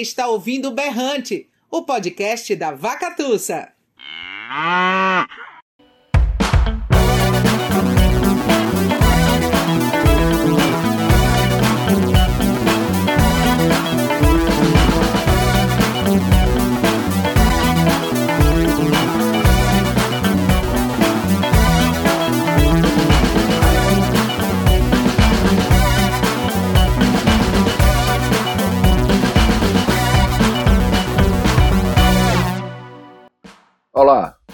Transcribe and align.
Está 0.00 0.28
ouvindo 0.28 0.70
Berrante, 0.70 1.48
o 1.68 1.82
podcast 1.82 2.54
da 2.54 2.70
Vaca 2.70 3.16
Tussa. 3.16 3.72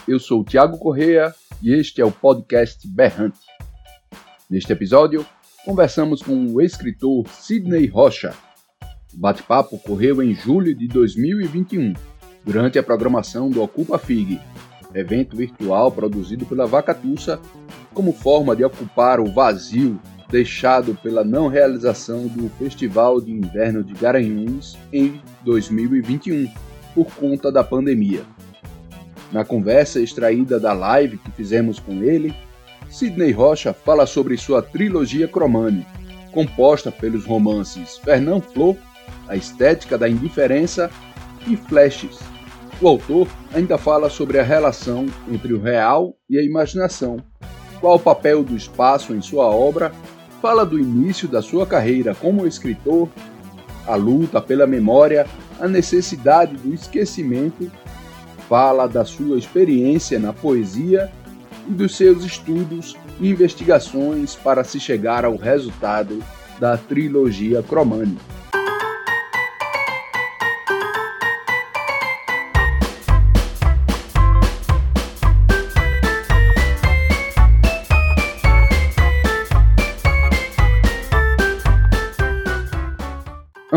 Eu 0.07 0.21
sou 0.21 0.41
o 0.41 0.45
Tiago 0.45 0.79
Correia 0.79 1.35
e 1.63 1.73
este 1.73 2.01
é 2.01 2.05
o 2.05 2.11
podcast 2.11 2.87
Berrante. 2.87 3.39
Neste 4.51 4.73
episódio, 4.73 5.25
conversamos 5.65 6.21
com 6.21 6.47
o 6.47 6.61
escritor 6.61 7.27
Sidney 7.29 7.87
Rocha. 7.87 8.35
O 9.15 9.19
bate-papo 9.19 9.77
ocorreu 9.77 10.23
em 10.23 10.35
julho 10.35 10.74
de 10.74 10.87
2021, 10.88 11.95
durante 12.45 12.79
a 12.79 12.83
programação 12.83 13.49
do 13.49 13.63
Ocupa 13.63 13.99
FIG, 13.99 14.38
evento 14.95 15.37
virtual 15.37 15.91
produzido 15.91 16.45
pela 16.45 16.66
Vacatussa 16.66 17.41
como 17.95 18.13
forma 18.13 18.55
de 18.55 18.65
ocupar 18.65 19.21
o 19.21 19.33
vazio 19.33 19.99
deixado 20.29 20.95
pela 20.96 21.24
não 21.24 21.49
realização 21.49 22.27
do 22.27 22.49
Festival 22.59 23.21
de 23.21 23.30
Inverno 23.30 23.83
de 23.83 23.95
Garanhuns 23.95 24.77
em 24.93 25.21
2021, 25.45 26.52
por 26.95 27.07
conta 27.15 27.51
da 27.51 27.65
pandemia. 27.65 28.34
Na 29.35 29.45
conversa 29.45 30.01
extraída 30.01 30.60
da 30.60 30.73
live 30.73 31.18
que 31.18 31.29
fizemos 31.32 31.80
com 31.80 32.04
ele, 32.04 32.32
Sidney 32.88 33.32
Rocha 33.32 33.73
fala 33.73 34.07
sobre 34.07 34.37
sua 34.37 34.63
trilogia 34.63 35.27
Cromani, 35.27 35.85
composta 36.30 36.93
pelos 36.93 37.27
romances 37.27 37.99
Fernand 37.99 38.43
Flor, 38.43 38.77
A 39.27 39.35
Estética 39.35 39.99
da 39.99 40.09
Indiferença 40.09 40.88
e 41.49 41.57
Flashes. 41.57 42.21
O 42.80 42.87
autor 42.87 43.27
ainda 43.52 43.77
fala 43.77 44.09
sobre 44.09 44.38
a 44.38 44.43
relação 44.45 45.07
entre 45.29 45.52
o 45.52 45.60
real 45.60 46.15
e 46.30 46.38
a 46.38 46.45
imaginação, 46.45 47.16
qual 47.80 47.96
o 47.96 48.01
papel 48.01 48.45
do 48.45 48.57
espaço 48.57 49.12
em 49.16 49.21
sua 49.21 49.46
obra, 49.46 49.90
fala 50.40 50.65
do 50.65 50.79
início 50.79 51.27
da 51.27 51.43
sua 51.43 51.66
carreira 51.66 52.15
como 52.15 52.46
escritor, 52.46 53.09
a 53.85 53.96
luta 53.96 54.40
pela 54.40 54.65
memória, 54.65 55.27
a 55.59 55.66
necessidade 55.66 56.57
do 56.57 56.73
esquecimento 56.73 57.68
fala 58.48 58.87
da 58.87 59.04
sua 59.04 59.38
experiência 59.38 60.18
na 60.18 60.32
poesia 60.32 61.10
e 61.68 61.73
dos 61.73 61.96
seus 61.96 62.24
estudos 62.24 62.96
e 63.20 63.28
investigações 63.28 64.34
para 64.34 64.64
se 64.64 64.78
chegar 64.78 65.25
ao 65.25 65.37
resultado 65.37 66.22
da 66.59 66.76
trilogia 66.76 67.62
Cromani. 67.62 68.19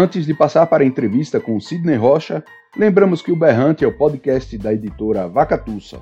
Antes 0.07 0.25
de 0.25 0.34
passar 0.34 0.66
para 0.68 0.85
a 0.85 0.88
entrevista 0.88 1.38
com 1.38 1.59
Sidney 1.59 1.97
Rocha, 1.97 2.41
lembramos 2.78 3.22
que 3.22 3.29
o 3.29 3.35
Berrante 3.35 3.84
é 3.84 3.88
o 3.90 3.91
podcast 3.91 4.57
da 4.57 4.73
editora 4.73 5.28
Vacatussa. 5.28 6.00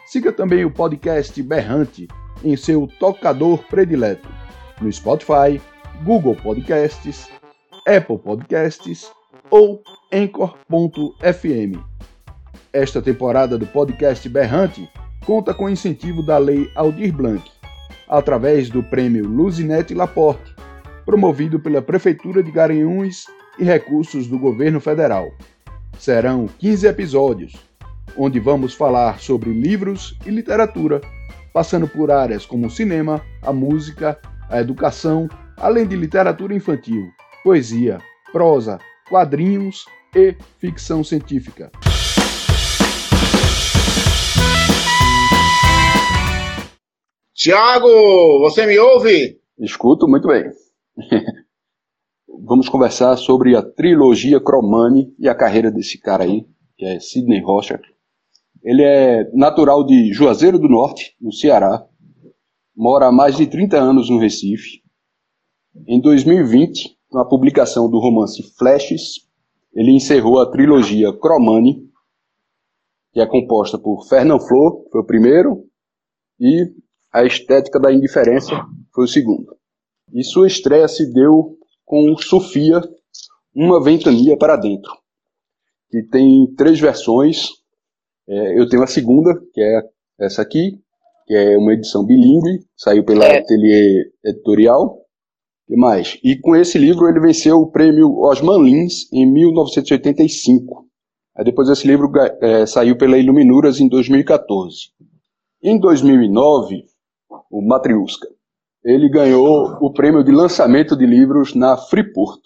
Siga 0.06 0.32
também 0.32 0.64
o 0.64 0.70
podcast 0.70 1.42
Berrante 1.42 2.08
em 2.44 2.56
seu 2.56 2.86
tocador 2.98 3.64
predileto, 3.64 4.28
no 4.80 4.92
Spotify, 4.92 5.60
Google 6.04 6.36
Podcasts, 6.36 7.28
Apple 7.86 8.18
Podcasts 8.18 9.10
ou 9.50 9.82
Anchor.fm. 10.12 11.80
Esta 12.72 13.00
temporada 13.00 13.56
do 13.56 13.66
podcast 13.66 14.28
Berrante 14.28 14.88
conta 15.24 15.54
com 15.54 15.68
incentivo 15.68 16.22
da 16.22 16.38
Lei 16.38 16.70
Aldir 16.74 17.12
Blanc, 17.12 17.42
através 18.08 18.68
do 18.68 18.82
prêmio 18.82 19.26
Luzinete 19.26 19.94
Laporte, 19.94 20.54
promovido 21.04 21.58
pela 21.58 21.82
Prefeitura 21.82 22.42
de 22.42 22.50
Garanhuns 22.50 23.26
e 23.58 23.64
recursos 23.64 24.26
do 24.26 24.38
Governo 24.38 24.80
Federal. 24.80 25.32
Serão 25.98 26.46
15 26.46 26.86
episódios, 26.86 27.54
onde 28.16 28.38
vamos 28.38 28.74
falar 28.74 29.18
sobre 29.20 29.50
livros 29.50 30.16
e 30.24 30.30
literatura, 30.30 31.00
passando 31.52 31.88
por 31.88 32.10
áreas 32.10 32.44
como 32.44 32.66
o 32.66 32.70
cinema, 32.70 33.22
a 33.42 33.52
música, 33.52 34.18
a 34.48 34.60
educação, 34.60 35.28
além 35.56 35.86
de 35.86 35.96
literatura 35.96 36.54
infantil, 36.54 37.08
poesia, 37.42 37.98
prosa, 38.32 38.78
quadrinhos 39.08 39.86
e 40.14 40.36
ficção 40.58 41.02
científica. 41.02 41.70
Tiago, 47.34 48.40
você 48.40 48.66
me 48.66 48.78
ouve? 48.78 49.38
Escuto 49.58 50.08
muito 50.08 50.28
bem. 50.28 50.44
vamos 52.44 52.68
conversar 52.68 53.16
sobre 53.16 53.56
a 53.56 53.62
trilogia 53.62 54.40
Cromani 54.40 55.14
e 55.18 55.28
a 55.28 55.34
carreira 55.34 55.70
desse 55.70 55.98
cara 55.98 56.24
aí, 56.24 56.46
que 56.76 56.84
é 56.84 57.00
Sidney 57.00 57.40
Rocha. 57.40 57.80
Ele 58.62 58.82
é 58.82 59.30
natural 59.32 59.84
de 59.84 60.12
Juazeiro 60.12 60.58
do 60.58 60.68
Norte, 60.68 61.16
no 61.20 61.32
Ceará. 61.32 61.86
Mora 62.76 63.06
há 63.06 63.12
mais 63.12 63.36
de 63.36 63.46
30 63.46 63.78
anos 63.78 64.10
no 64.10 64.18
Recife. 64.18 64.82
Em 65.86 66.00
2020, 66.00 66.96
com 67.08 67.18
a 67.18 67.24
publicação 67.24 67.88
do 67.88 67.98
romance 67.98 68.42
Flashes, 68.58 69.26
ele 69.74 69.92
encerrou 69.92 70.40
a 70.40 70.50
trilogia 70.50 71.12
Cromani, 71.12 71.88
que 73.12 73.20
é 73.20 73.26
composta 73.26 73.78
por 73.78 74.06
Fernand 74.08 74.40
Flor, 74.40 74.84
foi 74.90 75.00
o 75.00 75.06
primeiro, 75.06 75.64
e 76.40 76.72
A 77.12 77.24
Estética 77.24 77.78
da 77.78 77.92
Indiferença 77.92 78.50
foi 78.92 79.04
o 79.04 79.08
segundo. 79.08 79.56
E 80.12 80.22
sua 80.22 80.46
estreia 80.46 80.88
se 80.88 81.12
deu 81.12 81.55
com 81.86 82.16
Sofia, 82.18 82.82
Uma 83.54 83.82
Ventania 83.82 84.36
para 84.36 84.56
Dentro, 84.56 84.92
que 85.88 86.02
tem 86.02 86.52
três 86.56 86.78
versões. 86.80 87.50
É, 88.28 88.60
eu 88.60 88.68
tenho 88.68 88.82
a 88.82 88.88
segunda, 88.88 89.40
que 89.54 89.60
é 89.62 89.82
essa 90.18 90.42
aqui, 90.42 90.80
que 91.26 91.34
é 91.34 91.56
uma 91.56 91.72
edição 91.72 92.04
bilíngue, 92.04 92.66
saiu 92.76 93.04
pela 93.04 93.24
é. 93.24 93.38
Atelier 93.38 94.10
Editorial. 94.24 95.00
E 95.68 95.76
mais? 95.76 96.18
E 96.22 96.36
com 96.36 96.54
esse 96.54 96.78
livro 96.78 97.08
ele 97.08 97.18
venceu 97.18 97.60
o 97.60 97.70
prêmio 97.70 98.20
Osman 98.20 98.62
Lins 98.62 99.10
em 99.12 99.26
1985. 99.26 100.86
Aí 101.36 101.44
depois 101.44 101.68
esse 101.68 101.86
livro 101.86 102.10
é, 102.40 102.66
saiu 102.66 102.96
pela 102.96 103.18
Iluminuras 103.18 103.80
em 103.80 103.88
2014. 103.88 104.90
Em 105.62 105.78
2009, 105.78 106.84
o 107.50 107.60
Matriusca 107.60 108.28
ele 108.86 109.08
ganhou 109.08 109.76
o 109.80 109.92
prêmio 109.92 110.22
de 110.22 110.30
lançamento 110.30 110.96
de 110.96 111.04
livros 111.04 111.56
na 111.56 111.76
Freeport. 111.76 112.40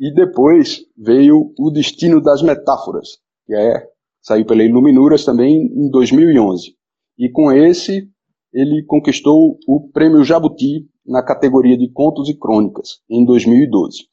E 0.00 0.12
depois 0.12 0.80
veio 0.98 1.54
O 1.56 1.70
Destino 1.70 2.20
das 2.20 2.42
Metáforas, 2.42 3.08
que 3.46 3.54
é, 3.54 3.86
saiu 4.20 4.44
pela 4.44 4.64
Iluminuras 4.64 5.24
também 5.24 5.54
em 5.54 5.88
2011. 5.88 6.74
E 7.16 7.30
com 7.30 7.52
esse, 7.52 8.10
ele 8.52 8.84
conquistou 8.84 9.56
o 9.68 9.88
prêmio 9.92 10.24
Jabuti 10.24 10.88
na 11.06 11.22
categoria 11.22 11.78
de 11.78 11.88
Contos 11.92 12.28
e 12.28 12.36
Crônicas, 12.36 13.00
em 13.08 13.24
2012. 13.24 14.08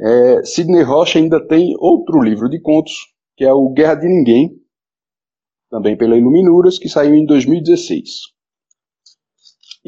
É, 0.00 0.42
Sidney 0.42 0.82
Rocha 0.82 1.18
ainda 1.18 1.46
tem 1.46 1.76
outro 1.78 2.22
livro 2.22 2.48
de 2.48 2.60
contos, 2.60 2.94
que 3.36 3.44
é 3.44 3.52
o 3.52 3.68
Guerra 3.74 3.96
de 3.96 4.08
Ninguém, 4.08 4.56
também 5.70 5.98
pela 5.98 6.16
Iluminuras, 6.16 6.78
que 6.78 6.88
saiu 6.88 7.14
em 7.14 7.26
2016. 7.26 8.37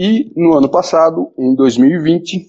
E 0.03 0.33
no 0.35 0.55
ano 0.55 0.71
passado, 0.71 1.31
em 1.39 1.55
2020, 1.55 2.47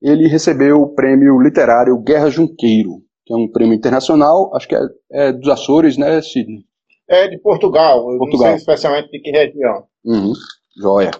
ele 0.00 0.26
recebeu 0.26 0.80
o 0.80 0.94
prêmio 0.94 1.38
literário 1.38 1.98
Guerra 1.98 2.30
Junqueiro, 2.30 3.02
que 3.26 3.34
é 3.34 3.36
um 3.36 3.46
prêmio 3.46 3.74
internacional, 3.74 4.56
acho 4.56 4.66
que 4.66 4.74
é, 4.74 4.80
é 5.12 5.30
dos 5.30 5.50
Açores, 5.50 5.98
né, 5.98 6.22
Sidney? 6.22 6.64
é 7.06 7.28
de 7.28 7.36
Portugal, 7.40 8.04
Portugal. 8.16 8.30
não 8.30 8.38
sei 8.38 8.54
especialmente 8.54 9.10
de 9.10 9.20
que 9.20 9.30
região. 9.30 9.84
Uhum. 10.02 10.32
Joia. 10.78 11.10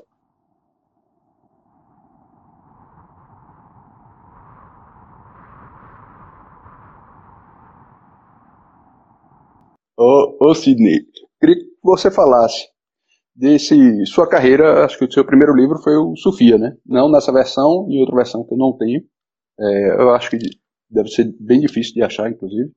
Ô, 9.99 10.49
ô 10.49 10.55
Sidney, 10.55 11.01
queria 11.39 11.57
que 11.57 11.67
você 11.83 12.11
falasse 12.11 12.69
desse 13.39 14.05
sua 14.07 14.29
carreira, 14.29 14.85
acho 14.85 14.99
que 14.99 15.05
o 15.05 15.13
seu 15.13 15.25
primeiro 15.25 15.55
livro 15.55 15.79
foi 15.79 15.97
o 15.97 16.17
Sofia, 16.17 16.59
né? 16.59 16.77
Não 16.85 17.09
nessa 17.09 17.33
versão 17.33 17.87
e 17.89 18.01
outra 18.01 18.17
versão 18.17 18.45
que 18.45 18.53
eu 18.53 18.59
não 18.59 18.77
tenho. 18.77 19.01
É, 19.61 20.03
eu 20.03 20.11
acho 20.11 20.31
que 20.31 20.39
deve 20.91 21.09
ser 21.09 21.33
bem 21.39 21.61
difícil 21.61 21.95
de 21.95 22.03
achar, 22.03 22.29
inclusive, 22.29 22.73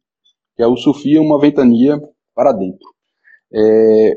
que 0.56 0.62
é 0.62 0.68
o 0.68 0.78
Sofia, 0.78 1.20
uma 1.20 1.40
ventania 1.40 2.00
para 2.36 2.52
dentro. 2.52 2.88
É, 3.52 4.14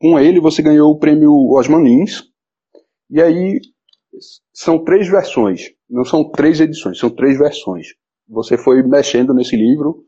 com 0.00 0.18
ele 0.18 0.40
você 0.40 0.62
ganhou 0.62 0.90
o 0.90 0.98
prêmio 0.98 1.32
Osman 1.52 1.82
Lins, 1.82 2.24
e 3.08 3.22
aí 3.22 3.60
são 4.52 4.82
três 4.84 5.08
versões, 5.08 5.70
não 5.88 6.04
são 6.04 6.28
três 6.28 6.60
edições, 6.60 6.98
são 6.98 7.08
três 7.08 7.38
versões. 7.38 7.94
Você 8.28 8.58
foi 8.58 8.82
mexendo 8.82 9.32
nesse 9.32 9.56
livro 9.56 10.04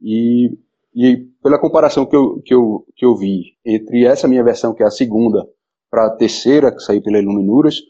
e 0.00 0.50
e 0.94 1.26
pela 1.42 1.58
comparação 1.58 2.06
que 2.06 2.14
eu, 2.14 2.40
que 2.44 2.54
eu, 2.54 2.86
que 2.94 3.04
eu 3.04 3.16
vi 3.16 3.56
entre 3.64 4.04
essa 4.04 4.28
minha 4.28 4.44
versão, 4.44 4.72
que 4.72 4.82
é 4.82 4.86
a 4.86 4.90
segunda, 4.90 5.44
para 5.90 6.06
a 6.06 6.10
terceira, 6.10 6.72
que 6.72 6.80
saiu 6.80 7.02
pela 7.02 7.18
Iluminuras, 7.18 7.80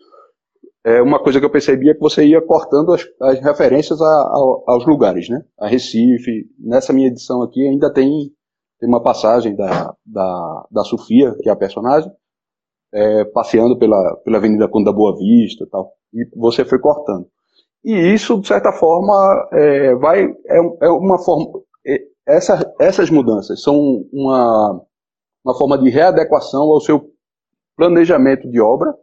é 0.84 1.00
uma 1.00 1.18
coisa 1.18 1.40
que 1.40 1.46
eu 1.46 1.50
percebi 1.50 1.88
é 1.88 1.94
que 1.94 2.00
você 2.00 2.26
ia 2.26 2.42
cortando 2.42 2.92
as, 2.92 3.06
as 3.20 3.40
referências 3.40 4.00
a, 4.00 4.04
a, 4.04 4.62
aos 4.66 4.86
lugares, 4.86 5.28
né? 5.30 5.42
A 5.58 5.66
Recife. 5.66 6.46
Nessa 6.58 6.92
minha 6.92 7.08
edição 7.08 7.42
aqui 7.42 7.66
ainda 7.66 7.90
tem, 7.90 8.30
tem 8.78 8.88
uma 8.88 9.02
passagem 9.02 9.56
da, 9.56 9.94
da, 10.04 10.66
da 10.70 10.84
Sofia, 10.84 11.34
que 11.40 11.48
é 11.48 11.52
a 11.52 11.56
personagem, 11.56 12.12
é, 12.92 13.24
passeando 13.24 13.78
pela, 13.78 14.16
pela 14.24 14.36
Avenida 14.36 14.68
Conde 14.68 14.84
da 14.84 14.92
Boa 14.92 15.16
Vista 15.16 15.66
tal. 15.70 15.92
E 16.12 16.28
você 16.36 16.64
foi 16.66 16.78
cortando. 16.78 17.26
E 17.82 17.92
isso, 18.14 18.38
de 18.38 18.46
certa 18.46 18.72
forma, 18.72 19.48
é, 19.52 19.94
vai, 19.94 20.24
é, 20.24 20.58
é 20.82 20.88
uma 20.90 21.18
forma, 21.18 21.60
essa, 22.26 22.74
essas 22.80 23.10
mudanças 23.10 23.62
são 23.62 24.06
uma, 24.12 24.80
uma 25.44 25.54
forma 25.56 25.78
de 25.78 25.90
readequação 25.90 26.62
ao 26.62 26.80
seu 26.80 27.10
planejamento 27.76 28.50
de 28.50 28.60
obra, 28.60 28.94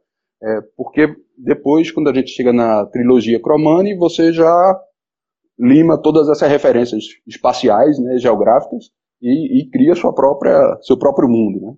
é, 0.41 0.61
porque 0.75 1.15
depois, 1.37 1.91
quando 1.91 2.09
a 2.09 2.13
gente 2.13 2.31
chega 2.31 2.51
na 2.51 2.85
trilogia 2.87 3.41
Cromani, 3.41 3.95
você 3.95 4.31
já 4.31 4.79
lima 5.59 6.01
todas 6.01 6.29
essas 6.29 6.49
referências 6.49 7.03
espaciais, 7.27 7.99
né, 7.99 8.17
geográficas, 8.17 8.89
e, 9.21 9.59
e, 9.59 9.69
cria 9.69 9.93
sua 9.93 10.13
própria, 10.13 10.79
seu 10.81 10.97
próprio 10.97 11.29
mundo, 11.29 11.61
né, 11.61 11.75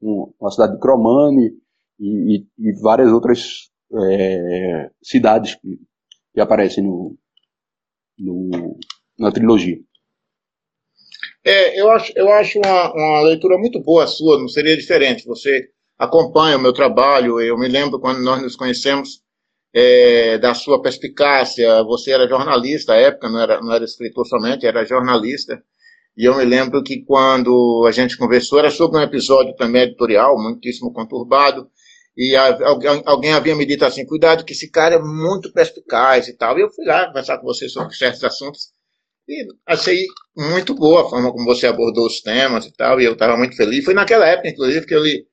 com, 0.00 0.32
com 0.36 0.46
a 0.46 0.50
cidade 0.50 0.74
de 0.74 0.80
Cromani 0.80 1.52
e, 2.00 2.36
e, 2.36 2.46
e 2.58 2.72
várias 2.80 3.12
outras 3.12 3.70
é, 3.94 4.90
cidades 5.00 5.54
que, 5.54 5.78
que 6.34 6.40
aparecem 6.40 6.82
no, 6.82 7.16
no, 8.18 8.76
na 9.16 9.30
trilogia. 9.30 9.78
É, 11.44 11.80
eu 11.80 11.90
acho, 11.90 12.12
eu 12.16 12.28
acho 12.32 12.58
uma, 12.58 12.92
uma 12.92 13.22
leitura 13.22 13.56
muito 13.58 13.80
boa 13.80 14.06
sua, 14.06 14.38
não 14.38 14.48
seria 14.48 14.76
diferente. 14.76 15.26
Você 15.26 15.68
acompanha 15.98 16.56
o 16.56 16.60
meu 16.60 16.72
trabalho, 16.72 17.40
eu 17.40 17.58
me 17.58 17.68
lembro 17.68 18.00
quando 18.00 18.22
nós 18.22 18.42
nos 18.42 18.56
conhecemos, 18.56 19.22
é, 19.72 20.38
da 20.38 20.54
sua 20.54 20.82
perspicácia, 20.82 21.82
você 21.84 22.10
era 22.12 22.28
jornalista 22.28 22.94
à 22.94 22.96
época, 22.96 23.28
não 23.28 23.40
era, 23.40 23.60
não 23.60 23.72
era 23.72 23.84
escritor 23.84 24.26
somente, 24.26 24.66
era 24.66 24.84
jornalista, 24.84 25.62
e 26.16 26.24
eu 26.24 26.36
me 26.36 26.44
lembro 26.44 26.82
que 26.82 27.04
quando 27.04 27.84
a 27.86 27.92
gente 27.92 28.16
conversou, 28.16 28.58
era 28.58 28.70
sobre 28.70 28.98
um 28.98 29.02
episódio 29.02 29.54
também 29.56 29.82
editorial, 29.82 30.36
muitíssimo 30.40 30.92
conturbado, 30.92 31.68
e 32.16 32.34
alguém 33.06 33.32
havia 33.32 33.54
me 33.54 33.64
dito 33.64 33.84
assim, 33.84 34.04
cuidado 34.04 34.44
que 34.44 34.52
esse 34.52 34.70
cara 34.70 34.96
é 34.96 34.98
muito 34.98 35.52
perspicaz 35.52 36.28
e 36.28 36.36
tal, 36.36 36.58
e 36.58 36.62
eu 36.62 36.70
fui 36.70 36.84
lá 36.84 37.06
conversar 37.06 37.38
com 37.38 37.44
você 37.44 37.68
sobre 37.68 37.94
certos 37.94 38.24
assuntos, 38.24 38.72
e 39.28 39.46
achei 39.66 40.06
muito 40.36 40.74
boa 40.74 41.02
a 41.02 41.08
forma 41.08 41.32
como 41.32 41.44
você 41.44 41.66
abordou 41.66 42.06
os 42.06 42.20
temas 42.20 42.66
e 42.66 42.72
tal, 42.72 43.00
e 43.00 43.04
eu 43.04 43.12
estava 43.12 43.36
muito 43.36 43.56
feliz. 43.56 43.84
Foi 43.84 43.94
naquela 43.94 44.26
época, 44.26 44.48
inclusive, 44.48 44.86
que 44.86 44.94
eu 44.94 45.02
lhe, 45.02 45.24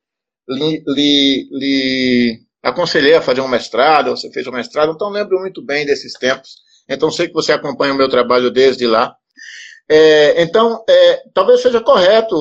lhe, 0.47 0.83
lhe, 0.87 1.49
lhe 1.51 2.39
aconselhei 2.61 3.15
a 3.15 3.21
fazer 3.21 3.41
um 3.41 3.47
mestrado, 3.47 4.11
você 4.11 4.31
fez 4.31 4.45
um 4.47 4.51
mestrado, 4.51 4.93
então 4.93 5.09
lembro 5.09 5.39
muito 5.39 5.63
bem 5.63 5.85
desses 5.85 6.13
tempos. 6.13 6.67
Então 6.89 7.11
sei 7.11 7.27
que 7.27 7.33
você 7.33 7.51
acompanha 7.51 7.93
o 7.93 7.97
meu 7.97 8.09
trabalho 8.09 8.51
desde 8.51 8.87
lá. 8.87 9.13
É, 9.89 10.41
então, 10.41 10.83
é, 10.89 11.23
talvez 11.33 11.61
seja 11.61 11.79
correto 11.79 12.35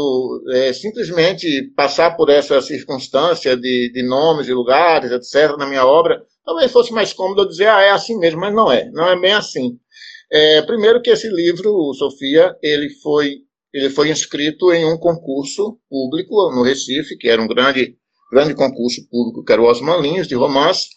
é, 0.53 0.73
simplesmente 0.73 1.73
passar 1.77 2.17
por 2.17 2.29
essa 2.29 2.61
circunstância 2.61 3.57
de, 3.57 3.93
de 3.93 4.03
nomes, 4.03 4.47
de 4.47 4.53
lugares, 4.53 5.13
etc., 5.13 5.57
na 5.57 5.67
minha 5.67 5.87
obra. 5.87 6.21
Talvez 6.45 6.73
fosse 6.73 6.93
mais 6.93 7.13
cômodo 7.13 7.49
dizer, 7.49 7.69
ah, 7.69 7.83
é 7.83 7.91
assim 7.91 8.19
mesmo, 8.19 8.41
mas 8.41 8.53
não 8.53 8.71
é. 8.71 8.91
Não 8.93 9.09
é 9.09 9.19
bem 9.19 9.33
assim. 9.33 9.79
É, 10.31 10.63
primeiro 10.63 11.01
que 11.01 11.11
esse 11.11 11.29
livro, 11.29 11.93
Sofia, 11.95 12.57
ele 12.63 12.91
foi, 13.03 13.37
ele 13.73 13.91
foi 13.91 14.11
inscrito 14.11 14.73
em 14.73 14.85
um 14.85 14.99
concurso 14.99 15.79
público 15.89 16.35
no 16.55 16.63
Recife, 16.63 17.17
que 17.17 17.29
era 17.29 17.41
um 17.41 17.47
grande, 17.47 17.97
grande 18.33 18.55
concurso 18.55 19.09
público, 19.09 19.45
que 19.45 19.53
era 19.53 19.63
o 19.63 19.67
Osman 19.67 20.01
Lins, 20.01 20.27
de 20.27 20.35
romance, 20.35 20.89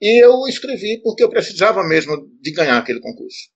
e 0.00 0.22
eu 0.22 0.46
escrevi 0.48 1.00
porque 1.02 1.22
eu 1.22 1.30
precisava 1.30 1.82
mesmo 1.82 2.16
de 2.40 2.52
ganhar 2.52 2.78
aquele 2.78 3.00
concurso. 3.00 3.54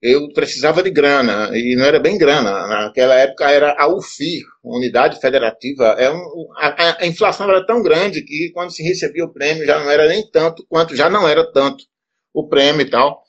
Eu 0.00 0.32
precisava 0.32 0.80
de 0.80 0.90
grana, 0.90 1.50
e 1.56 1.74
não 1.76 1.84
era 1.84 1.98
bem 1.98 2.16
grana. 2.16 2.66
Naquela 2.68 3.14
época 3.16 3.50
era 3.50 3.74
a 3.76 3.88
UFI, 3.88 4.42
Unidade 4.62 5.20
Federativa. 5.20 5.86
É 5.98 6.08
um, 6.10 6.48
a, 6.56 7.02
a 7.02 7.06
inflação 7.06 7.48
era 7.50 7.66
tão 7.66 7.82
grande 7.82 8.22
que 8.22 8.50
quando 8.54 8.72
se 8.72 8.82
recebia 8.82 9.24
o 9.24 9.32
prêmio 9.32 9.66
já 9.66 9.80
não 9.80 9.90
era 9.90 10.06
nem 10.06 10.28
tanto 10.30 10.64
quanto 10.68 10.94
já 10.94 11.10
não 11.10 11.26
era 11.28 11.44
tanto 11.52 11.84
o 12.32 12.48
prêmio 12.48 12.82
e 12.82 12.90
tal. 12.90 13.24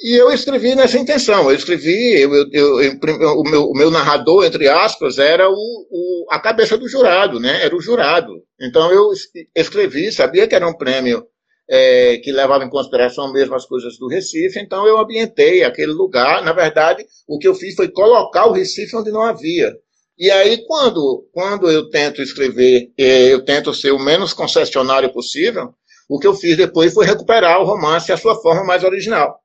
E 0.00 0.14
eu 0.14 0.30
escrevi 0.30 0.76
nessa 0.76 0.96
intenção. 0.96 1.50
Eu 1.50 1.56
escrevi, 1.56 2.20
eu, 2.20 2.32
eu, 2.52 2.80
eu, 2.80 2.92
o, 3.00 3.42
meu, 3.42 3.64
o, 3.64 3.72
meu, 3.72 3.90
narrador, 3.90 4.44
entre 4.44 4.68
aspas, 4.68 5.18
era 5.18 5.50
o, 5.50 5.52
o, 5.54 6.26
a 6.30 6.38
cabeça 6.38 6.78
do 6.78 6.88
jurado, 6.88 7.40
né? 7.40 7.64
Era 7.64 7.74
o 7.74 7.80
jurado. 7.80 8.32
Então 8.60 8.92
eu 8.92 9.10
escrevi, 9.56 10.12
sabia 10.12 10.46
que 10.46 10.54
era 10.54 10.68
um 10.68 10.76
prêmio 10.76 11.26
é, 11.68 12.18
que 12.18 12.30
levava 12.30 12.64
em 12.64 12.70
consideração 12.70 13.32
mesmo 13.32 13.56
as 13.56 13.66
coisas 13.66 13.98
do 13.98 14.06
Recife, 14.06 14.60
então 14.60 14.86
eu 14.86 14.98
ambientei 14.98 15.64
aquele 15.64 15.92
lugar. 15.92 16.44
Na 16.44 16.52
verdade, 16.52 17.04
o 17.26 17.36
que 17.36 17.48
eu 17.48 17.54
fiz 17.54 17.74
foi 17.74 17.88
colocar 17.88 18.46
o 18.46 18.52
Recife 18.52 18.94
onde 18.94 19.10
não 19.10 19.22
havia. 19.22 19.74
E 20.16 20.30
aí, 20.30 20.64
quando, 20.64 21.28
quando 21.32 21.68
eu 21.68 21.90
tento 21.90 22.22
escrever, 22.22 22.92
é, 22.96 23.32
eu 23.32 23.44
tento 23.44 23.74
ser 23.74 23.90
o 23.90 23.98
menos 23.98 24.32
concessionário 24.32 25.12
possível, 25.12 25.74
o 26.08 26.20
que 26.20 26.26
eu 26.26 26.34
fiz 26.34 26.56
depois 26.56 26.94
foi 26.94 27.04
recuperar 27.04 27.60
o 27.60 27.64
romance 27.64 28.12
à 28.12 28.16
sua 28.16 28.36
forma 28.36 28.64
mais 28.64 28.84
original 28.84 29.40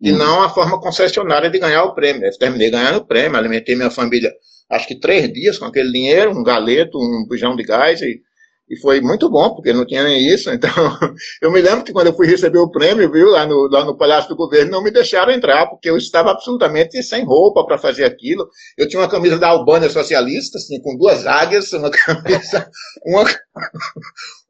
e 0.00 0.12
uhum. 0.12 0.18
não 0.18 0.42
a 0.42 0.50
forma 0.50 0.80
concessionária 0.80 1.50
de 1.50 1.58
ganhar 1.58 1.84
o 1.84 1.94
prêmio. 1.94 2.24
Eu 2.24 2.38
terminei 2.38 2.70
ganhando 2.70 2.98
o 2.98 3.06
prêmio, 3.06 3.38
alimentei 3.38 3.74
minha 3.74 3.90
família 3.90 4.30
acho 4.70 4.88
que 4.88 4.98
três 4.98 5.32
dias 5.32 5.58
com 5.58 5.66
aquele 5.66 5.92
dinheiro, 5.92 6.30
um 6.30 6.42
galeto, 6.42 6.98
um 6.98 7.26
bujão 7.26 7.54
de 7.56 7.62
gás 7.62 8.00
e 8.00 8.20
e 8.68 8.78
foi 8.80 9.00
muito 9.00 9.28
bom, 9.28 9.54
porque 9.54 9.72
não 9.72 9.84
tinha 9.84 10.02
nem 10.02 10.26
isso. 10.26 10.50
Então, 10.54 10.70
eu 11.42 11.52
me 11.52 11.60
lembro 11.60 11.84
que 11.84 11.92
quando 11.92 12.06
eu 12.06 12.14
fui 12.14 12.26
receber 12.26 12.58
o 12.58 12.70
prêmio, 12.70 13.10
viu, 13.10 13.28
lá 13.30 13.44
no, 13.44 13.68
lá 13.68 13.84
no 13.84 13.96
Palácio 13.96 14.30
do 14.30 14.36
Governo, 14.36 14.70
não 14.70 14.82
me 14.82 14.90
deixaram 14.90 15.32
entrar, 15.32 15.66
porque 15.66 15.90
eu 15.90 15.96
estava 15.96 16.30
absolutamente 16.30 17.02
sem 17.02 17.24
roupa 17.24 17.66
para 17.66 17.76
fazer 17.76 18.04
aquilo. 18.04 18.48
Eu 18.78 18.88
tinha 18.88 19.00
uma 19.02 19.08
camisa 19.08 19.38
da 19.38 19.48
Albânia 19.48 19.90
Socialista, 19.90 20.58
assim, 20.58 20.80
com 20.80 20.96
duas 20.96 21.26
águias, 21.26 21.72
uma 21.72 21.90
camisa, 21.92 22.70
uma, 23.04 23.24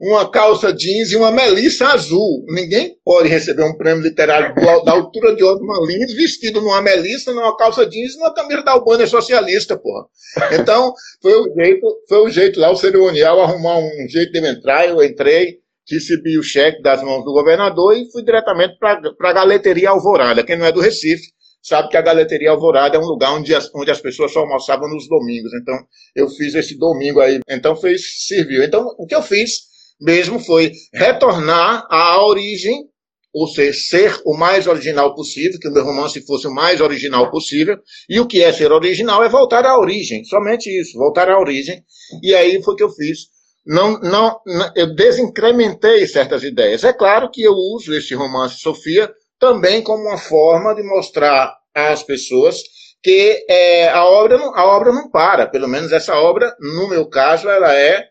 uma 0.00 0.30
calça 0.30 0.73
jeans 0.73 1.11
e 1.12 1.16
uma 1.16 1.30
melissa 1.30 1.87
azul. 1.88 2.44
Ninguém 2.49 2.96
pode 3.04 3.28
receber 3.28 3.64
um 3.64 3.76
prêmio 3.76 4.02
literário 4.02 4.54
da 4.84 4.92
altura 4.92 5.34
de 5.34 5.44
Osman 5.44 5.87
Lins 5.87 6.12
vestido 6.14 6.61
numa 6.61 6.80
melissa, 6.80 7.32
numa 7.32 7.56
calça 7.56 7.87
jeans 7.87 8.14
e 8.14 8.18
numa 8.18 8.34
camisa 8.34 8.62
da 8.62 8.73
Albânia 8.73 9.06
Socialista, 9.06 9.76
porra. 9.76 10.06
Então, 10.52 10.92
foi 11.23 11.34
o 11.34 11.54
jeito, 11.54 11.87
foi 12.08 12.18
o 12.18 12.28
jeito 12.28 12.61
lá, 12.61 12.70
o 12.70 12.76
cerimonial, 12.76 13.40
arrumar 13.40 13.78
um 13.78 14.08
jeito 14.08 14.32
de 14.32 14.38
eu 14.38 14.46
entrar, 14.46 14.88
eu 14.88 15.02
entrei, 15.02 15.58
recebi 15.90 16.38
o 16.38 16.42
cheque 16.42 16.82
das 16.82 17.02
mãos 17.02 17.25
do 17.25 17.32
governador 17.32 17.96
e 17.96 18.11
fui 18.11 18.23
diretamente 18.25 18.76
para 18.78 19.30
a 19.30 19.32
Galeteria 19.32 19.90
Alvorada. 19.90 20.42
Quem 20.42 20.56
não 20.56 20.66
é 20.66 20.73
do 20.73 20.80
Recife 20.80 21.34
sabe 21.64 21.88
que 21.88 21.97
a 21.97 22.02
Galeteria 22.02 22.50
Alvorada 22.50 22.97
é 22.97 23.00
um 23.00 23.06
lugar 23.06 23.33
onde 23.33 23.54
as, 23.54 23.71
onde 23.75 23.90
as 23.90 24.00
pessoas 24.00 24.33
só 24.33 24.40
almoçavam 24.40 24.88
nos 24.88 25.09
domingos. 25.09 25.50
Então, 25.54 25.75
eu 26.14 26.28
fiz 26.28 26.54
esse 26.54 26.76
domingo 26.76 27.21
aí. 27.21 27.40
Então, 27.49 27.75
fez, 27.75 28.26
serviu. 28.26 28.62
Então, 28.62 28.87
o 28.99 29.06
que 29.06 29.14
eu 29.14 29.23
fiz 29.23 29.62
mesmo 30.00 30.38
foi 30.38 30.73
retornar 30.92 31.87
à 31.90 32.23
origem, 32.23 32.85
ou 33.33 33.49
seja, 33.49 33.73
ser 33.73 34.21
o 34.26 34.37
mais 34.37 34.66
original 34.66 35.14
possível, 35.14 35.59
que 35.59 35.68
o 35.68 35.73
meu 35.73 35.85
romance 35.85 36.21
fosse 36.26 36.47
o 36.47 36.54
mais 36.54 36.83
original 36.83 37.30
possível. 37.30 37.78
E 38.11 38.21
o 38.21 38.26
que 38.26 38.42
é 38.42 38.52
ser 38.52 38.71
original 38.71 39.25
é 39.25 39.28
voltar 39.30 39.64
à 39.64 39.78
origem, 39.78 40.23
somente 40.25 40.68
isso, 40.68 40.99
voltar 40.99 41.30
à 41.30 41.40
origem. 41.40 41.83
E 42.23 42.35
aí 42.35 42.62
foi 42.62 42.75
o 42.75 42.76
que 42.76 42.85
eu 42.85 42.90
fiz 42.90 43.35
não, 43.66 43.99
não, 44.00 44.40
eu 44.76 44.94
desincrementei 44.94 46.06
certas 46.06 46.44
ideias. 46.44 46.85
É 46.85 46.92
claro 46.92 47.30
que 47.30 47.42
eu 47.42 47.54
uso 47.54 47.94
este 47.94 48.14
romance 48.14 48.59
Sofia 48.59 49.11
também 49.44 49.82
como 49.82 50.04
uma 50.04 50.16
forma 50.16 50.74
de 50.74 50.82
mostrar 50.82 51.54
às 51.74 52.02
pessoas 52.02 52.62
que 53.02 53.44
é, 53.46 53.90
a, 53.90 54.02
obra 54.06 54.38
não, 54.38 54.56
a 54.56 54.64
obra 54.74 54.90
não 54.90 55.10
para. 55.10 55.46
Pelo 55.46 55.68
menos 55.68 55.92
essa 55.92 56.16
obra, 56.16 56.56
no 56.58 56.88
meu 56.88 57.06
caso, 57.06 57.46
ela 57.50 57.74
é, 57.74 58.06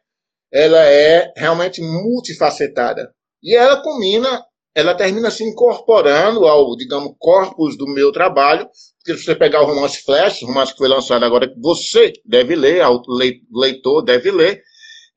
ela 0.51 0.85
é 0.85 1.33
realmente 1.35 1.81
multifacetada. 1.81 3.11
E 3.41 3.55
ela 3.55 3.81
combina, 3.81 4.45
ela 4.75 4.93
termina 4.93 5.31
se 5.31 5.43
incorporando 5.43 6.45
ao, 6.45 6.75
digamos, 6.77 7.15
corpus 7.17 7.75
do 7.75 7.87
meu 7.87 8.11
trabalho, 8.11 8.69
porque 8.99 9.17
se 9.17 9.25
você 9.25 9.33
pegar 9.33 9.63
o 9.63 9.65
romance 9.65 10.03
Flash, 10.03 10.43
o 10.43 10.45
romance 10.45 10.73
que 10.73 10.77
foi 10.77 10.87
lançado 10.87 11.25
agora, 11.25 11.47
que 11.47 11.59
você 11.59 12.13
deve 12.23 12.55
ler, 12.55 12.85
o 12.85 13.01
leitor 13.51 14.03
deve 14.03 14.29
ler, 14.29 14.61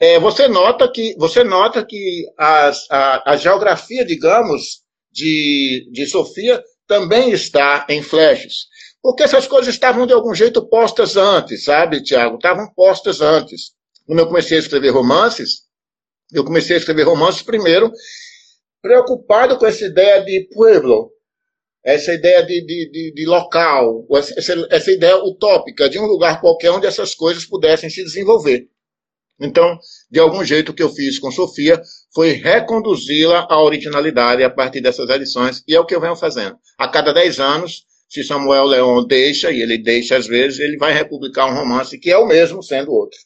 é, 0.00 0.18
você 0.18 0.48
nota 0.48 0.90
que, 0.90 1.14
você 1.18 1.44
nota 1.44 1.84
que 1.84 2.24
as, 2.38 2.90
a, 2.90 3.32
a 3.32 3.36
geografia, 3.36 4.06
digamos, 4.06 4.85
de, 5.16 5.88
de 5.90 6.06
Sofia 6.06 6.62
também 6.86 7.30
está 7.30 7.86
em 7.88 8.02
flashes. 8.02 8.66
Porque 9.02 9.22
essas 9.22 9.46
coisas 9.46 9.72
estavam 9.72 10.06
de 10.06 10.12
algum 10.12 10.34
jeito 10.34 10.68
postas 10.68 11.16
antes, 11.16 11.64
sabe, 11.64 12.02
Tiago? 12.02 12.36
Estavam 12.36 12.70
postas 12.74 13.20
antes. 13.20 13.72
Quando 14.04 14.18
eu 14.18 14.26
comecei 14.26 14.58
a 14.58 14.60
escrever 14.60 14.90
romances, 14.90 15.62
eu 16.32 16.44
comecei 16.44 16.76
a 16.76 16.78
escrever 16.78 17.04
romances 17.04 17.42
primeiro 17.42 17.90
preocupado 18.82 19.58
com 19.58 19.66
essa 19.66 19.86
ideia 19.86 20.22
de 20.22 20.48
pueblo, 20.52 21.10
essa 21.84 22.12
ideia 22.12 22.44
de, 22.44 22.64
de, 22.64 22.90
de, 22.90 23.12
de 23.14 23.26
local, 23.26 24.06
essa, 24.36 24.54
essa 24.70 24.92
ideia 24.92 25.16
utópica 25.16 25.88
de 25.88 25.98
um 25.98 26.04
lugar 26.04 26.40
qualquer 26.40 26.70
onde 26.70 26.86
essas 26.86 27.14
coisas 27.14 27.44
pudessem 27.44 27.88
se 27.88 28.04
desenvolver. 28.04 28.68
Então, 29.40 29.78
de 30.10 30.18
algum 30.18 30.44
jeito, 30.44 30.72
que 30.72 30.82
eu 30.82 30.88
fiz 30.88 31.18
com 31.18 31.30
Sofia 31.30 31.80
foi 32.16 32.32
reconduzi-la 32.32 33.46
à 33.46 33.62
originalidade 33.62 34.42
a 34.42 34.48
partir 34.48 34.80
dessas 34.80 35.10
edições, 35.10 35.62
e 35.68 35.74
é 35.74 35.78
o 35.78 35.84
que 35.84 35.94
eu 35.94 36.00
venho 36.00 36.16
fazendo. 36.16 36.56
A 36.78 36.88
cada 36.88 37.12
10 37.12 37.38
anos, 37.38 37.84
se 38.08 38.24
Samuel 38.24 38.64
Leon 38.64 39.04
deixa, 39.04 39.52
e 39.52 39.60
ele 39.60 39.76
deixa 39.76 40.16
às 40.16 40.26
vezes, 40.26 40.58
ele 40.58 40.78
vai 40.78 40.94
republicar 40.94 41.46
um 41.46 41.54
romance 41.54 41.98
que 41.98 42.10
é 42.10 42.16
o 42.16 42.26
mesmo 42.26 42.62
sendo 42.62 42.90
outro. 42.90 43.18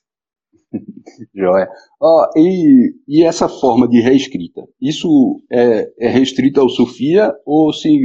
Joia. 1.33 1.69
Oh, 2.03 2.25
e, 2.37 2.93
e 3.07 3.23
essa 3.23 3.49
forma 3.49 3.87
de 3.89 4.01
reescrita, 4.01 4.61
isso 4.83 5.41
é, 5.53 5.89
é 6.01 6.09
restrito 6.09 6.61
ao 6.61 6.69
Sofia 6.69 7.33
ou 7.47 7.73
se 7.73 7.97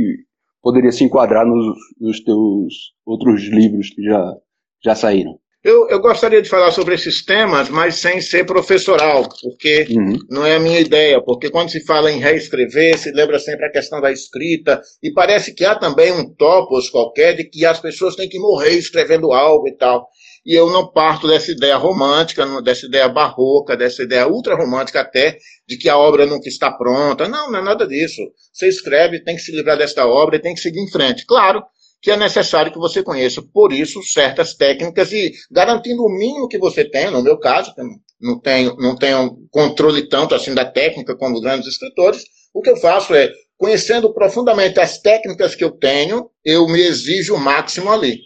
poderia 0.61 0.91
se 0.91 1.03
enquadrar 1.03 1.47
nos, 1.47 1.75
nos 1.99 2.19
teus 2.19 2.93
outros 3.03 3.41
livros 3.47 3.89
que 3.89 4.03
já, 4.03 4.35
já 4.83 4.93
saíram? 4.93 5.39
Eu, 5.65 5.89
eu, 5.89 5.99
gostaria 5.99 6.43
de 6.43 6.47
falar 6.47 6.71
sobre 6.71 6.93
esses 6.93 7.25
temas, 7.25 7.69
mas 7.69 7.95
sem 7.95 8.21
ser 8.21 8.45
professoral, 8.45 9.27
porque 9.41 9.87
uhum. 9.89 10.15
não 10.29 10.45
é 10.45 10.57
a 10.57 10.59
minha 10.59 10.79
ideia, 10.79 11.19
porque 11.19 11.49
quando 11.49 11.71
se 11.71 11.83
fala 11.83 12.11
em 12.11 12.19
reescrever, 12.19 12.95
se 12.99 13.09
lembra 13.09 13.39
sempre 13.39 13.65
a 13.65 13.71
questão 13.71 13.99
da 13.99 14.11
escrita, 14.11 14.79
e 15.01 15.11
parece 15.11 15.55
que 15.55 15.65
há 15.65 15.73
também 15.73 16.11
um 16.11 16.31
topos 16.35 16.87
qualquer 16.87 17.35
de 17.35 17.45
que 17.45 17.65
as 17.65 17.79
pessoas 17.79 18.15
têm 18.15 18.29
que 18.29 18.37
morrer 18.37 18.73
escrevendo 18.77 19.33
algo 19.33 19.67
e 19.67 19.75
tal. 19.75 20.07
E 20.45 20.53
eu 20.53 20.69
não 20.69 20.91
parto 20.91 21.27
dessa 21.27 21.51
ideia 21.51 21.77
romântica, 21.77 22.45
dessa 22.61 22.85
ideia 22.85 23.09
barroca, 23.09 23.75
dessa 23.75 24.03
ideia 24.03 24.27
ultra-romântica 24.27 25.01
até, 25.01 25.39
de 25.67 25.79
que 25.79 25.89
a 25.89 25.97
obra 25.97 26.27
nunca 26.27 26.47
está 26.47 26.71
pronta. 26.71 27.27
Não, 27.27 27.51
não 27.51 27.57
é 27.57 27.63
nada 27.63 27.87
disso. 27.87 28.21
Você 28.53 28.67
escreve, 28.67 29.23
tem 29.23 29.35
que 29.35 29.41
se 29.41 29.51
livrar 29.51 29.75
desta 29.75 30.05
obra 30.05 30.35
e 30.35 30.39
tem 30.39 30.53
que 30.53 30.61
seguir 30.61 30.81
em 30.81 30.91
frente. 30.91 31.25
Claro, 31.25 31.63
que 32.05 32.11
é 32.11 32.15
necessário 32.15 32.71
que 32.71 32.77
você 32.77 33.01
conheça, 33.01 33.41
por 33.41 33.73
isso, 33.73 34.03
certas 34.03 34.53
técnicas 34.53 35.11
e 35.11 35.33
garantindo 35.49 36.03
o 36.03 36.15
mínimo 36.15 36.47
que 36.47 36.59
você 36.59 36.87
tem, 36.87 37.09
no 37.09 37.23
meu 37.23 37.39
caso, 37.39 37.73
não 38.21 38.39
tenho, 38.39 38.75
não 38.77 38.95
tenho 38.95 39.35
controle 39.49 40.07
tanto 40.07 40.35
assim 40.35 40.53
da 40.53 40.63
técnica 40.63 41.17
como 41.17 41.41
grandes 41.41 41.67
escritores, 41.67 42.23
o 42.53 42.61
que 42.61 42.69
eu 42.69 42.77
faço 42.77 43.15
é, 43.15 43.31
conhecendo 43.57 44.13
profundamente 44.13 44.79
as 44.79 44.99
técnicas 44.99 45.55
que 45.55 45.63
eu 45.63 45.71
tenho, 45.71 46.29
eu 46.45 46.67
me 46.67 46.79
exijo 46.79 47.33
o 47.33 47.39
máximo 47.39 47.91
ali. 47.91 48.19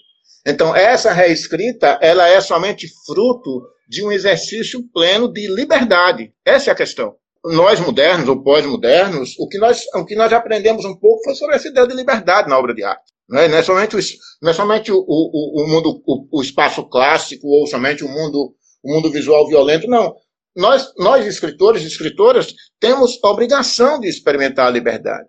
Então, 0.46 0.76
essa 0.76 1.14
reescrita, 1.14 1.98
ela 2.02 2.28
é 2.28 2.42
somente 2.42 2.86
fruto 3.06 3.62
de 3.88 4.04
um 4.04 4.12
exercício 4.12 4.84
pleno 4.92 5.32
de 5.32 5.48
liberdade. 5.48 6.34
Essa 6.44 6.72
é 6.72 6.74
a 6.74 6.76
questão. 6.76 7.16
Nós 7.46 7.80
modernos 7.80 8.28
ou 8.28 8.44
pós-modernos, 8.44 9.36
o 9.40 9.48
que 9.48 9.58
nós, 9.58 9.86
o 9.96 10.04
que 10.04 10.16
nós 10.18 10.34
aprendemos 10.34 10.84
um 10.84 10.98
pouco 10.98 11.24
foi 11.24 11.36
sobre 11.36 11.56
essa 11.56 11.70
ideia 11.70 11.88
de 11.88 11.96
liberdade 11.96 12.50
na 12.50 12.60
obra 12.60 12.76
de 12.76 12.84
arte. 12.84 13.10
Não 13.30 13.40
é, 13.40 13.48
não 13.48 13.58
é 13.58 13.64
somente, 13.64 13.96
o, 13.96 14.00
não 14.42 14.50
é 14.50 14.54
somente 14.54 14.92
o, 14.92 14.98
o, 14.98 15.64
o 15.64 15.68
mundo, 15.68 16.02
o, 16.06 16.40
o, 16.40 16.42
espaço 16.42 16.84
clássico 16.90 17.48
ou 17.48 17.68
somente 17.68 18.04
o 18.04 18.10
mundo, 18.10 18.56
o 18.84 18.94
mundo 18.94 19.12
visual 19.12 19.48
violento, 19.48 19.88
não. 19.88 20.16
Nós, 20.56 20.92
nós, 20.98 21.26
escritores 21.28 21.84
e 21.84 21.88
escritoras, 21.88 22.54
temos 22.80 23.20
a 23.24 23.30
obrigação 23.30 24.00
de 24.00 24.10
experimentar 24.10 24.68
a 24.68 24.72
liberdade. 24.72 25.28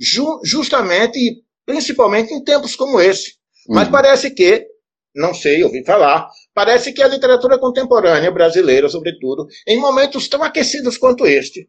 Ju, 0.00 0.40
justamente 0.42 1.18
e 1.18 1.42
principalmente 1.66 2.32
em 2.32 2.42
tempos 2.42 2.74
como 2.74 2.98
esse. 2.98 3.34
Mas 3.68 3.86
uhum. 3.86 3.92
parece 3.92 4.30
que, 4.30 4.66
não 5.14 5.34
sei, 5.34 5.62
ouvi 5.62 5.84
falar, 5.84 6.26
parece 6.54 6.94
que 6.94 7.02
a 7.02 7.08
literatura 7.08 7.58
contemporânea 7.58 8.30
brasileira, 8.30 8.88
sobretudo, 8.88 9.46
em 9.68 9.78
momentos 9.78 10.28
tão 10.28 10.42
aquecidos 10.42 10.96
quanto 10.96 11.26
este, 11.26 11.68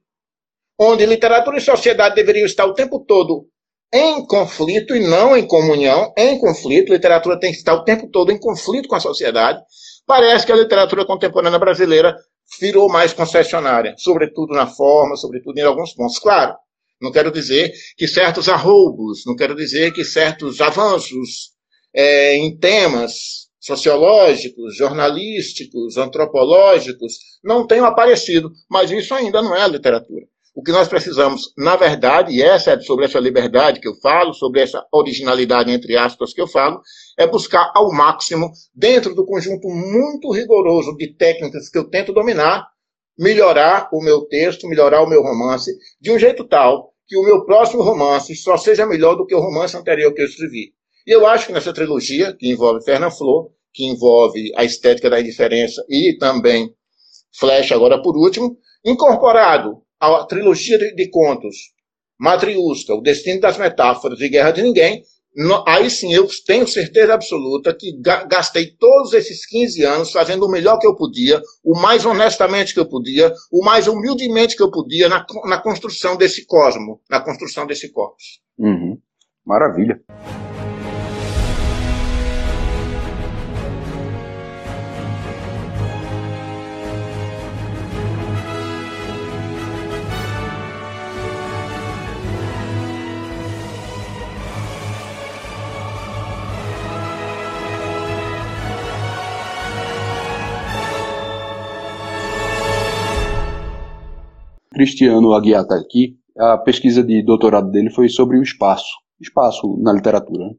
onde 0.79 1.05
literatura 1.05 1.58
e 1.58 1.62
sociedade 1.62 2.15
deveriam 2.15 2.46
estar 2.46 2.65
o 2.65 2.74
tempo 2.74 3.01
todo 3.01 3.50
em 3.94 4.25
conflito 4.25 4.96
e 4.96 5.00
não 5.00 5.36
em 5.36 5.48
comunhão, 5.48 6.13
em 6.18 6.39
conflito. 6.39 6.92
A 6.92 6.96
literatura 6.96 7.39
tem 7.39 7.51
que 7.51 7.58
estar 7.58 7.74
o 7.74 7.84
tempo 7.84 8.10
todo 8.10 8.32
em 8.32 8.39
conflito 8.39 8.88
com 8.88 8.96
a 8.96 9.00
sociedade. 9.00 9.62
Parece 10.06 10.46
que 10.46 10.51
a 10.51 10.56
literatura 10.56 11.06
contemporânea 11.06 11.58
brasileira 11.58 12.15
virou 12.60 12.89
mais 12.89 13.13
concessionária, 13.13 13.96
sobretudo 13.98 14.54
na 14.54 14.68
forma, 14.68 15.15
sobretudo 15.15 15.58
em 15.58 15.63
alguns 15.63 15.94
pontos. 15.94 16.20
Claro, 16.20 16.56
não 17.01 17.12
quero 17.12 17.32
dizer 17.32 17.74
que 17.98 18.08
certos 18.08 18.48
arroubos, 18.48 19.24
não 19.25 19.36
quero 19.36 19.56
dizer 19.56 19.94
que 19.94 20.04
certos 20.04 20.62
avanços 20.62 21.51
é, 21.94 22.36
em 22.36 22.58
temas 22.58 23.46
sociológicos, 23.60 24.75
jornalísticos, 24.77 25.98
antropológicos 25.98 27.13
não 27.44 27.65
tenham 27.65 27.86
aparecido, 27.86 28.51
mas 28.70 28.92
isso 28.92 29.13
ainda 29.13 29.42
não 29.42 29.56
é 29.56 29.62
a 29.62 29.68
literatura. 29.68 30.25
O 30.55 30.63
que 30.63 30.71
nós 30.71 30.88
precisamos, 30.88 31.53
na 31.57 31.75
verdade, 31.75 32.33
e 32.33 32.41
essa 32.41 32.71
é 32.71 32.79
sobre 32.79 33.03
essa 33.03 33.19
liberdade 33.19 33.81
que 33.81 33.88
eu 33.89 33.95
falo, 33.95 34.33
sobre 34.33 34.62
essa 34.62 34.81
originalidade, 34.89 35.69
entre 35.69 35.97
aspas, 35.97 36.33
que 36.33 36.39
eu 36.39 36.47
falo, 36.47 36.79
é 37.19 37.27
buscar 37.27 37.74
ao 37.75 37.91
máximo, 37.91 38.50
dentro 38.74 39.13
do 39.13 39.25
conjunto 39.25 39.67
muito 39.67 40.31
rigoroso 40.31 40.95
de 40.95 41.13
técnicas 41.13 41.67
que 41.67 41.77
eu 41.77 41.89
tento 41.89 42.13
dominar, 42.13 42.65
melhorar 43.19 43.89
o 43.91 44.01
meu 44.01 44.21
texto, 44.21 44.65
melhorar 44.69 45.01
o 45.01 45.09
meu 45.09 45.21
romance, 45.21 45.77
de 46.00 46.09
um 46.09 46.17
jeito 46.17 46.47
tal 46.47 46.93
que 47.05 47.17
o 47.17 47.24
meu 47.24 47.43
próximo 47.43 47.83
romance 47.83 48.33
só 48.33 48.55
seja 48.55 48.85
melhor 48.85 49.15
do 49.15 49.25
que 49.25 49.35
o 49.35 49.41
romance 49.41 49.75
anterior 49.75 50.13
que 50.13 50.21
eu 50.21 50.25
escrevi. 50.25 50.74
E 51.05 51.12
eu 51.12 51.27
acho 51.27 51.47
que 51.47 51.53
nessa 51.53 51.74
trilogia, 51.74 52.33
que 52.33 52.50
envolve 52.50 52.81
Fernand 52.85 53.12
Flor, 53.12 53.50
que 53.74 53.83
envolve 53.83 54.53
a 54.55 54.63
estética 54.63 55.09
da 55.09 55.19
indiferença 55.19 55.83
e 55.89 56.15
também 56.17 56.74
Flash, 57.38 57.74
agora 57.74 58.01
por 58.01 58.15
último, 58.15 58.57
incorporado 58.85 59.85
a 60.00 60.25
trilogia 60.25 60.78
de, 60.78 60.94
de 60.96 61.10
contos 61.10 61.75
Matriusca, 62.20 62.94
O 62.94 63.02
Destino 63.02 63.42
das 63.42 63.58
Metáforas 63.58 64.20
e 64.22 64.30
Guerra 64.30 64.52
de 64.52 64.62
Ninguém, 64.62 65.04
no, 65.36 65.64
aí 65.68 65.90
sim 65.90 66.14
eu 66.14 66.28
tenho 66.46 66.66
certeza 66.66 67.14
absoluta 67.14 67.75
que 67.78 68.00
ga, 68.00 68.24
gastei 68.24 68.68
todos 68.68 69.12
esses 69.12 69.46
15 69.46 69.84
anos 69.84 70.12
fazendo 70.12 70.46
o 70.46 70.50
melhor 70.50 70.80
que 70.80 70.88
eu 70.88 70.96
podia, 70.96 71.42
o 71.62 71.78
mais 71.78 72.06
honestamente 72.06 72.74
que 72.74 72.80
eu 72.80 72.88
podia, 72.88 73.34
o 73.52 73.64
mais 73.64 73.86
humildemente 73.88 74.56
que 74.56 74.64
eu 74.64 74.72
podia 74.72 75.10
na, 75.10 75.25
na 75.44 75.58
construção 75.58 76.16
desse 76.16 76.46
cosmo, 76.46 77.02
na 77.10 77.20
construção 77.20 77.68
desse 77.68 77.92
corpus. 77.92 78.40
Uhum. 78.58 78.98
Maravilha. 79.46 80.02
Cristiano 104.75 105.34
Aguiar 105.34 105.63
está 105.63 105.75
aqui, 105.75 106.17
a 106.38 106.58
pesquisa 106.58 107.01
de 107.01 107.24
doutorado 107.24 107.72
dele 107.72 107.89
foi 107.89 108.10
sobre 108.10 108.38
o 108.38 108.44
espaço, 108.44 108.91
espaço 109.22 109.77
na 109.82 109.94
literatura. 109.94 110.53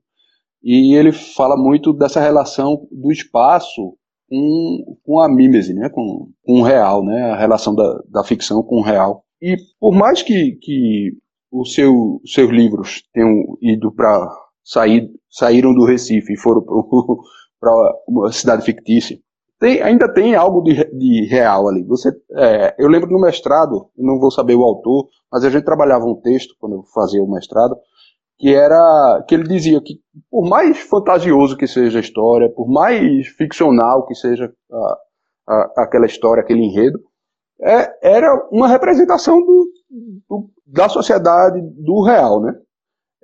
E 0.63 0.95
ele 0.95 1.13
fala 1.13 1.55
muito 1.55 1.93
dessa 1.93 2.19
relação 2.19 2.89
do 2.91 3.13
espaço 3.13 3.95
com, 4.27 4.99
com 5.05 5.21
a 5.21 5.29
mímese, 5.29 5.75
né, 5.75 5.91
com, 5.91 6.31
com 6.43 6.61
o 6.61 6.63
real, 6.63 7.05
né, 7.05 7.31
a 7.31 7.37
relação 7.37 7.75
da, 7.75 8.03
da 8.09 8.25
ficção 8.25 8.63
com 8.63 8.77
o 8.77 8.83
real. 8.83 9.23
E 9.41 9.55
por 9.79 9.93
mais 9.93 10.23
que, 10.23 10.53
que 10.63 11.13
os 11.53 11.75
seu, 11.75 12.19
seus 12.25 12.51
livros 12.51 13.03
tenham 13.13 13.59
ido 13.61 13.93
para 13.93 14.35
sair, 14.65 15.11
saíram 15.31 15.75
do 15.75 15.85
Recife 15.85 16.33
e 16.33 16.39
foram 16.39 16.65
para 17.61 17.71
uma 18.09 18.33
cidade 18.33 18.65
fictícia, 18.65 19.19
tem, 19.59 19.83
ainda 19.83 20.13
tem 20.13 20.35
algo 20.35 20.63
de, 20.63 20.75
de 20.75 21.27
real 21.27 21.69
ali. 21.69 21.83
Você, 21.85 22.11
é, 22.37 22.75
eu 22.79 22.89
lembro 22.89 23.11
no 23.11 23.21
mestrado, 23.21 23.89
não 23.97 24.19
vou 24.19 24.31
saber 24.31 24.55
o 24.55 24.65
autor, 24.65 25.09
mas 25.33 25.45
a 25.45 25.51
gente 25.51 25.65
trabalhava 25.65 26.05
um 26.05 26.21
texto 26.21 26.55
quando 26.59 26.77
eu 26.77 26.83
fazia 26.95 27.23
o 27.23 27.31
mestrado, 27.31 27.77
que 28.39 28.55
era 28.55 29.25
que 29.27 29.35
ele 29.35 29.49
dizia 29.49 29.81
que 29.81 29.99
por 30.31 30.47
mais 30.47 30.79
fantasioso 30.79 31.57
que 31.57 31.67
seja 31.67 31.99
a 31.99 32.03
história, 32.03 32.51
por 32.51 32.69
mais 32.69 33.29
ficcional 33.29 34.07
que 34.07 34.15
seja 34.15 34.53
a, 34.71 34.99
a, 35.49 35.73
aquela 35.85 36.07
história, 36.07 36.43
aquele 36.43 36.63
enredo, 36.63 37.01
é, 37.63 38.17
era 38.17 38.49
uma 38.53 38.69
representação 38.69 39.41
do, 39.41 39.67
do, 40.29 40.51
da 40.67 40.89
sociedade 40.89 41.59
do 41.63 42.03
real, 42.03 42.43
né? 42.43 42.55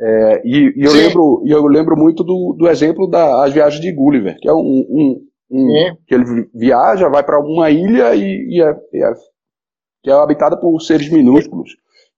É, 0.00 0.42
e, 0.44 0.72
e 0.76 0.84
eu 0.84 0.92
lembro, 0.92 1.42
eu 1.46 1.66
lembro 1.66 1.96
muito 1.96 2.24
do, 2.24 2.56
do 2.58 2.66
exemplo 2.66 3.06
das 3.08 3.52
viagens 3.52 3.80
de 3.80 3.92
Gulliver, 3.92 4.36
que 4.40 4.48
é 4.48 4.52
um, 4.52 4.86
um, 4.88 5.20
um 5.52 5.96
que 6.06 6.14
ele 6.14 6.48
viaja, 6.54 7.08
vai 7.08 7.22
para 7.22 7.38
uma 7.38 7.70
ilha 7.70 8.14
e, 8.14 8.56
e, 8.56 8.62
é, 8.62 8.74
e 8.92 9.04
é, 9.04 9.12
que 10.02 10.10
é 10.10 10.14
habitada 10.14 10.56
por 10.56 10.80
seres 10.80 11.10
minúsculos. 11.10 11.70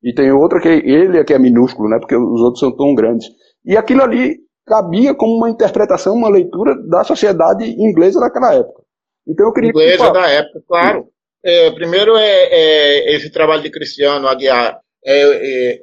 E 0.03 0.13
tem 0.15 0.31
outra 0.31 0.61
que 0.61 0.69
ele 0.69 1.19
é 1.19 1.25
que 1.25 1.35
é 1.35 1.39
minúsculo, 1.39 1.89
né? 1.89 1.99
Porque 1.99 2.15
os 2.15 2.41
outros 2.41 2.61
são 2.61 2.75
tão 2.77 2.95
grandes. 2.95 3.27
E 3.65 3.77
aquilo 3.77 4.03
ali 4.03 4.39
cabia 4.67 5.15
como 5.15 5.37
uma 5.37 5.51
interpretação, 5.51 6.15
uma 6.15 6.29
leitura 6.29 6.75
da 6.89 7.03
sociedade 7.05 7.65
inglesa 7.65 8.21
daquela 8.21 8.55
época. 8.55 8.83
Então 9.27 9.47
eu 9.47 9.53
queria. 9.53 9.71
Inglesa 9.71 10.11
da 10.11 10.29
época, 10.29 10.63
claro. 10.69 11.09
É, 11.43 11.71
primeiro 11.73 12.17
é, 12.17 12.49
é, 12.51 13.17
esse 13.17 13.31
trabalho 13.31 13.63
de 13.63 13.71
Cristiano 13.71 14.29
Aguiar. 14.29 14.79
É, 15.05 15.73
é, 15.73 15.81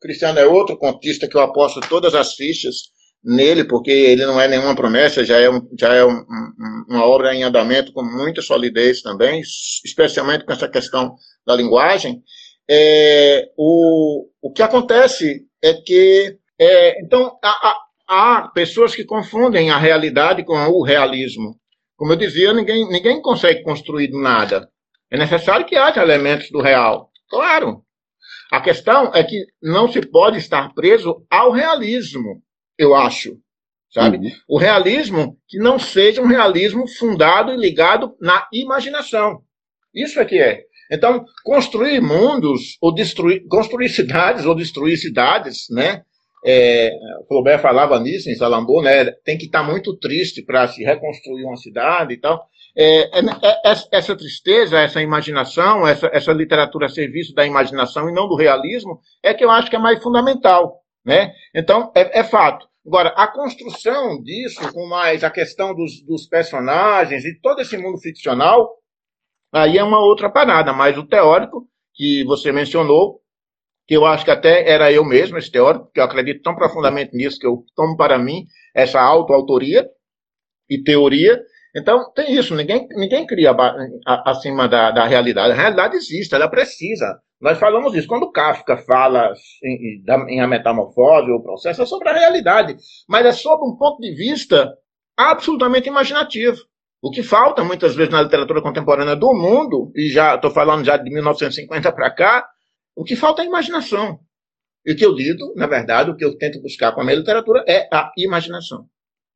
Cristiano 0.00 0.38
é 0.38 0.46
outro 0.46 0.76
contista 0.76 1.28
que 1.28 1.36
eu 1.36 1.40
aposto 1.40 1.80
todas 1.88 2.14
as 2.14 2.34
fichas 2.34 2.95
nele, 3.26 3.64
porque 3.64 3.90
ele 3.90 4.24
não 4.24 4.40
é 4.40 4.46
nenhuma 4.46 4.76
promessa, 4.76 5.24
já 5.24 5.40
é, 5.40 5.50
um, 5.50 5.60
já 5.76 5.92
é 5.92 6.04
um, 6.04 6.12
um, 6.12 6.84
uma 6.88 7.04
obra 7.04 7.34
em 7.34 7.42
andamento 7.42 7.92
com 7.92 8.04
muita 8.04 8.40
solidez 8.40 9.02
também, 9.02 9.40
especialmente 9.84 10.44
com 10.44 10.52
essa 10.52 10.68
questão 10.68 11.16
da 11.44 11.56
linguagem. 11.56 12.22
É, 12.70 13.50
o, 13.56 14.28
o 14.40 14.52
que 14.52 14.62
acontece 14.62 15.44
é 15.60 15.74
que, 15.74 16.38
é, 16.56 17.02
então, 17.02 17.36
há, 17.42 17.76
há, 18.08 18.48
pessoas 18.54 18.94
que 18.94 19.04
confundem 19.04 19.70
a 19.70 19.78
realidade 19.78 20.44
com 20.44 20.54
o 20.54 20.84
realismo. 20.84 21.56
Como 21.96 22.12
eu 22.12 22.16
dizia, 22.16 22.52
ninguém, 22.52 22.88
ninguém 22.88 23.20
consegue 23.20 23.64
construir 23.64 24.10
nada. 24.12 24.68
É 25.10 25.18
necessário 25.18 25.66
que 25.66 25.74
haja 25.74 26.02
elementos 26.02 26.48
do 26.50 26.60
real. 26.60 27.10
Claro. 27.28 27.82
A 28.52 28.60
questão 28.60 29.10
é 29.12 29.24
que 29.24 29.46
não 29.60 29.90
se 29.90 30.00
pode 30.00 30.38
estar 30.38 30.72
preso 30.74 31.26
ao 31.28 31.50
realismo, 31.50 32.40
eu 32.78 32.94
acho. 32.94 33.36
Sabe? 33.90 34.18
Uhum. 34.18 34.30
O 34.48 34.58
realismo 34.58 35.38
que 35.48 35.58
não 35.58 35.78
seja 35.78 36.20
um 36.20 36.26
realismo 36.26 36.86
fundado 36.86 37.52
e 37.52 37.56
ligado 37.56 38.14
na 38.20 38.46
imaginação. 38.52 39.40
Isso 39.94 40.20
é 40.20 40.24
que 40.24 40.38
é. 40.38 40.64
Então, 40.90 41.24
construir 41.42 42.00
mundos, 42.00 42.76
ou 42.80 42.94
destruir, 42.94 43.46
construir 43.48 43.88
cidades, 43.88 44.44
ou 44.44 44.54
destruir 44.54 44.96
cidades, 44.98 45.66
né? 45.70 46.02
É, 46.44 46.92
o 47.22 47.26
Flaubert 47.26 47.60
falava 47.60 47.98
nisso 47.98 48.30
em 48.30 48.36
Salambô, 48.36 48.82
né? 48.82 49.06
Tem 49.24 49.36
que 49.36 49.46
estar 49.46 49.64
muito 49.64 49.96
triste 49.96 50.42
para 50.42 50.68
se 50.68 50.84
reconstruir 50.84 51.44
uma 51.44 51.56
cidade 51.56 52.14
e 52.14 52.20
tal. 52.20 52.46
É, 52.76 53.18
é, 53.18 53.20
é, 53.20 53.70
é, 53.72 53.74
essa 53.90 54.14
tristeza, 54.14 54.78
essa 54.78 55.00
imaginação, 55.00 55.86
essa, 55.86 56.08
essa 56.12 56.32
literatura 56.32 56.86
a 56.86 56.90
serviço 56.90 57.34
da 57.34 57.46
imaginação 57.46 58.08
e 58.08 58.12
não 58.12 58.28
do 58.28 58.36
realismo, 58.36 59.00
é 59.22 59.32
que 59.32 59.44
eu 59.44 59.50
acho 59.50 59.70
que 59.70 59.76
é 59.76 59.78
mais 59.78 60.00
fundamental, 60.02 60.82
né? 61.06 61.32
Então, 61.54 61.92
é, 61.94 62.20
é 62.20 62.24
fato. 62.24 62.66
Agora, 62.86 63.10
a 63.10 63.26
construção 63.26 64.22
disso, 64.22 64.72
com 64.72 64.86
mais 64.86 65.24
a 65.24 65.30
questão 65.30 65.74
dos, 65.74 66.02
dos 66.04 66.26
personagens 66.26 67.24
e 67.24 67.40
todo 67.40 67.60
esse 67.60 67.78
mundo 67.78 67.98
ficcional, 67.98 68.76
Aí 69.52 69.78
é 69.78 69.82
uma 69.82 70.00
outra 70.00 70.28
parada, 70.28 70.72
mas 70.72 70.98
o 70.98 71.06
teórico 71.06 71.66
que 71.94 72.24
você 72.24 72.52
mencionou, 72.52 73.20
que 73.86 73.96
eu 73.96 74.04
acho 74.04 74.24
que 74.24 74.30
até 74.30 74.68
era 74.68 74.92
eu 74.92 75.04
mesmo, 75.04 75.38
esse 75.38 75.50
teórico, 75.50 75.90
que 75.92 76.00
eu 76.00 76.04
acredito 76.04 76.42
tão 76.42 76.54
profundamente 76.54 77.16
nisso 77.16 77.38
que 77.38 77.46
eu 77.46 77.64
tomo 77.74 77.96
para 77.96 78.18
mim 78.18 78.44
essa 78.74 79.00
autoautoria 79.00 79.88
e 80.68 80.82
teoria. 80.82 81.40
Então, 81.74 82.12
tem 82.12 82.34
isso, 82.34 82.54
ninguém, 82.54 82.86
ninguém 82.90 83.26
cria 83.26 83.54
acima 84.26 84.68
da, 84.68 84.90
da 84.90 85.06
realidade. 85.06 85.52
A 85.52 85.56
realidade 85.56 85.96
existe, 85.96 86.34
ela 86.34 86.50
precisa. 86.50 87.18
Nós 87.40 87.58
falamos 87.58 87.94
isso. 87.94 88.08
Quando 88.08 88.30
Kafka 88.30 88.76
fala 88.78 89.32
em, 89.62 90.02
em 90.28 90.40
A 90.40 90.46
Metamorfose, 90.46 91.30
o 91.30 91.42
processo, 91.42 91.82
é 91.82 91.86
sobre 91.86 92.08
a 92.08 92.14
realidade, 92.14 92.76
mas 93.08 93.26
é 93.26 93.32
sobre 93.32 93.68
um 93.68 93.76
ponto 93.76 94.00
de 94.00 94.14
vista 94.14 94.72
absolutamente 95.16 95.88
imaginativo. 95.88 96.56
O 97.02 97.10
que 97.10 97.22
falta 97.22 97.62
muitas 97.62 97.94
vezes 97.94 98.12
na 98.12 98.22
literatura 98.22 98.62
contemporânea 98.62 99.14
do 99.14 99.32
mundo, 99.34 99.92
e 99.94 100.08
já 100.08 100.34
estou 100.34 100.50
falando 100.50 100.84
já 100.84 100.96
de 100.96 101.10
1950 101.10 101.92
para 101.92 102.10
cá, 102.10 102.48
o 102.96 103.04
que 103.04 103.14
falta 103.14 103.42
é 103.42 103.44
a 103.44 103.48
imaginação. 103.48 104.18
E 104.84 104.92
o 104.92 104.96
que 104.96 105.04
eu 105.04 105.12
lido, 105.12 105.52
na 105.56 105.66
verdade, 105.66 106.10
o 106.10 106.16
que 106.16 106.24
eu 106.24 106.36
tento 106.38 106.62
buscar 106.62 106.92
com 106.92 107.00
a 107.00 107.04
minha 107.04 107.18
literatura 107.18 107.64
é 107.68 107.88
a 107.92 108.10
imaginação. 108.16 108.86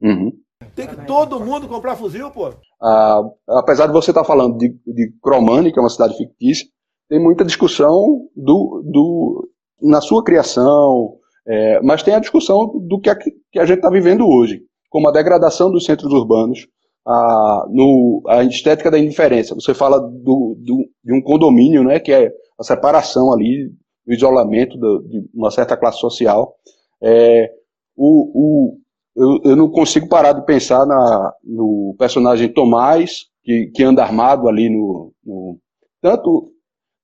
Uhum. 0.00 0.32
Tem 0.74 0.86
que 0.86 0.96
todo 1.04 1.40
mundo 1.40 1.68
comprar 1.68 1.96
fuzil, 1.96 2.30
pô. 2.30 2.54
Ah, 2.80 3.20
apesar 3.48 3.86
de 3.86 3.92
você 3.92 4.10
estar 4.10 4.22
tá 4.22 4.26
falando 4.26 4.56
de, 4.56 4.68
de 4.86 5.12
Cromani, 5.22 5.72
que 5.72 5.78
é 5.78 5.82
uma 5.82 5.90
cidade 5.90 6.16
fictícia, 6.16 6.66
tem 7.10 7.18
muita 7.18 7.44
discussão 7.44 8.28
do, 8.36 8.82
do, 8.86 9.48
na 9.82 10.00
sua 10.00 10.22
criação, 10.22 11.16
é, 11.46 11.80
mas 11.82 12.04
tem 12.04 12.14
a 12.14 12.20
discussão 12.20 12.70
do 12.86 13.00
que 13.00 13.10
a, 13.10 13.16
que 13.16 13.58
a 13.58 13.66
gente 13.66 13.78
está 13.78 13.90
vivendo 13.90 14.28
hoje, 14.28 14.62
como 14.88 15.08
a 15.08 15.12
degradação 15.12 15.72
dos 15.72 15.84
centros 15.84 16.12
urbanos, 16.12 16.68
a, 17.04 17.66
no, 17.68 18.22
a 18.28 18.44
estética 18.44 18.92
da 18.92 18.98
indiferença. 18.98 19.56
Você 19.56 19.74
fala 19.74 19.98
do, 19.98 20.56
do, 20.60 20.88
de 21.04 21.12
um 21.12 21.20
condomínio, 21.20 21.82
né, 21.82 21.98
que 21.98 22.12
é 22.12 22.30
a 22.56 22.62
separação 22.62 23.32
ali, 23.32 23.72
o 24.06 24.12
isolamento 24.12 24.78
do, 24.78 25.02
de 25.02 25.28
uma 25.34 25.50
certa 25.50 25.76
classe 25.76 25.98
social. 25.98 26.54
É, 27.02 27.50
o, 27.96 28.30
o, 28.34 28.78
eu, 29.16 29.50
eu 29.50 29.56
não 29.56 29.68
consigo 29.68 30.08
parar 30.08 30.32
de 30.32 30.46
pensar 30.46 30.86
na, 30.86 31.34
no 31.42 31.92
personagem 31.98 32.52
Tomás, 32.52 33.24
que, 33.42 33.66
que 33.74 33.82
anda 33.82 34.04
armado 34.04 34.48
ali 34.48 34.70
no, 34.70 35.12
no, 35.26 35.58
Tanto 36.00 36.49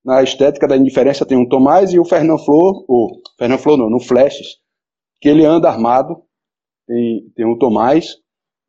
na 0.06 0.22
estética 0.22 0.68
da 0.68 0.76
indiferença 0.76 1.26
tem 1.26 1.36
um 1.36 1.48
Tomás 1.48 1.92
e 1.92 1.98
o 1.98 2.04
Fernand 2.04 2.38
Flor, 2.38 2.84
ou 2.86 3.20
Fernand 3.36 3.58
Flor 3.58 3.76
não, 3.76 3.90
no 3.90 3.98
Flashes, 3.98 4.58
que 5.20 5.28
ele 5.28 5.44
anda 5.44 5.68
armado, 5.68 6.22
tem, 6.86 7.28
tem 7.34 7.44
um 7.44 7.58
Tomás, 7.58 8.14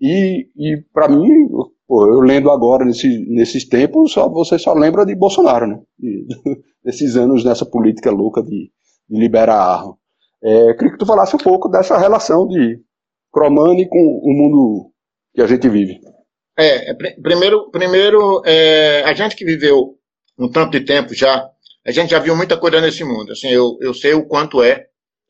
e, 0.02 0.50
e 0.56 0.84
para 0.92 1.08
mim, 1.08 1.48
pô, 1.88 2.08
eu 2.08 2.22
lendo 2.22 2.50
agora 2.50 2.84
nesse, 2.84 3.24
nesses 3.30 3.70
tempos, 3.70 4.14
só, 4.14 4.28
você 4.28 4.58
só 4.58 4.74
lembra 4.74 5.06
de 5.06 5.14
Bolsonaro, 5.14 5.68
né? 5.68 5.80
De, 5.98 6.26
desses 6.84 7.16
anos 7.16 7.44
nessa 7.44 7.66
política 7.68 8.10
louca 8.10 8.42
de, 8.42 8.72
de 9.08 9.20
liberar 9.20 9.60
arma. 9.60 9.96
É, 10.44 10.74
queria 10.74 10.94
que 10.94 10.98
tu 10.98 11.06
falasse 11.06 11.36
um 11.36 11.40
pouco 11.40 11.70
dessa 11.70 12.00
relação 12.00 12.48
de 12.48 12.80
Cromani 13.32 13.88
com 13.88 14.22
o 14.24 14.34
mundo 14.34 14.92
que 15.36 15.42
a 15.42 15.48
gente 15.48 15.70
vive. 15.70 16.00
É, 16.58 16.92
é 16.92 16.94
primeiro, 17.22 17.70
primeiro 17.70 18.42
é, 18.44 19.04
a 19.04 19.14
gente 19.14 19.36
que 19.36 19.46
viveu 19.46 19.97
um 20.38 20.50
tanto 20.50 20.72
de 20.72 20.82
tempo 20.82 21.14
já, 21.14 21.50
a 21.86 21.92
gente 21.92 22.12
já 22.12 22.20
viu 22.20 22.36
muita 22.36 22.58
coisa 22.58 22.80
nesse 22.82 23.04
mundo. 23.04 23.32
Assim, 23.32 23.50
eu, 23.50 23.78
eu 23.82 23.94
sei 23.94 24.14
o 24.14 24.26
quanto 24.26 24.62
é 24.62 24.88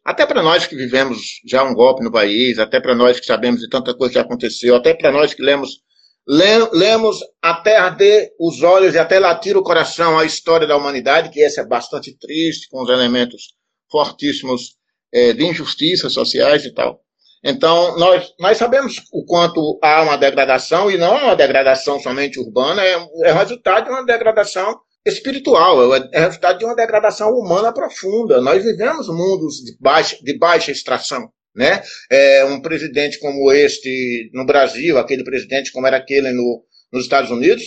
até 0.07 0.25
para 0.25 0.41
nós 0.41 0.65
que 0.65 0.73
vivemos 0.73 1.41
já 1.45 1.65
um 1.65 1.73
golpe 1.73 2.01
no 2.01 2.09
país, 2.09 2.59
até 2.59 2.79
para 2.79 2.95
nós 2.95 3.19
que 3.19 3.25
sabemos 3.25 3.59
de 3.59 3.67
tanta 3.67 3.93
coisa 3.93 4.13
que 4.13 4.19
aconteceu, 4.19 4.73
até 4.73 4.93
para 4.93 5.11
nós 5.11 5.33
que 5.33 5.43
lemos, 5.43 5.81
lemos 6.25 7.19
até 7.41 7.75
arder 7.75 8.31
os 8.39 8.63
olhos 8.63 8.95
e 8.95 8.97
até 8.97 9.19
latir 9.19 9.57
o 9.57 9.63
coração 9.63 10.17
a 10.17 10.23
história 10.23 10.65
da 10.65 10.77
humanidade, 10.77 11.29
que 11.29 11.43
essa 11.43 11.59
é 11.59 11.65
bastante 11.65 12.17
triste, 12.17 12.69
com 12.69 12.83
os 12.83 12.89
elementos 12.89 13.53
fortíssimos 13.91 14.77
é, 15.11 15.33
de 15.33 15.45
injustiças 15.45 16.13
sociais 16.13 16.63
e 16.63 16.73
tal. 16.73 17.01
Então, 17.43 17.97
nós, 17.97 18.33
nós 18.39 18.57
sabemos 18.57 19.03
o 19.11 19.25
quanto 19.25 19.77
há 19.83 20.03
uma 20.03 20.15
degradação, 20.15 20.89
e 20.89 20.97
não 20.97 21.17
é 21.17 21.23
uma 21.25 21.35
degradação 21.35 21.99
somente 21.99 22.39
urbana, 22.39 22.81
é, 22.81 22.97
é 23.23 23.33
resultado 23.33 23.83
de 23.83 23.89
uma 23.89 24.05
degradação 24.05 24.79
espiritual, 25.07 25.95
é, 25.95 26.09
é 26.13 26.19
resultado 26.21 26.59
de 26.59 26.65
uma 26.65 26.75
degradação 26.75 27.31
humana 27.31 27.73
profunda. 27.73 28.41
Nós 28.41 28.63
vivemos 28.63 29.07
mundos 29.07 29.55
de 29.57 29.75
baixa, 29.79 30.17
de 30.21 30.37
baixa 30.37 30.71
extração. 30.71 31.29
Né? 31.55 31.81
É, 32.11 32.45
um 32.45 32.61
presidente 32.61 33.19
como 33.19 33.51
este 33.51 34.29
no 34.33 34.45
Brasil, 34.45 34.97
aquele 34.97 35.23
presidente 35.23 35.71
como 35.71 35.87
era 35.87 35.97
aquele 35.97 36.31
no, 36.31 36.63
nos 36.93 37.03
Estados 37.03 37.31
Unidos, 37.31 37.63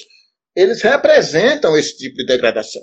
eles 0.54 0.80
representam 0.82 1.76
esse 1.76 1.96
tipo 1.96 2.16
de 2.16 2.26
degradação. 2.26 2.82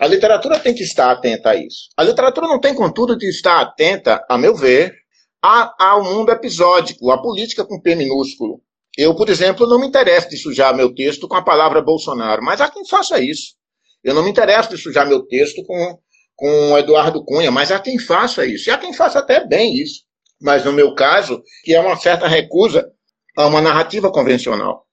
A 0.00 0.06
literatura 0.06 0.58
tem 0.58 0.74
que 0.74 0.82
estar 0.82 1.10
atenta 1.10 1.50
a 1.50 1.56
isso. 1.56 1.90
A 1.96 2.02
literatura 2.02 2.48
não 2.48 2.58
tem, 2.58 2.74
contudo, 2.74 3.16
de 3.16 3.28
estar 3.28 3.60
atenta, 3.60 4.24
a 4.28 4.38
meu 4.38 4.54
ver, 4.56 4.94
ao 5.42 6.02
mundo 6.02 6.32
episódico, 6.32 7.10
à 7.10 7.20
política 7.20 7.64
com 7.64 7.80
P 7.80 7.94
minúsculo. 7.94 8.62
Eu, 8.96 9.14
por 9.14 9.28
exemplo, 9.28 9.66
não 9.66 9.78
me 9.78 9.86
interesso 9.86 10.28
de 10.28 10.36
sujar 10.36 10.74
meu 10.74 10.94
texto 10.94 11.28
com 11.28 11.36
a 11.36 11.44
palavra 11.44 11.82
Bolsonaro, 11.82 12.42
mas 12.42 12.60
há 12.60 12.68
quem 12.68 12.86
faça 12.86 13.22
isso. 13.22 13.54
Eu 14.02 14.14
não 14.14 14.22
me 14.22 14.30
interesso 14.30 14.70
de 14.70 14.78
sujar 14.78 15.06
meu 15.06 15.26
texto 15.26 15.62
com, 15.64 15.98
com 16.34 16.78
Eduardo 16.78 17.24
Cunha, 17.24 17.50
mas 17.50 17.70
há 17.70 17.78
quem 17.78 17.98
faça 17.98 18.46
isso. 18.46 18.68
E 18.68 18.72
há 18.72 18.78
quem 18.78 18.92
faça 18.92 19.18
até 19.18 19.46
bem 19.46 19.74
isso. 19.74 20.02
Mas 20.40 20.64
no 20.64 20.72
meu 20.72 20.94
caso, 20.94 21.42
que 21.64 21.74
é 21.74 21.80
uma 21.80 21.96
certa 21.96 22.26
recusa 22.26 22.90
a 23.36 23.46
uma 23.46 23.60
narrativa 23.60 24.10
convencional. 24.10 24.86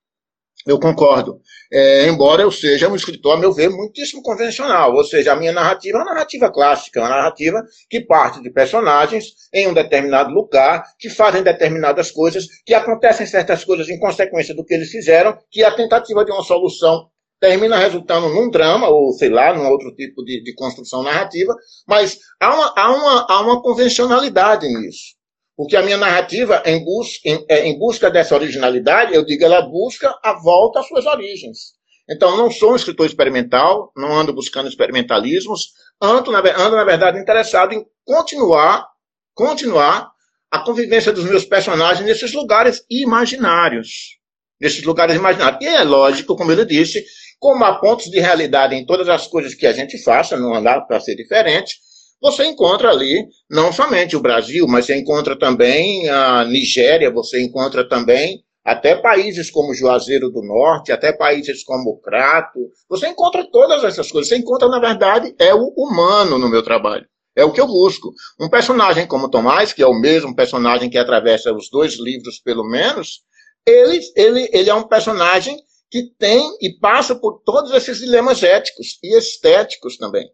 Eu 0.65 0.77
concordo. 0.77 1.39
É, 1.71 2.07
embora 2.07 2.41
eu 2.41 2.51
seja 2.51 2.89
um 2.89 2.95
escritor, 2.95 3.35
a 3.35 3.37
meu 3.37 3.53
ver, 3.53 3.69
muitíssimo 3.69 4.21
convencional. 4.21 4.93
Ou 4.93 5.03
seja, 5.05 5.31
a 5.31 5.35
minha 5.35 5.53
narrativa 5.53 5.97
é 5.97 6.01
uma 6.01 6.13
narrativa 6.13 6.51
clássica, 6.51 6.99
uma 6.99 7.09
narrativa 7.09 7.63
que 7.89 8.01
parte 8.01 8.41
de 8.41 8.49
personagens 8.49 9.27
em 9.53 9.67
um 9.67 9.73
determinado 9.73 10.29
lugar, 10.31 10.83
que 10.99 11.09
fazem 11.09 11.41
determinadas 11.41 12.11
coisas, 12.11 12.45
que 12.65 12.73
acontecem 12.73 13.25
certas 13.25 13.63
coisas 13.63 13.87
em 13.87 13.97
consequência 13.97 14.53
do 14.53 14.65
que 14.65 14.73
eles 14.73 14.89
fizeram, 14.89 15.37
que 15.49 15.63
a 15.63 15.71
tentativa 15.71 16.25
de 16.25 16.31
uma 16.31 16.43
solução 16.43 17.09
termina 17.39 17.77
resultando 17.77 18.29
num 18.29 18.49
drama, 18.49 18.87
ou 18.89 19.11
sei 19.13 19.29
lá, 19.29 19.53
num 19.53 19.69
outro 19.69 19.93
tipo 19.95 20.23
de, 20.23 20.41
de 20.43 20.53
construção 20.55 21.03
narrativa, 21.03 21.53
mas 21.87 22.17
há 22.39 22.53
uma, 22.53 22.73
há, 22.75 22.91
uma, 22.91 23.25
há 23.29 23.41
uma 23.41 23.61
convencionalidade 23.61 24.67
nisso. 24.67 25.17
Porque 25.55 25.75
a 25.75 25.81
minha 25.81 25.97
narrativa, 25.97 26.61
em, 26.65 26.83
bus 26.83 27.19
em, 27.25 27.43
é, 27.49 27.67
em, 27.67 27.77
busca 27.79 28.11
dessa 28.11 28.35
originalidade, 28.35 29.15
eu 29.15 29.25
digo, 29.25 29.43
ela 29.43 29.61
busca 29.61 30.15
a 30.23 30.33
volta 30.33 30.79
às 30.79 30.87
suas 30.87 31.05
origens. 31.07 31.75
Então, 32.09 32.37
não 32.37 32.49
sou 32.49 32.73
um 32.73 32.75
escritor 32.75 33.07
experimental, 33.07 33.91
não 33.97 34.15
ando 34.15 34.31
buscando 34.31 34.69
experimentalismos, 34.69 35.71
ando, 36.01 36.31
na, 36.31 36.39
ando, 36.39 36.75
na 36.75 36.83
verdade, 36.83 37.19
interessado 37.19 37.73
em 37.73 37.83
continuar, 38.05 38.87
continuar 39.33 40.11
a 40.49 40.59
convivência 40.59 41.11
dos 41.11 41.25
meus 41.25 41.43
personagens 41.43 42.05
nesses 42.05 42.33
lugares 42.33 42.85
imaginários. 42.89 44.17
Nesses 44.61 44.83
lugares 44.83 45.15
imaginários. 45.15 45.59
E 45.61 45.67
é 45.67 45.83
lógico, 45.83 46.35
como 46.35 46.51
ele 46.51 46.65
disse, 46.65 47.03
como 47.39 47.63
há 47.63 47.75
pontos 47.79 48.05
de 48.05 48.19
realidade 48.19 48.75
em 48.75 48.85
todas 48.85 49.07
as 49.09 49.27
coisas 49.27 49.53
que 49.53 49.67
a 49.67 49.73
gente 49.73 50.01
faça, 50.01 50.37
não 50.37 50.53
andar 50.53 50.81
para 50.81 50.99
ser 50.99 51.15
diferente, 51.15 51.75
você 52.21 52.45
encontra 52.45 52.89
ali 52.89 53.27
não 53.49 53.71
somente 53.71 54.15
o 54.15 54.19
Brasil, 54.19 54.65
mas 54.67 54.85
você 54.85 54.95
encontra 54.95 55.37
também 55.37 56.09
a 56.09 56.43
Nigéria, 56.45 57.11
você 57.11 57.41
encontra 57.41 57.87
também 57.87 58.43
até 58.65 58.95
países 58.95 59.49
como 59.49 59.73
Juazeiro 59.73 60.29
do 60.29 60.41
Norte, 60.41 60.91
até 60.91 61.13
países 61.13 61.63
como 61.63 62.01
Crato. 62.01 62.59
Você 62.89 63.07
encontra 63.07 63.47
todas 63.49 63.83
essas 63.83 64.11
coisas. 64.11 64.27
Você 64.27 64.37
encontra, 64.37 64.67
na 64.67 64.79
verdade, 64.79 65.33
é 65.39 65.53
o 65.53 65.73
humano 65.77 66.37
no 66.37 66.49
meu 66.49 66.61
trabalho. 66.61 67.05
É 67.33 67.45
o 67.45 67.53
que 67.53 67.61
eu 67.61 67.67
busco. 67.67 68.11
Um 68.41 68.49
personagem 68.49 69.07
como 69.07 69.29
Tomás, 69.29 69.71
que 69.71 69.81
é 69.81 69.87
o 69.87 69.93
mesmo 69.93 70.35
personagem 70.35 70.89
que 70.89 70.97
atravessa 70.97 71.53
os 71.53 71.69
dois 71.69 71.97
livros, 71.97 72.39
pelo 72.39 72.67
menos, 72.67 73.21
ele, 73.65 74.01
ele, 74.15 74.49
ele 74.51 74.69
é 74.69 74.73
um 74.73 74.87
personagem 74.87 75.57
que 75.89 76.11
tem 76.17 76.41
e 76.61 76.77
passa 76.79 77.15
por 77.15 77.41
todos 77.45 77.71
esses 77.73 77.99
dilemas 77.99 78.43
éticos 78.43 78.99
e 79.03 79.17
estéticos 79.17 79.97
também. 79.97 80.29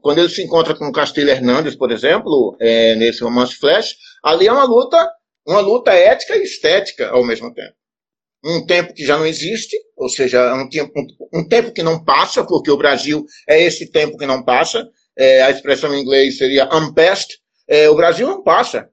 Quando 0.00 0.18
ele 0.18 0.28
se 0.28 0.42
encontra 0.42 0.74
com 0.74 0.90
Castilho 0.90 1.30
Hernandes, 1.30 1.74
por 1.74 1.90
exemplo, 1.90 2.56
é, 2.60 2.94
nesse 2.94 3.22
romance 3.22 3.56
Flash, 3.56 3.94
ali 4.24 4.46
é 4.46 4.52
uma 4.52 4.64
luta, 4.64 4.96
uma 5.46 5.60
luta 5.60 5.92
ética 5.92 6.36
e 6.36 6.42
estética 6.42 7.10
ao 7.10 7.24
mesmo 7.24 7.52
tempo. 7.52 7.74
Um 8.44 8.64
tempo 8.64 8.94
que 8.94 9.04
já 9.04 9.18
não 9.18 9.26
existe, 9.26 9.76
ou 9.96 10.08
seja, 10.08 10.54
um 10.54 10.68
tempo, 10.68 10.92
um, 11.32 11.46
tempo 11.46 11.72
que 11.72 11.82
não 11.82 12.02
passa, 12.02 12.44
porque 12.44 12.70
o 12.70 12.76
Brasil 12.76 13.24
é 13.48 13.62
esse 13.62 13.90
tempo 13.90 14.16
que 14.16 14.26
não 14.26 14.44
passa. 14.44 14.88
É, 15.16 15.42
a 15.42 15.50
expressão 15.50 15.94
em 15.94 16.00
inglês 16.00 16.38
seria 16.38 16.68
unpassed. 16.74 17.38
É, 17.68 17.88
o 17.88 17.94
Brasil 17.94 18.26
não 18.26 18.42
passa. 18.42 18.88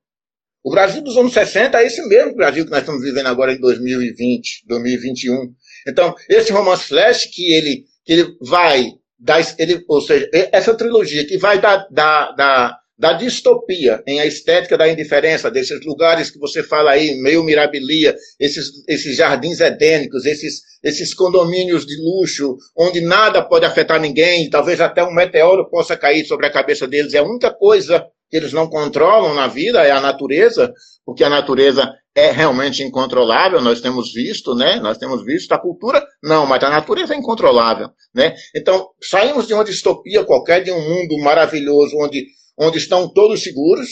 O 0.61 0.69
Brasil 0.69 1.01
dos 1.01 1.15
anos 1.15 1.33
60 1.33 1.79
é 1.79 1.87
esse 1.87 2.05
mesmo 2.07 2.35
Brasil 2.35 2.65
que 2.65 2.71
nós 2.71 2.81
estamos 2.81 3.01
vivendo 3.01 3.27
agora 3.27 3.53
em 3.53 3.59
2020, 3.59 4.65
2021. 4.67 5.53
Então, 5.87 6.15
esse 6.29 6.51
romance 6.51 6.85
Flash, 6.85 7.25
que 7.25 7.51
ele, 7.51 7.85
que 8.05 8.13
ele 8.13 8.37
vai 8.41 8.93
das, 9.19 9.55
ele, 9.59 9.83
ou 9.87 10.01
seja, 10.01 10.29
essa 10.33 10.73
trilogia 10.73 11.25
que 11.25 11.37
vai 11.37 11.59
da, 11.59 11.85
da, 11.91 12.31
da, 12.31 12.77
da 12.97 13.13
distopia 13.13 14.01
em 14.07 14.19
a 14.19 14.25
estética 14.25 14.77
da 14.77 14.87
indiferença, 14.87 15.51
desses 15.51 15.85
lugares 15.85 16.31
que 16.31 16.39
você 16.39 16.63
fala 16.63 16.91
aí, 16.91 17.15
meio 17.15 17.43
mirabilia, 17.43 18.15
esses, 18.39 18.71
esses 18.87 19.15
jardins 19.17 19.59
edênicos, 19.59 20.25
esses, 20.25 20.61
esses 20.83 21.13
condomínios 21.13 21.85
de 21.85 21.95
luxo, 22.01 22.57
onde 22.77 23.01
nada 23.01 23.41
pode 23.41 23.65
afetar 23.65 23.99
ninguém, 23.99 24.49
talvez 24.49 24.79
até 24.79 25.03
um 25.03 25.13
meteoro 25.13 25.69
possa 25.69 25.97
cair 25.97 26.25
sobre 26.25 26.45
a 26.45 26.51
cabeça 26.51 26.87
deles, 26.87 27.13
é 27.13 27.17
a 27.17 27.23
única 27.23 27.51
coisa 27.51 28.05
que 28.29 28.37
eles 28.37 28.53
não 28.53 28.67
controlam 28.67 29.33
na 29.33 29.47
vida 29.47 29.83
é 29.83 29.91
a 29.91 29.99
natureza, 29.99 30.71
porque 31.05 31.23
a 31.23 31.29
natureza 31.29 31.91
é 32.15 32.31
realmente 32.31 32.83
incontrolável, 32.83 33.61
nós 33.61 33.81
temos 33.81 34.13
visto, 34.13 34.53
né? 34.53 34.79
Nós 34.79 34.97
temos 34.97 35.23
visto 35.23 35.51
a 35.51 35.57
cultura, 35.57 36.05
não, 36.21 36.45
mas 36.45 36.61
a 36.63 36.69
natureza 36.69 37.13
é 37.13 37.17
incontrolável, 37.17 37.89
né? 38.13 38.35
Então, 38.55 38.89
saímos 39.01 39.47
de 39.47 39.53
uma 39.53 39.63
distopia 39.63 40.23
qualquer, 40.23 40.63
de 40.63 40.71
um 40.71 40.81
mundo 40.81 41.17
maravilhoso 41.19 41.95
onde, 41.97 42.25
onde 42.57 42.77
estão 42.77 43.07
todos 43.07 43.41
seguros, 43.41 43.89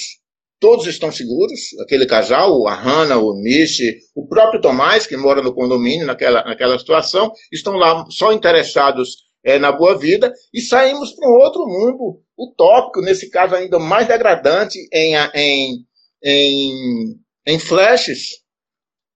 todos 0.60 0.88
estão 0.88 1.12
seguros, 1.12 1.60
aquele 1.84 2.06
casal, 2.06 2.68
a 2.68 2.74
Hannah, 2.74 3.18
o 3.18 3.34
Nishi, 3.42 3.98
o 4.16 4.28
próprio 4.28 4.62
Tomás, 4.62 5.08
que 5.08 5.16
mora 5.16 5.42
no 5.42 5.54
condomínio 5.54 6.06
naquela, 6.06 6.44
naquela 6.44 6.78
situação, 6.78 7.32
estão 7.52 7.74
lá 7.74 8.06
só 8.10 8.34
interessados 8.34 9.28
é, 9.44 9.58
na 9.58 9.72
boa 9.72 9.98
vida, 9.98 10.34
e 10.54 10.60
saímos 10.60 11.14
para 11.14 11.30
um 11.30 11.34
outro 11.34 11.66
mundo 11.66 12.22
utópico, 12.38 13.02
nesse 13.02 13.30
caso 13.30 13.56
ainda 13.56 13.80
mais 13.80 14.08
degradante, 14.08 14.78
em, 14.94 15.16
em, 15.34 15.86
em, 16.24 17.20
em 17.46 17.60
flashes, 17.60 18.44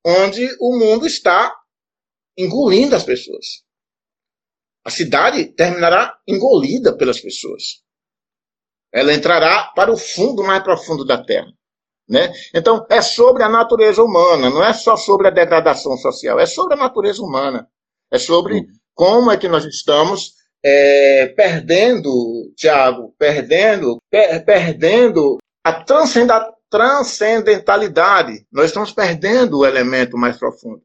onde 0.06 0.48
o 0.60 0.78
mundo 0.78 1.06
está 1.06 1.56
engolindo 2.38 2.96
as 2.96 3.04
pessoas. 3.04 3.64
A 4.84 4.90
cidade 4.90 5.46
terminará 5.54 6.18
engolida 6.28 6.96
pelas 6.98 7.20
pessoas. 7.20 7.84
Ela 8.92 9.14
entrará 9.14 9.72
para 9.76 9.92
o 9.92 9.98
fundo 9.98 10.44
mais 10.44 10.64
profundo 10.64 11.06
da 11.06 11.24
Terra. 11.24 11.52
Né? 12.10 12.34
Então, 12.54 12.86
é 12.90 13.02
sobre 13.02 13.44
a 13.44 13.48
natureza 13.48 14.04
humana, 14.04 14.50
não 14.50 14.64
é 14.64 14.74
só 14.74 14.98
sobre 14.98 15.28
a 15.28 15.32
degradação 15.32 15.96
social, 15.98 16.40
é 16.40 16.46
sobre 16.46 16.74
a 16.74 16.78
natureza 16.78 17.22
humana. 17.22 17.70
É 18.12 18.20
sobre 18.20 18.68
como 18.94 19.32
é 19.32 19.38
que 19.38 19.48
nós 19.48 19.64
estamos 19.64 20.34
é, 20.64 21.28
perdendo, 21.36 22.54
Tiago, 22.56 23.16
perdendo, 23.18 23.98
per, 24.10 24.46
perdendo 24.46 25.38
a 25.64 25.74
transcendentalidade. 26.70 28.46
Nós 28.52 28.66
estamos 28.68 28.92
perdendo 28.92 29.60
o 29.60 29.66
elemento 29.66 30.18
mais 30.18 30.38
profundo. 30.38 30.82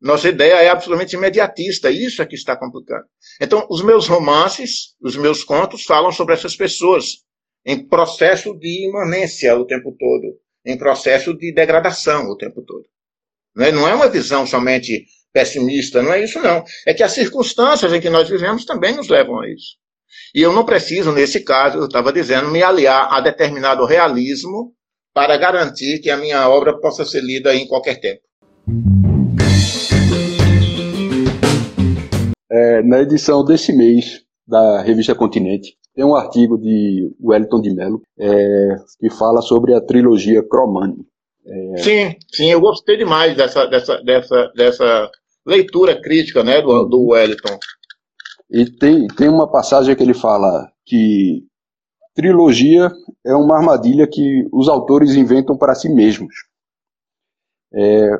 Nossa 0.00 0.28
ideia 0.28 0.62
é 0.62 0.68
absolutamente 0.68 1.16
imediatista, 1.16 1.90
isso 1.90 2.20
é 2.20 2.26
que 2.26 2.34
está 2.34 2.54
complicando. 2.56 3.06
Então, 3.40 3.66
os 3.70 3.82
meus 3.82 4.06
romances, 4.06 4.94
os 5.00 5.16
meus 5.16 5.42
contos 5.42 5.84
falam 5.84 6.12
sobre 6.12 6.34
essas 6.34 6.54
pessoas 6.54 7.24
em 7.64 7.88
processo 7.88 8.54
de 8.58 8.86
imanência 8.86 9.56
o 9.56 9.64
tempo 9.64 9.96
todo, 9.98 10.38
em 10.64 10.76
processo 10.76 11.34
de 11.34 11.54
degradação 11.54 12.28
o 12.28 12.36
tempo 12.36 12.60
todo. 12.62 12.84
Não 13.54 13.88
é 13.88 13.94
uma 13.94 14.08
visão 14.08 14.46
somente 14.46 15.06
pessimista, 15.34 16.00
não 16.00 16.12
é 16.12 16.22
isso 16.22 16.40
não. 16.40 16.62
É 16.86 16.94
que 16.94 17.02
as 17.02 17.10
circunstâncias 17.10 17.92
em 17.92 18.00
que 18.00 18.08
nós 18.08 18.28
vivemos 18.28 18.64
também 18.64 18.94
nos 18.94 19.08
levam 19.08 19.40
a 19.40 19.48
isso. 19.48 19.76
E 20.32 20.40
eu 20.40 20.52
não 20.52 20.64
preciso, 20.64 21.12
nesse 21.12 21.40
caso, 21.44 21.78
eu 21.78 21.86
estava 21.86 22.12
dizendo, 22.12 22.50
me 22.50 22.62
aliar 22.62 23.12
a 23.12 23.20
determinado 23.20 23.84
realismo 23.84 24.72
para 25.12 25.36
garantir 25.36 25.98
que 25.98 26.08
a 26.08 26.16
minha 26.16 26.48
obra 26.48 26.78
possa 26.78 27.04
ser 27.04 27.20
lida 27.20 27.54
em 27.54 27.66
qualquer 27.66 28.00
tempo. 28.00 28.22
É, 32.50 32.82
na 32.82 33.00
edição 33.00 33.44
desse 33.44 33.72
mês 33.72 34.22
da 34.46 34.82
revista 34.82 35.14
Continente, 35.14 35.76
tem 35.94 36.04
um 36.04 36.14
artigo 36.14 36.56
de 36.56 37.12
Wellington 37.20 37.60
de 37.60 37.74
Mello 37.74 38.02
é, 38.18 38.76
que 39.00 39.10
fala 39.10 39.40
sobre 39.40 39.74
a 39.74 39.80
trilogia 39.80 40.42
Cromani. 40.48 41.04
É... 41.46 41.76
Sim, 41.78 42.16
sim, 42.32 42.50
eu 42.50 42.60
gostei 42.60 42.96
demais 42.96 43.36
dessa, 43.36 43.66
dessa, 43.66 44.02
dessa, 44.02 44.52
dessa 44.56 45.10
leitura 45.46 46.00
crítica 46.00 46.42
né, 46.42 46.60
do, 46.62 46.84
do 46.84 47.06
Wellington. 47.08 47.58
E 48.50 48.70
tem, 48.70 49.06
tem 49.08 49.28
uma 49.28 49.50
passagem 49.50 49.94
que 49.94 50.02
ele 50.02 50.14
fala 50.14 50.70
que 50.84 51.44
trilogia 52.14 52.90
é 53.24 53.34
uma 53.34 53.56
armadilha 53.56 54.06
que 54.06 54.46
os 54.52 54.68
autores 54.68 55.14
inventam 55.14 55.56
para 55.56 55.74
si 55.74 55.88
mesmos. 55.88 56.34
É, 57.72 58.10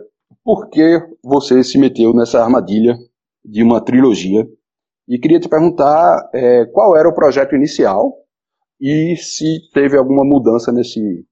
por 0.42 0.68
que 0.68 1.00
você 1.22 1.62
se 1.62 1.78
meteu 1.78 2.12
nessa 2.12 2.42
armadilha 2.42 2.96
de 3.44 3.62
uma 3.62 3.80
trilogia? 3.80 4.46
E 5.06 5.18
queria 5.18 5.38
te 5.38 5.48
perguntar 5.48 6.28
é, 6.34 6.64
qual 6.66 6.96
era 6.96 7.08
o 7.08 7.14
projeto 7.14 7.54
inicial 7.54 8.14
e 8.80 9.16
se 9.16 9.70
teve 9.72 9.96
alguma 9.96 10.24
mudança 10.24 10.72
nesse, 10.72 11.24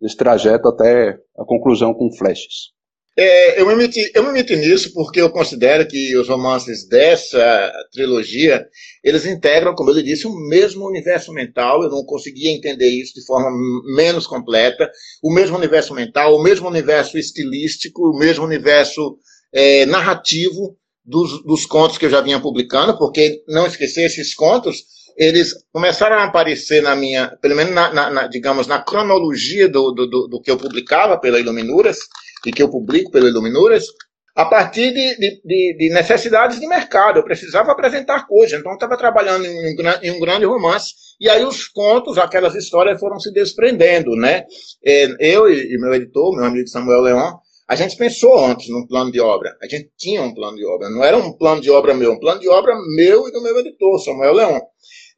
nesse 0.00 0.16
trajeto 0.16 0.68
até 0.68 1.18
a 1.38 1.44
conclusão 1.44 1.94
com 1.94 2.12
flashes. 2.12 2.72
É, 3.14 3.60
eu, 3.60 3.66
me 3.66 3.74
meti, 3.74 4.10
eu 4.14 4.22
me 4.24 4.32
meti 4.32 4.56
nisso 4.56 4.90
porque 4.94 5.20
eu 5.20 5.28
considero 5.28 5.86
que 5.86 6.16
os 6.16 6.28
romances 6.28 6.88
dessa 6.88 7.70
trilogia, 7.92 8.66
eles 9.04 9.26
integram, 9.26 9.74
como 9.74 9.90
ele 9.90 10.02
disse, 10.02 10.26
o 10.26 10.34
mesmo 10.48 10.86
universo 10.86 11.30
mental. 11.32 11.82
Eu 11.82 11.90
não 11.90 12.04
conseguia 12.04 12.50
entender 12.50 12.88
isso 12.88 13.14
de 13.14 13.24
forma 13.26 13.50
menos 13.94 14.26
completa. 14.26 14.90
O 15.22 15.32
mesmo 15.32 15.56
universo 15.58 15.94
mental, 15.94 16.34
o 16.34 16.42
mesmo 16.42 16.68
universo 16.68 17.18
estilístico, 17.18 18.10
o 18.10 18.18
mesmo 18.18 18.44
universo 18.44 19.18
é, 19.52 19.84
narrativo 19.84 20.78
dos, 21.04 21.44
dos 21.44 21.66
contos 21.66 21.98
que 21.98 22.06
eu 22.06 22.10
já 22.10 22.20
vinha 22.20 22.40
publicando, 22.40 22.96
porque, 22.96 23.42
não 23.46 23.66
esquecer, 23.66 24.06
esses 24.06 24.34
contos, 24.34 24.84
eles 25.16 25.52
começaram 25.72 26.16
a 26.16 26.24
aparecer 26.24 26.82
na 26.82 26.96
minha, 26.96 27.36
pelo 27.42 27.56
menos 27.56 27.74
na, 27.74 27.92
na, 27.92 28.10
na 28.10 28.26
digamos, 28.26 28.66
na 28.66 28.80
cronologia 28.80 29.68
do, 29.68 29.92
do, 29.92 30.06
do 30.06 30.40
que 30.40 30.50
eu 30.50 30.56
publicava 30.56 31.18
pela 31.18 31.38
Iluminuras, 31.38 31.98
e 32.46 32.52
que 32.52 32.62
eu 32.62 32.70
publico 32.70 33.10
pelo 33.10 33.28
Iluminuras, 33.28 33.86
a 34.34 34.46
partir 34.46 34.92
de, 34.92 35.16
de, 35.16 35.76
de, 35.76 35.90
necessidades 35.92 36.58
de 36.58 36.66
mercado. 36.66 37.18
Eu 37.18 37.24
precisava 37.24 37.72
apresentar 37.72 38.26
coisas, 38.26 38.58
então 38.58 38.72
eu 38.72 38.76
estava 38.76 38.96
trabalhando 38.96 39.44
em 39.44 39.50
um, 39.50 39.76
em 40.02 40.10
um, 40.10 40.20
grande 40.20 40.44
romance, 40.44 40.94
e 41.20 41.28
aí 41.28 41.44
os 41.44 41.68
contos, 41.68 42.18
aquelas 42.18 42.54
histórias 42.54 42.98
foram 42.98 43.20
se 43.20 43.32
desprendendo, 43.32 44.16
né? 44.16 44.44
É, 44.84 45.08
eu 45.20 45.50
e, 45.50 45.78
meu 45.78 45.94
editor, 45.94 46.34
meu 46.34 46.44
amigo 46.44 46.68
Samuel 46.68 47.02
Leon, 47.02 47.32
a 47.68 47.76
gente 47.76 47.96
pensou 47.96 48.44
antes 48.44 48.68
num 48.68 48.86
plano 48.86 49.12
de 49.12 49.20
obra. 49.20 49.56
A 49.62 49.66
gente 49.66 49.90
tinha 49.96 50.22
um 50.22 50.34
plano 50.34 50.56
de 50.56 50.66
obra. 50.66 50.90
Não 50.90 51.02
era 51.02 51.16
um 51.16 51.32
plano 51.32 51.60
de 51.60 51.70
obra 51.70 51.94
meu, 51.94 52.12
um 52.12 52.18
plano 52.18 52.40
de 52.40 52.48
obra 52.48 52.74
meu 52.96 53.28
e 53.28 53.32
do 53.32 53.42
meu 53.42 53.58
editor, 53.60 53.98
Samuel 53.98 54.34
Leon. 54.34 54.60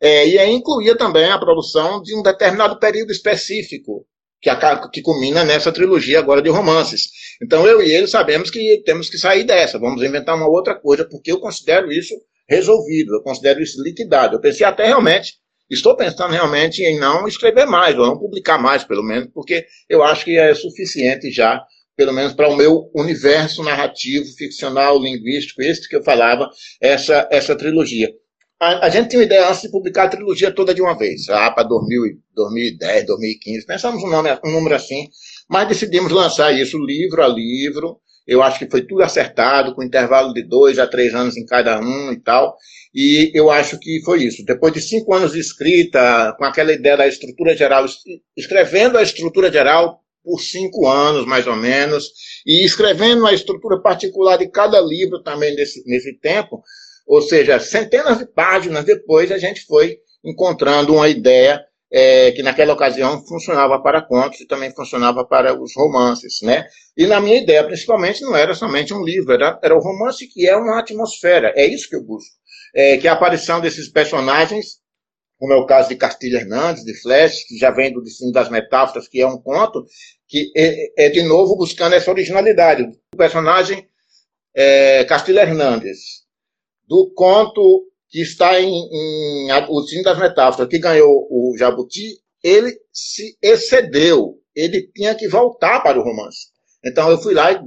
É, 0.00 0.28
e 0.28 0.38
aí 0.38 0.52
incluía 0.52 0.96
também 0.96 1.30
a 1.30 1.38
produção 1.38 2.02
de 2.02 2.14
um 2.14 2.22
determinado 2.22 2.78
período 2.78 3.10
específico, 3.10 4.06
que, 4.44 4.50
a, 4.50 4.88
que 4.88 5.00
culmina 5.00 5.42
nessa 5.42 5.72
trilogia 5.72 6.18
agora 6.18 6.42
de 6.42 6.50
romances. 6.50 7.08
Então 7.42 7.66
eu 7.66 7.82
e 7.82 7.90
ele 7.90 8.06
sabemos 8.06 8.50
que 8.50 8.82
temos 8.84 9.08
que 9.08 9.16
sair 9.16 9.42
dessa, 9.42 9.78
vamos 9.78 10.02
inventar 10.02 10.36
uma 10.36 10.46
outra 10.46 10.74
coisa, 10.74 11.08
porque 11.08 11.32
eu 11.32 11.40
considero 11.40 11.90
isso 11.90 12.14
resolvido, 12.46 13.14
eu 13.14 13.22
considero 13.22 13.62
isso 13.62 13.82
liquidado. 13.82 14.36
Eu 14.36 14.40
pensei 14.40 14.66
até 14.66 14.84
realmente, 14.84 15.32
estou 15.70 15.96
pensando 15.96 16.32
realmente 16.32 16.82
em 16.82 17.00
não 17.00 17.26
escrever 17.26 17.64
mais, 17.64 17.98
ou 17.98 18.06
não 18.06 18.18
publicar 18.18 18.58
mais, 18.58 18.84
pelo 18.84 19.02
menos, 19.02 19.30
porque 19.32 19.64
eu 19.88 20.02
acho 20.02 20.26
que 20.26 20.36
é 20.36 20.54
suficiente 20.54 21.30
já, 21.30 21.62
pelo 21.96 22.12
menos 22.12 22.34
para 22.34 22.50
o 22.50 22.56
meu 22.56 22.90
universo 22.94 23.62
narrativo, 23.62 24.26
ficcional, 24.36 25.00
linguístico, 25.00 25.62
esse 25.62 25.88
que 25.88 25.96
eu 25.96 26.04
falava, 26.04 26.50
essa, 26.82 27.26
essa 27.32 27.56
trilogia 27.56 28.10
a, 28.64 28.86
a, 28.86 28.88
gente 28.88 29.08
tinha 29.08 29.20
uma 29.20 29.26
ideia 29.26 29.48
antes 29.48 29.62
de 29.62 29.70
publicar 29.70 30.04
a 30.04 30.08
trilogia 30.08 30.50
toda 30.52 30.74
de 30.74 30.80
uma 30.80 30.96
vez, 30.96 31.26
lá 31.28 31.50
para 31.50 31.64
2010, 31.64 33.06
2015. 33.06 33.66
Pensamos 33.66 34.02
um, 34.02 34.08
nome, 34.08 34.30
um 34.44 34.50
número 34.50 34.74
assim, 34.74 35.08
mas 35.48 35.68
decidimos 35.68 36.10
lançar 36.10 36.52
isso 36.52 36.78
livro 36.78 37.22
a 37.22 37.28
livro. 37.28 38.00
Eu 38.26 38.42
acho 38.42 38.58
que 38.58 38.70
foi 38.70 38.82
tudo 38.82 39.02
acertado, 39.02 39.74
com 39.74 39.82
intervalo 39.82 40.32
de 40.32 40.42
dois 40.42 40.78
a 40.78 40.86
três 40.86 41.14
anos 41.14 41.36
em 41.36 41.44
cada 41.44 41.78
um 41.78 42.10
e 42.10 42.20
tal. 42.20 42.56
E 42.94 43.30
eu 43.34 43.50
acho 43.50 43.78
que 43.78 44.00
foi 44.02 44.22
isso. 44.24 44.42
Depois 44.46 44.72
de 44.72 44.80
cinco 44.80 45.12
anos 45.14 45.32
de 45.32 45.40
escrita, 45.40 46.34
com 46.38 46.44
aquela 46.44 46.72
ideia 46.72 46.96
da 46.96 47.06
estrutura 47.06 47.54
geral, 47.54 47.84
escrevendo 48.36 48.96
a 48.96 49.02
estrutura 49.02 49.52
geral 49.52 50.00
por 50.24 50.40
cinco 50.40 50.88
anos, 50.88 51.26
mais 51.26 51.46
ou 51.46 51.54
menos, 51.54 52.10
e 52.46 52.64
escrevendo 52.64 53.26
a 53.26 53.34
estrutura 53.34 53.82
particular 53.82 54.38
de 54.38 54.48
cada 54.48 54.80
livro 54.80 55.22
também 55.22 55.54
nesse, 55.54 55.82
nesse 55.86 56.18
tempo, 56.18 56.62
ou 57.06 57.22
seja, 57.22 57.60
centenas 57.60 58.18
de 58.18 58.26
páginas 58.26 58.84
depois 58.84 59.30
a 59.30 59.38
gente 59.38 59.64
foi 59.66 59.98
encontrando 60.24 60.94
uma 60.94 61.08
ideia 61.08 61.62
é, 61.92 62.32
que 62.32 62.42
naquela 62.42 62.72
ocasião 62.72 63.24
funcionava 63.24 63.80
para 63.80 64.02
contos 64.02 64.40
e 64.40 64.46
também 64.46 64.74
funcionava 64.74 65.24
para 65.24 65.54
os 65.54 65.72
romances, 65.76 66.40
né? 66.42 66.66
E 66.96 67.06
na 67.06 67.20
minha 67.20 67.40
ideia, 67.40 67.62
principalmente, 67.62 68.22
não 68.22 68.34
era 68.34 68.52
somente 68.52 68.92
um 68.92 69.04
livro, 69.04 69.32
era, 69.32 69.60
era 69.62 69.76
o 69.76 69.80
romance 69.80 70.26
que 70.26 70.48
é 70.48 70.56
uma 70.56 70.80
atmosfera, 70.80 71.52
é 71.54 71.64
isso 71.64 71.88
que 71.88 71.94
eu 71.94 72.02
busco. 72.02 72.34
É, 72.74 72.96
que 72.96 73.06
a 73.06 73.12
aparição 73.12 73.60
desses 73.60 73.88
personagens, 73.88 74.80
como 75.38 75.52
é 75.52 75.56
o 75.56 75.66
caso 75.66 75.88
de 75.88 75.94
Castilho 75.94 76.36
Hernandes, 76.36 76.84
de 76.84 77.00
Flash, 77.00 77.44
que 77.46 77.56
já 77.56 77.70
vem 77.70 77.92
do 77.92 78.02
Destino 78.02 78.32
das 78.32 78.50
Metáforas, 78.50 79.06
que 79.06 79.20
é 79.20 79.26
um 79.26 79.40
conto, 79.40 79.84
que 80.26 80.50
é, 80.56 81.06
é 81.06 81.08
de 81.10 81.22
novo 81.22 81.56
buscando 81.56 81.94
essa 81.94 82.10
originalidade. 82.10 82.82
O 83.14 83.16
personagem 83.16 83.88
é, 84.52 85.04
Castilho 85.04 85.38
Hernandes, 85.38 86.23
do 86.86 87.12
conto 87.14 87.84
que 88.08 88.20
está 88.20 88.60
em, 88.60 88.70
em 88.70 89.52
O 89.68 89.80
Destino 89.80 90.04
das 90.04 90.18
Metáforas, 90.18 90.68
que 90.68 90.78
ganhou 90.78 91.26
o 91.30 91.56
Jabuti, 91.58 92.18
ele 92.42 92.72
se 92.92 93.36
excedeu. 93.42 94.36
Ele 94.54 94.88
tinha 94.94 95.14
que 95.14 95.26
voltar 95.26 95.82
para 95.82 95.98
o 95.98 96.04
romance. 96.04 96.54
Então 96.84 97.10
eu 97.10 97.18
fui 97.18 97.32
lá 97.32 97.50
e 97.50 97.58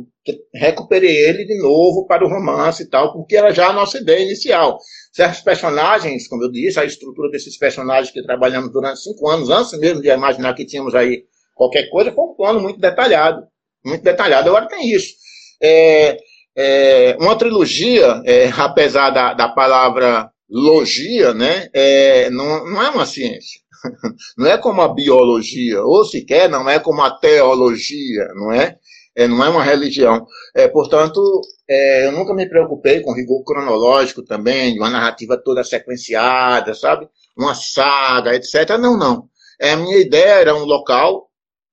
recuperei 0.53 1.25
ele 1.27 1.43
de 1.43 1.58
novo 1.58 2.06
para 2.06 2.23
o 2.23 2.30
romance 2.30 2.84
e 2.84 2.89
tal, 2.89 3.12
porque 3.12 3.36
era 3.36 3.51
já 3.51 3.69
a 3.69 3.73
nossa 3.73 3.97
ideia 3.97 4.23
inicial. 4.23 4.77
Certos 5.12 5.41
personagens, 5.41 6.27
como 6.27 6.43
eu 6.43 6.51
disse, 6.51 6.80
a 6.80 6.86
estrutura 6.86 7.32
desses 7.32 7.58
personagens 7.58 8.12
que 8.12 8.21
trabalhamos 8.21 8.71
durante 8.71 9.01
cinco 9.01 9.27
anos, 9.27 9.49
antes 9.49 9.77
mesmo 9.80 10.01
de 10.01 10.10
imaginar 10.10 10.53
que 10.53 10.65
tínhamos 10.65 10.93
aí 10.93 11.23
qualquer 11.56 11.89
coisa, 11.89 12.12
foi 12.12 12.23
um 12.23 12.36
plano 12.36 12.62
muito 12.62 12.80
detalhado. 12.80 13.41
Muito 13.84 14.03
detalhado. 14.03 14.49
Agora 14.49 14.67
tem 14.67 14.91
isso. 14.91 15.15
É, 15.62 16.17
é, 16.57 17.15
uma 17.19 17.37
trilogia, 17.37 18.21
é, 18.25 18.49
apesar 18.57 19.11
da, 19.11 19.33
da 19.33 19.47
palavra 19.47 20.31
logia, 20.49 21.33
né, 21.33 21.69
é, 21.73 22.29
não, 22.31 22.65
não 22.65 22.81
é 22.81 22.89
uma 22.89 23.05
ciência. 23.05 23.61
Não 24.35 24.47
é 24.47 24.57
como 24.57 24.81
a 24.81 24.91
biologia, 24.91 25.83
ou 25.83 26.03
sequer 26.03 26.49
não 26.49 26.67
é 26.67 26.79
como 26.79 26.99
a 27.03 27.11
teologia, 27.11 28.27
não 28.33 28.51
é? 28.51 28.75
é 29.15 29.27
não 29.27 29.43
é 29.45 29.49
uma 29.49 29.63
religião. 29.63 30.25
É, 30.55 30.67
portanto, 30.67 31.21
é, 31.69 32.07
eu 32.07 32.11
nunca 32.11 32.33
me 32.33 32.49
preocupei 32.49 33.01
com 33.01 33.13
rigor 33.13 33.43
cronológico 33.43 34.23
também, 34.23 34.77
uma 34.79 34.89
narrativa 34.89 35.37
toda 35.37 35.63
sequenciada, 35.63 36.73
sabe? 36.73 37.07
Uma 37.37 37.53
saga, 37.53 38.33
etc. 38.33 38.77
Não, 38.79 38.97
não. 38.97 39.29
É, 39.61 39.73
a 39.73 39.77
minha 39.77 39.99
ideia 39.99 40.39
era 40.41 40.55
um 40.55 40.65
local 40.65 41.26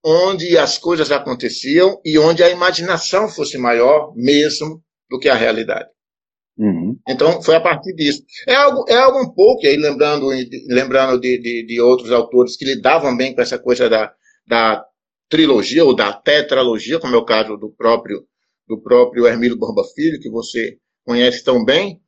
onde 0.05 0.59
as 0.59 0.77
coisas 0.77 1.11
aconteciam 1.11 1.99
e 2.05 2.19
onde 2.19 2.43
a 2.43 2.51
imaginação 2.51 3.29
fosse 3.29 3.57
maior 3.57 4.13
mesmo 4.15 4.83
do 5.09 5.19
que 5.19 5.29
a 5.29 5.35
realidade. 5.35 5.89
Uhum. 6.57 6.97
Então, 7.09 7.43
foi 7.43 7.57
a 7.57 7.61
partir 7.61 7.95
disso. 7.95 8.23
É 8.47 8.55
algo, 8.55 8.85
é 8.89 8.97
algo 8.97 9.21
um 9.21 9.35
pouco, 9.35 9.67
aí 9.67 9.77
lembrando, 9.77 10.29
lembrando 10.69 11.19
de, 11.19 11.39
de, 11.41 11.67
de, 11.67 11.81
outros 11.81 12.13
autores 12.13 12.57
que 12.57 12.65
lidavam 12.65 13.17
bem 13.17 13.35
com 13.35 13.41
essa 13.41 13.59
coisa 13.59 13.89
da, 13.89 14.13
da 14.47 14.85
trilogia 15.29 15.85
ou 15.85 15.97
da 15.97 16.13
tetralogia, 16.13 17.01
como 17.01 17.15
é 17.15 17.19
o 17.19 17.25
caso 17.25 17.57
do 17.57 17.71
próprio, 17.71 18.25
do 18.69 18.81
próprio 18.81 19.27
Hermílio 19.27 19.59
Borba 19.59 19.83
Filho, 19.95 20.21
que 20.21 20.31
você 20.31 20.77
conhece 21.05 21.43
tão 21.43 21.65
bem, 21.65 22.01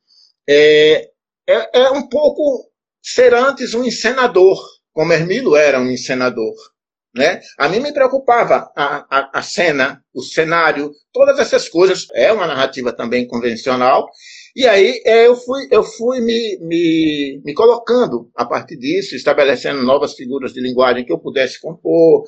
é, 0.48 1.10
é, 1.48 1.80
é 1.80 1.90
um 1.90 2.08
pouco 2.08 2.70
ser 3.02 3.34
antes 3.34 3.74
um 3.74 3.84
encenador, 3.84 4.58
como 4.92 5.12
Hermílio 5.12 5.56
era 5.56 5.80
um 5.80 5.90
encenador. 5.90 6.54
Né? 7.16 7.40
A 7.58 7.66
mim 7.66 7.80
me 7.80 7.94
preocupava 7.94 8.70
a, 8.76 9.06
a, 9.10 9.38
a, 9.38 9.42
cena, 9.42 10.02
o 10.14 10.20
cenário, 10.20 10.92
todas 11.14 11.38
essas 11.38 11.66
coisas. 11.66 12.06
É 12.14 12.30
uma 12.30 12.46
narrativa 12.46 12.92
também 12.92 13.26
convencional. 13.26 14.06
E 14.54 14.66
aí 14.66 15.00
é, 15.06 15.26
eu 15.26 15.34
fui, 15.34 15.66
eu 15.70 15.82
fui 15.82 16.20
me, 16.20 16.58
me, 16.60 17.40
me 17.42 17.54
colocando 17.54 18.30
a 18.36 18.44
partir 18.44 18.76
disso, 18.76 19.16
estabelecendo 19.16 19.82
novas 19.82 20.12
figuras 20.12 20.52
de 20.52 20.60
linguagem 20.60 21.06
que 21.06 21.12
eu 21.12 21.18
pudesse 21.18 21.58
compor, 21.58 22.24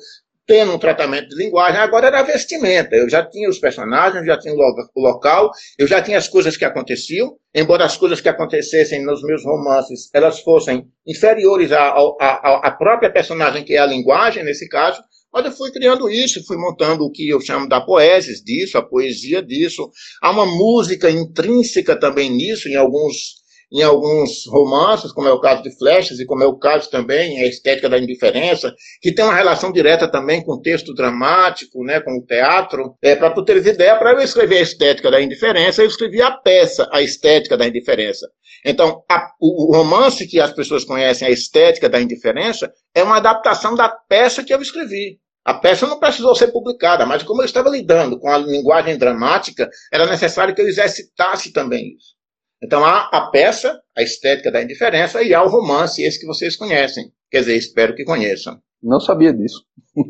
tendo 0.49 0.73
um 0.73 0.79
tratamento 0.79 1.29
de 1.29 1.35
linguagem, 1.35 1.79
agora 1.79 2.07
era 2.07 2.23
vestimenta. 2.23 2.95
Eu 2.95 3.07
já 3.07 3.23
tinha 3.23 3.47
os 3.47 3.59
personagens, 3.59 4.25
já 4.25 4.35
tinha 4.35 4.51
o 4.51 4.99
local, 4.99 5.51
eu 5.77 5.85
já 5.85 6.01
tinha 6.01 6.17
as 6.17 6.27
coisas 6.27 6.57
que 6.57 6.65
aconteciam, 6.65 7.35
embora 7.53 7.85
as 7.85 7.95
coisas 7.95 8.19
que 8.19 8.27
acontecessem 8.27 9.05
nos 9.05 9.21
meus 9.21 9.45
romances 9.45 10.09
elas 10.11 10.39
fossem 10.39 10.87
inferiores 11.05 11.71
à, 11.71 11.89
à, 12.19 12.67
à 12.67 12.71
própria 12.71 13.13
personagem, 13.13 13.63
que 13.63 13.75
é 13.75 13.77
a 13.77 13.85
linguagem, 13.85 14.43
nesse 14.43 14.67
caso, 14.67 14.99
mas 15.31 15.45
eu 15.45 15.51
fui 15.51 15.71
criando 15.71 16.09
isso, 16.09 16.43
fui 16.47 16.57
montando 16.57 17.03
o 17.03 17.11
que 17.11 17.29
eu 17.29 17.39
chamo 17.39 17.69
da 17.69 17.79
poesis 17.79 18.43
disso, 18.43 18.75
a 18.75 18.81
poesia 18.81 19.43
disso. 19.43 19.87
Há 20.19 20.31
uma 20.31 20.47
música 20.47 21.11
intrínseca 21.11 21.95
também 21.95 22.31
nisso, 22.31 22.67
em 22.67 22.75
alguns 22.75 23.38
em 23.71 23.83
alguns 23.83 24.45
romances, 24.47 25.11
como 25.11 25.27
é 25.27 25.31
o 25.31 25.39
caso 25.39 25.61
de 25.61 25.75
Flechas, 25.77 26.19
e 26.19 26.25
como 26.25 26.43
é 26.43 26.47
o 26.47 26.57
caso 26.57 26.89
também, 26.89 27.41
a 27.41 27.47
estética 27.47 27.87
da 27.87 27.99
indiferença, 27.99 28.73
que 29.01 29.13
tem 29.13 29.23
uma 29.23 29.35
relação 29.35 29.71
direta 29.71 30.09
também 30.09 30.43
com 30.43 30.53
o 30.53 30.61
texto 30.61 30.93
dramático, 30.93 31.83
né, 31.83 31.99
com 31.99 32.17
o 32.17 32.25
teatro. 32.25 32.95
É, 33.01 33.15
para 33.15 33.31
tu 33.31 33.43
teres 33.45 33.65
ideia, 33.65 33.95
para 33.95 34.13
eu 34.13 34.21
escrever 34.21 34.57
a 34.57 34.61
estética 34.61 35.11
da 35.11 35.21
indiferença, 35.21 35.81
eu 35.81 35.87
escrevi 35.87 36.21
a 36.21 36.31
peça, 36.31 36.89
a 36.91 37.01
estética 37.01 37.55
da 37.55 37.67
indiferença. 37.67 38.27
Então, 38.65 39.03
a, 39.09 39.31
o, 39.39 39.75
romance 39.75 40.27
que 40.27 40.39
as 40.39 40.51
pessoas 40.51 40.83
conhecem, 40.83 41.27
a 41.27 41.31
estética 41.31 41.87
da 41.87 42.01
indiferença, 42.01 42.71
é 42.93 43.03
uma 43.03 43.17
adaptação 43.17 43.75
da 43.75 43.87
peça 43.87 44.43
que 44.43 44.53
eu 44.53 44.61
escrevi. 44.61 45.19
A 45.45 45.53
peça 45.53 45.87
não 45.87 45.99
precisou 45.99 46.35
ser 46.35 46.49
publicada, 46.49 47.05
mas 47.05 47.23
como 47.23 47.41
eu 47.41 47.45
estava 47.45 47.69
lidando 47.69 48.19
com 48.19 48.29
a 48.29 48.37
linguagem 48.37 48.97
dramática, 48.97 49.69
era 49.91 50.05
necessário 50.05 50.53
que 50.53 50.61
eu 50.61 50.67
exercitasse 50.67 51.53
também 51.53 51.95
isso. 51.95 52.18
Então 52.61 52.83
há 52.83 53.09
a 53.11 53.29
peça, 53.29 53.79
a 53.97 54.01
estética 54.01 54.51
da 54.51 54.61
indiferença, 54.61 55.23
e 55.23 55.33
há 55.33 55.43
o 55.43 55.49
romance, 55.49 56.03
esse 56.03 56.19
que 56.19 56.27
vocês 56.27 56.55
conhecem. 56.55 57.11
Quer 57.31 57.39
dizer, 57.39 57.55
espero 57.55 57.95
que 57.95 58.03
conheçam. 58.03 58.57
Não 58.81 58.99
sabia 58.99 59.33
disso. 59.33 59.63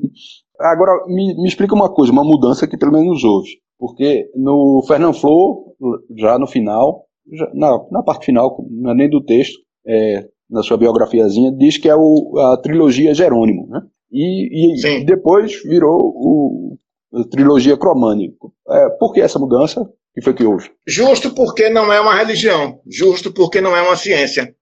Agora, 0.59 1.05
me, 1.07 1.35
me, 1.35 1.47
explica 1.47 1.73
uma 1.73 1.89
coisa, 1.89 2.11
uma 2.11 2.23
mudança 2.23 2.67
que 2.67 2.77
pelo 2.77 2.91
menos 2.91 3.23
houve. 3.23 3.49
Porque 3.77 4.29
no 4.35 4.83
Fernand 4.87 5.13
Flor, 5.13 5.73
já 6.17 6.37
no 6.37 6.47
final, 6.47 7.05
já, 7.31 7.49
na, 7.53 7.79
na, 7.91 8.03
parte 8.03 8.25
final, 8.25 8.65
não 8.69 8.91
é 8.91 8.93
nem 8.93 9.09
do 9.09 9.23
texto, 9.23 9.57
é, 9.87 10.27
na 10.49 10.61
sua 10.63 10.77
biografiazinha, 10.77 11.51
diz 11.51 11.77
que 11.77 11.87
é 11.87 11.95
o, 11.95 12.37
a 12.39 12.57
trilogia 12.57 13.13
Jerônimo, 13.13 13.67
né? 13.67 13.81
E, 14.11 14.73
e 14.73 15.05
depois 15.05 15.61
virou 15.63 15.99
o, 16.01 16.77
a 17.13 17.23
trilogia 17.25 17.77
Cromânico. 17.77 18.53
É, 18.67 18.89
por 18.89 19.13
que 19.13 19.21
essa 19.21 19.39
mudança? 19.39 19.87
Que 20.19 20.25
foi 20.25 20.33
que 20.33 20.43
houve? 20.43 20.71
Justo 20.87 21.33
porque 21.33 21.69
não 21.69 21.91
é 21.91 21.99
uma 21.99 22.15
religião, 22.15 22.81
justo 22.87 23.33
porque 23.33 23.61
não 23.61 23.75
é 23.75 23.81
uma 23.81 23.95
ciência. 23.95 24.53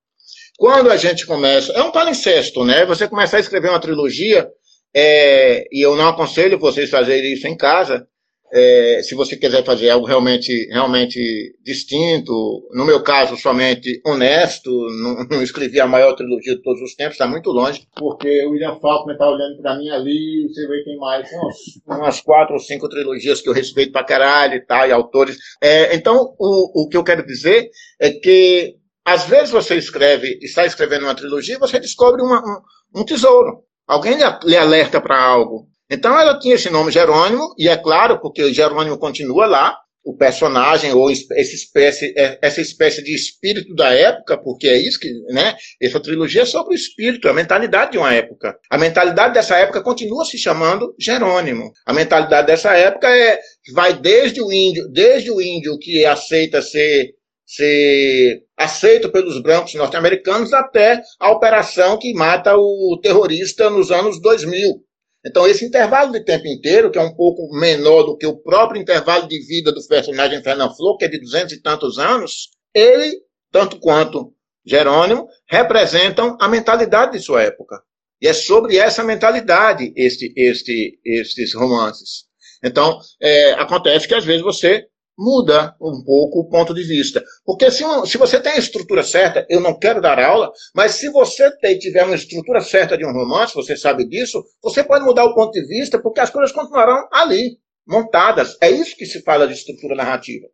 Quando 0.58 0.90
a 0.90 0.98
gente 0.98 1.26
começa, 1.26 1.72
é 1.74 1.84
um 1.84 1.92
palincesto, 1.92 2.66
né? 2.66 2.86
Você 2.86 3.08
começa 3.08 3.38
a 3.38 3.40
escrever 3.40 3.70
uma 3.70 3.80
trilogia, 3.80 4.50
é, 4.96 5.66
e 5.72 5.86
eu 5.86 5.96
não 5.96 6.10
aconselho 6.10 6.58
vocês 6.58 6.90
fazerem 6.90 7.34
isso 7.34 7.48
em 7.48 7.56
casa, 7.56 8.08
é, 8.52 9.02
se 9.04 9.14
você 9.14 9.36
quiser 9.36 9.64
fazer 9.64 9.90
algo 9.90 10.06
realmente, 10.06 10.68
realmente 10.72 11.56
distinto, 11.64 12.68
no 12.72 12.86
meu 12.86 13.04
caso, 13.04 13.36
somente 13.36 14.02
honesto, 14.06 14.70
não, 15.02 15.26
não 15.30 15.44
escrevi 15.44 15.80
a 15.80 15.88
maior 15.88 16.14
trilogia 16.14 16.56
de 16.56 16.62
todos 16.62 16.82
os 16.82 16.96
tempos, 16.96 17.14
está 17.14 17.28
muito 17.28 17.50
longe, 17.52 17.88
porque 17.96 18.46
o 18.46 18.52
William 18.52 18.80
Faulkner 18.80 19.16
está 19.16 19.30
olhando 19.30 19.62
para 19.62 19.78
mim 19.78 19.90
ali, 19.90 20.48
você 20.48 20.66
vê 20.68 20.78
que 20.80 20.86
tem 20.86 20.98
mais 20.98 21.30
umas, 21.32 21.56
umas, 21.88 22.22
quatro 22.22 22.54
ou 22.54 22.60
cinco 22.60 22.88
trilogias 22.88 23.42
que 23.42 23.50
eu 23.50 23.54
respeito 23.54 23.92
para 23.92 24.06
caralho 24.06 24.56
e 24.56 24.66
tal, 24.66 24.88
e 24.88 24.92
autores. 24.92 25.38
É, 25.62 25.94
então, 25.96 26.34
o, 26.40 26.84
o 26.84 26.90
que 26.90 26.96
eu 26.96 27.04
quero 27.04 27.26
dizer 27.26 27.70
é 28.00 28.12
que, 28.12 28.76
às 29.04 29.26
vezes 29.26 29.52
você 29.52 29.76
escreve, 29.76 30.40
está 30.42 30.66
escrevendo 30.66 31.04
uma 31.04 31.16
trilogia, 31.16 31.56
e 31.56 31.60
você 31.60 31.80
descobre 31.80 32.22
uma, 32.22 32.40
um, 32.40 33.02
um 33.02 33.06
tesouro. 33.06 33.64
Alguém 33.86 34.18
lhe 34.44 34.58
alerta 34.58 35.00
para 35.00 35.18
algo. 35.18 35.68
Então 35.90 36.20
ela 36.20 36.38
tinha 36.40 36.56
esse 36.56 36.70
nome 36.70 36.92
Jerônimo, 36.92 37.54
e 37.58 37.68
é 37.68 37.78
claro, 37.78 38.20
porque 38.20 38.54
Jerônimo 38.54 38.98
continua 38.98 39.46
lá, 39.46 39.78
o 40.08 40.16
personagem, 40.16 40.94
ou 40.94 41.12
essa 41.12 41.54
espécie, 41.54 42.14
é, 42.18 42.40
essa 42.42 42.62
espécie 42.62 43.04
de 43.04 43.14
espírito 43.14 43.76
da 43.76 43.94
época, 43.94 44.38
porque 44.38 44.66
é 44.70 44.78
isso 44.78 44.98
que, 44.98 45.12
né? 45.34 45.54
Essa 45.82 46.00
trilogia 46.00 46.44
é 46.44 46.46
sobre 46.46 46.74
o 46.74 46.76
espírito, 46.76 47.28
a 47.28 47.34
mentalidade 47.34 47.92
de 47.92 47.98
uma 47.98 48.14
época. 48.14 48.58
A 48.70 48.78
mentalidade 48.78 49.34
dessa 49.34 49.58
época 49.58 49.84
continua 49.84 50.24
se 50.24 50.38
chamando 50.38 50.96
Jerônimo. 50.98 51.74
A 51.86 51.92
mentalidade 51.92 52.48
dessa 52.48 52.74
época 52.74 53.10
é 53.10 53.38
vai 53.74 54.00
desde 54.00 54.42
o 54.42 54.50
índio, 54.50 54.88
desde 54.94 55.30
o 55.30 55.42
índio 55.42 55.78
que 55.78 56.06
aceita 56.06 56.62
ser 56.62 57.12
ser 57.46 58.42
aceito 58.58 59.10
pelos 59.10 59.42
brancos 59.42 59.74
norte-americanos 59.74 60.54
até 60.54 61.02
a 61.20 61.32
operação 61.32 61.98
que 61.98 62.14
mata 62.14 62.56
o 62.58 63.00
terrorista 63.02 63.70
nos 63.70 63.90
anos 63.90 64.22
2000. 64.22 64.87
Então, 65.26 65.48
esse 65.48 65.66
intervalo 65.66 66.12
de 66.12 66.24
tempo 66.24 66.48
inteiro, 66.48 66.92
que 66.92 66.98
é 66.98 67.02
um 67.02 67.16
pouco 67.16 67.50
menor 67.58 68.04
do 68.04 68.18
que 68.18 68.26
o 68.26 68.38
próprio 68.38 68.82
intervalo 68.82 69.28
de 69.28 69.40
vida 69.46 69.72
do 69.72 69.86
personagem 69.88 70.42
Fernand 70.42 70.74
Flor, 70.76 70.98
que 70.98 71.06
é 71.06 71.08
de 71.08 71.20
duzentos 71.20 71.54
e 71.54 71.62
tantos 71.62 71.98
anos, 71.98 72.50
ele, 72.74 73.20
tanto 73.52 73.80
quanto 73.80 74.34
Jerônimo, 74.66 75.28
representam 75.50 76.38
a 76.40 76.48
mentalidade 76.48 77.14
de 77.14 77.20
sua 77.20 77.44
época. 77.44 77.82
E 78.22 78.28
é 78.28 78.34
sobre 78.34 78.78
essa 78.78 79.04
mentalidade 79.04 79.94
este, 79.96 80.34
este, 80.36 81.00
estes 81.06 81.54
romances. 81.54 82.26
Então, 82.64 83.00
é, 83.22 83.52
acontece 83.54 84.08
que 84.08 84.16
às 84.16 84.26
vezes 84.26 84.42
você 84.42 84.86
muda 85.18 85.76
um 85.82 86.04
pouco 86.04 86.40
o 86.40 86.48
ponto 86.48 86.74
de 86.74 86.84
vista. 86.84 87.24
Porque 87.44 87.72
se, 87.72 87.84
se 88.06 88.18
você 88.18 88.40
tem 88.40 88.54
a 88.54 88.58
estrutura 88.58 89.04
certa, 89.04 89.46
eu 89.50 89.60
não 89.60 89.78
quero 89.78 90.02
dar 90.02 90.20
aula, 90.20 90.52
mas 90.76 90.96
se 90.96 91.10
você 91.10 91.50
tem, 91.58 91.80
tiver 91.80 92.04
uma 92.04 92.16
estrutura 92.16 92.62
certa 92.62 92.98
de 92.98 93.06
um 93.06 93.12
romance, 93.12 93.56
você 93.56 93.76
sabe 93.76 94.08
disso, 94.08 94.44
você 94.62 94.84
pode 94.84 95.04
mudar 95.04 95.26
o 95.26 95.34
ponto 95.34 95.52
de 95.52 95.66
vista, 95.66 96.00
porque 96.00 96.20
as 96.20 96.30
coisas 96.30 96.52
continuarão 96.52 97.08
ali, 97.12 97.58
montadas. 97.88 98.56
É 98.62 98.70
isso 98.70 98.96
que 98.96 99.06
se 99.06 99.24
fala 99.24 99.48
de 99.48 99.54
estrutura 99.54 99.96
narrativa. 99.96 100.46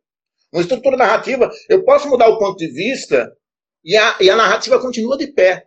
Uma 0.52 0.62
estrutura 0.62 0.96
narrativa, 0.96 1.50
eu 1.68 1.84
posso 1.84 2.08
mudar 2.08 2.28
o 2.28 2.38
ponto 2.38 2.56
de 2.56 2.68
vista 2.68 3.30
e 3.84 3.96
a, 3.96 4.16
e 4.20 4.30
a 4.30 4.36
narrativa 4.36 4.80
continua 4.80 5.18
de 5.18 5.26
pé. 5.26 5.66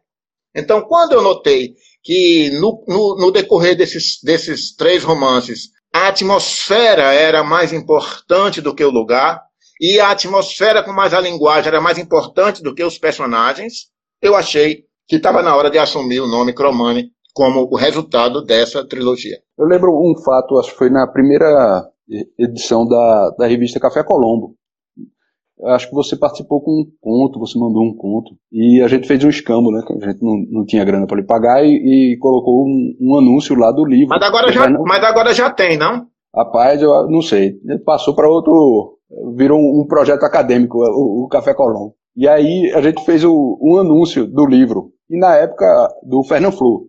Então, 0.55 0.81
quando 0.81 1.11
eu 1.11 1.21
notei 1.21 1.75
que 2.01 2.49
no, 2.51 2.83
no, 2.87 3.17
no 3.19 3.31
decorrer 3.31 3.75
desses, 3.75 4.19
desses 4.23 4.73
três 4.73 5.03
romances, 5.03 5.69
a 5.97 6.09
atmosfera 6.09 7.11
era 7.13 7.43
mais 7.43 7.73
importante 7.73 8.61
do 8.61 8.73
que 8.73 8.83
o 8.83 8.91
lugar, 8.91 9.41
e 9.81 9.99
a 9.99 10.11
atmosfera 10.11 10.83
com 10.83 10.93
mais 10.93 11.13
a 11.13 11.19
linguagem 11.19 11.69
era 11.69 11.81
mais 11.81 11.97
importante 11.97 12.61
do 12.61 12.73
que 12.73 12.83
os 12.83 12.99
personagens, 12.99 13.87
eu 14.21 14.35
achei 14.35 14.83
que 15.07 15.15
estava 15.15 15.41
na 15.41 15.55
hora 15.55 15.71
de 15.71 15.79
assumir 15.79 16.19
o 16.19 16.27
nome 16.27 16.53
Cromani 16.53 17.09
como 17.33 17.67
o 17.71 17.75
resultado 17.75 18.43
dessa 18.43 18.87
trilogia. 18.87 19.37
Eu 19.57 19.65
lembro 19.65 19.91
um 19.91 20.13
fato, 20.23 20.57
acho 20.57 20.71
que 20.71 20.77
foi 20.77 20.89
na 20.89 21.07
primeira 21.07 21.87
edição 22.39 22.87
da, 22.87 23.29
da 23.37 23.47
revista 23.47 23.79
Café 23.79 24.03
Colombo, 24.03 24.55
acho 25.65 25.89
que 25.89 25.95
você 25.95 26.15
participou 26.15 26.61
com 26.61 26.71
um 26.71 26.85
conto, 27.01 27.39
você 27.39 27.57
mandou 27.57 27.83
um 27.83 27.95
conto. 27.95 28.31
E 28.51 28.81
a 28.81 28.87
gente 28.87 29.07
fez 29.07 29.23
um 29.23 29.29
escambo, 29.29 29.71
né? 29.71 29.81
A 29.89 30.09
gente 30.09 30.23
não, 30.23 30.37
não 30.49 30.65
tinha 30.65 30.85
grana 30.85 31.07
para 31.07 31.17
lhe 31.17 31.25
pagar 31.25 31.63
e, 31.65 32.13
e 32.13 32.17
colocou 32.19 32.65
um, 32.65 32.95
um, 32.99 33.17
anúncio 33.17 33.55
lá 33.55 33.71
do 33.71 33.85
livro. 33.85 34.09
Mas 34.09 34.21
agora, 34.21 34.51
já, 34.51 34.69
não... 34.69 34.83
mas 34.83 35.03
agora 35.03 35.33
já 35.33 35.49
tem, 35.49 35.77
não? 35.77 36.07
Rapaz, 36.35 36.81
eu 36.81 37.09
não 37.09 37.21
sei. 37.21 37.55
Passou 37.85 38.15
para 38.15 38.29
outro. 38.29 38.97
Virou 39.35 39.59
um, 39.59 39.81
um 39.81 39.87
projeto 39.87 40.23
acadêmico, 40.23 40.77
o, 40.77 41.23
o, 41.23 41.27
Café 41.27 41.53
Colombo. 41.53 41.95
E 42.15 42.27
aí 42.27 42.71
a 42.73 42.81
gente 42.81 43.03
fez 43.05 43.23
o, 43.23 43.57
um 43.61 43.77
anúncio 43.77 44.27
do 44.27 44.45
livro. 44.45 44.91
E 45.09 45.17
na 45.17 45.35
época 45.35 45.65
do 46.03 46.23
Fernando 46.23 46.57
Flor. 46.57 46.81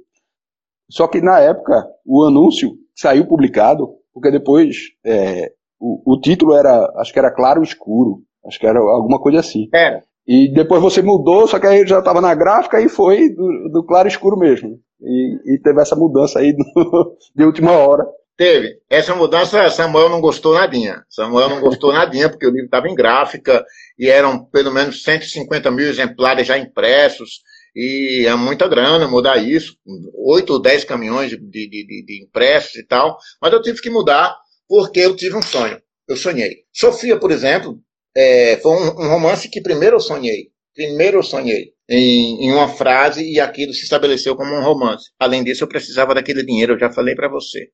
Só 0.91 1.07
que 1.07 1.21
na 1.21 1.39
época 1.39 1.87
o 2.05 2.25
anúncio 2.25 2.73
saiu 2.95 3.27
publicado, 3.27 3.91
porque 4.13 4.31
depois 4.31 4.77
é, 5.05 5.53
o, 5.79 6.15
o 6.15 6.21
título 6.21 6.55
era, 6.55 6.93
acho 6.97 7.13
que 7.13 7.19
era 7.19 7.31
Claro 7.31 7.63
Escuro. 7.63 8.23
Acho 8.47 8.59
que 8.59 8.67
era 8.67 8.79
alguma 8.79 9.21
coisa 9.21 9.41
assim. 9.41 9.69
Era. 9.73 10.03
E 10.27 10.53
depois 10.53 10.83
você 10.83 11.01
mudou, 11.01 11.49
só 11.49 11.59
que 11.59 11.67
aí 11.67 11.87
já 11.87 12.01
estava 12.01 12.21
na 12.21 12.35
gráfica 12.35 12.81
e 12.81 12.89
foi 12.89 13.31
do, 13.31 13.71
do 13.73 13.83
claro 13.83 14.07
escuro 14.09 14.37
mesmo. 14.37 14.79
E, 15.01 15.55
e, 15.55 15.59
teve 15.59 15.81
essa 15.81 15.97
mudança 15.97 16.39
aí 16.39 16.53
do, 16.53 16.65
de 17.35 17.45
última 17.45 17.73
hora. 17.73 18.05
Teve. 18.37 18.79
Essa 18.91 19.15
mudança, 19.15 19.71
Samuel 19.71 20.11
não 20.11 20.21
gostou 20.21 20.55
nadinha. 20.55 21.03
Samuel 21.09 21.49
não 21.49 21.61
gostou 21.61 21.93
nadinha, 21.93 22.29
porque 22.29 22.47
o 22.47 22.51
livro 22.51 22.67
estava 22.67 22.89
em 22.89 22.95
gráfica 22.95 23.65
e 23.99 24.09
eram 24.09 24.45
pelo 24.45 24.71
menos 24.71 25.03
150 25.03 25.71
mil 25.71 25.89
exemplares 25.89 26.47
já 26.47 26.59
impressos. 26.59 27.41
E 27.75 28.27
é 28.27 28.35
muita 28.35 28.69
grana 28.69 29.09
mudar 29.09 29.39
isso. 29.39 29.77
Oito 30.27 30.53
ou 30.53 30.61
dez 30.61 30.85
caminhões 30.85 31.31
de, 31.31 31.39
de, 31.39 31.69
de, 31.69 32.05
de 32.05 32.23
impressos 32.23 32.77
e 32.77 32.87
tal. 32.87 33.17
Mas 33.41 33.53
eu 33.53 33.63
tive 33.63 33.81
que 33.81 33.91
mudar 33.91 34.37
porque 34.69 35.01
eu 35.01 35.17
tive 35.17 35.37
um 35.37 35.43
sonho. 35.43 35.81
Eu 36.07 36.17
sonhei. 36.17 36.59
Sofia, 36.73 37.19
por 37.19 37.31
exemplo, 37.31 37.81
é, 38.19 38.57
foi 38.57 38.73
um, 38.73 38.87
um, 39.01 39.09
romance 39.09 39.49
que 39.49 39.61
primeiro 39.61 39.95
eu 39.95 40.01
sonhei. 40.01 40.49
Primeiro 40.75 41.19
eu 41.19 41.23
sonhei 41.23 41.73
em, 41.89 42.47
em, 42.47 42.53
uma 42.53 42.67
frase 42.67 43.23
e 43.23 43.39
aquilo 43.39 43.73
se 43.73 43.85
estabeleceu 43.85 44.35
como 44.35 44.53
um 44.57 44.61
romance. 44.61 45.11
Além 45.21 45.45
disso, 45.45 45.63
eu 45.63 45.69
precisava 45.69 46.15
daquele 46.15 46.45
dinheiro, 46.45 46.73
eu 46.73 46.79
já 46.81 46.91
falei 46.91 47.15
para 47.15 47.29
você. 47.29 47.69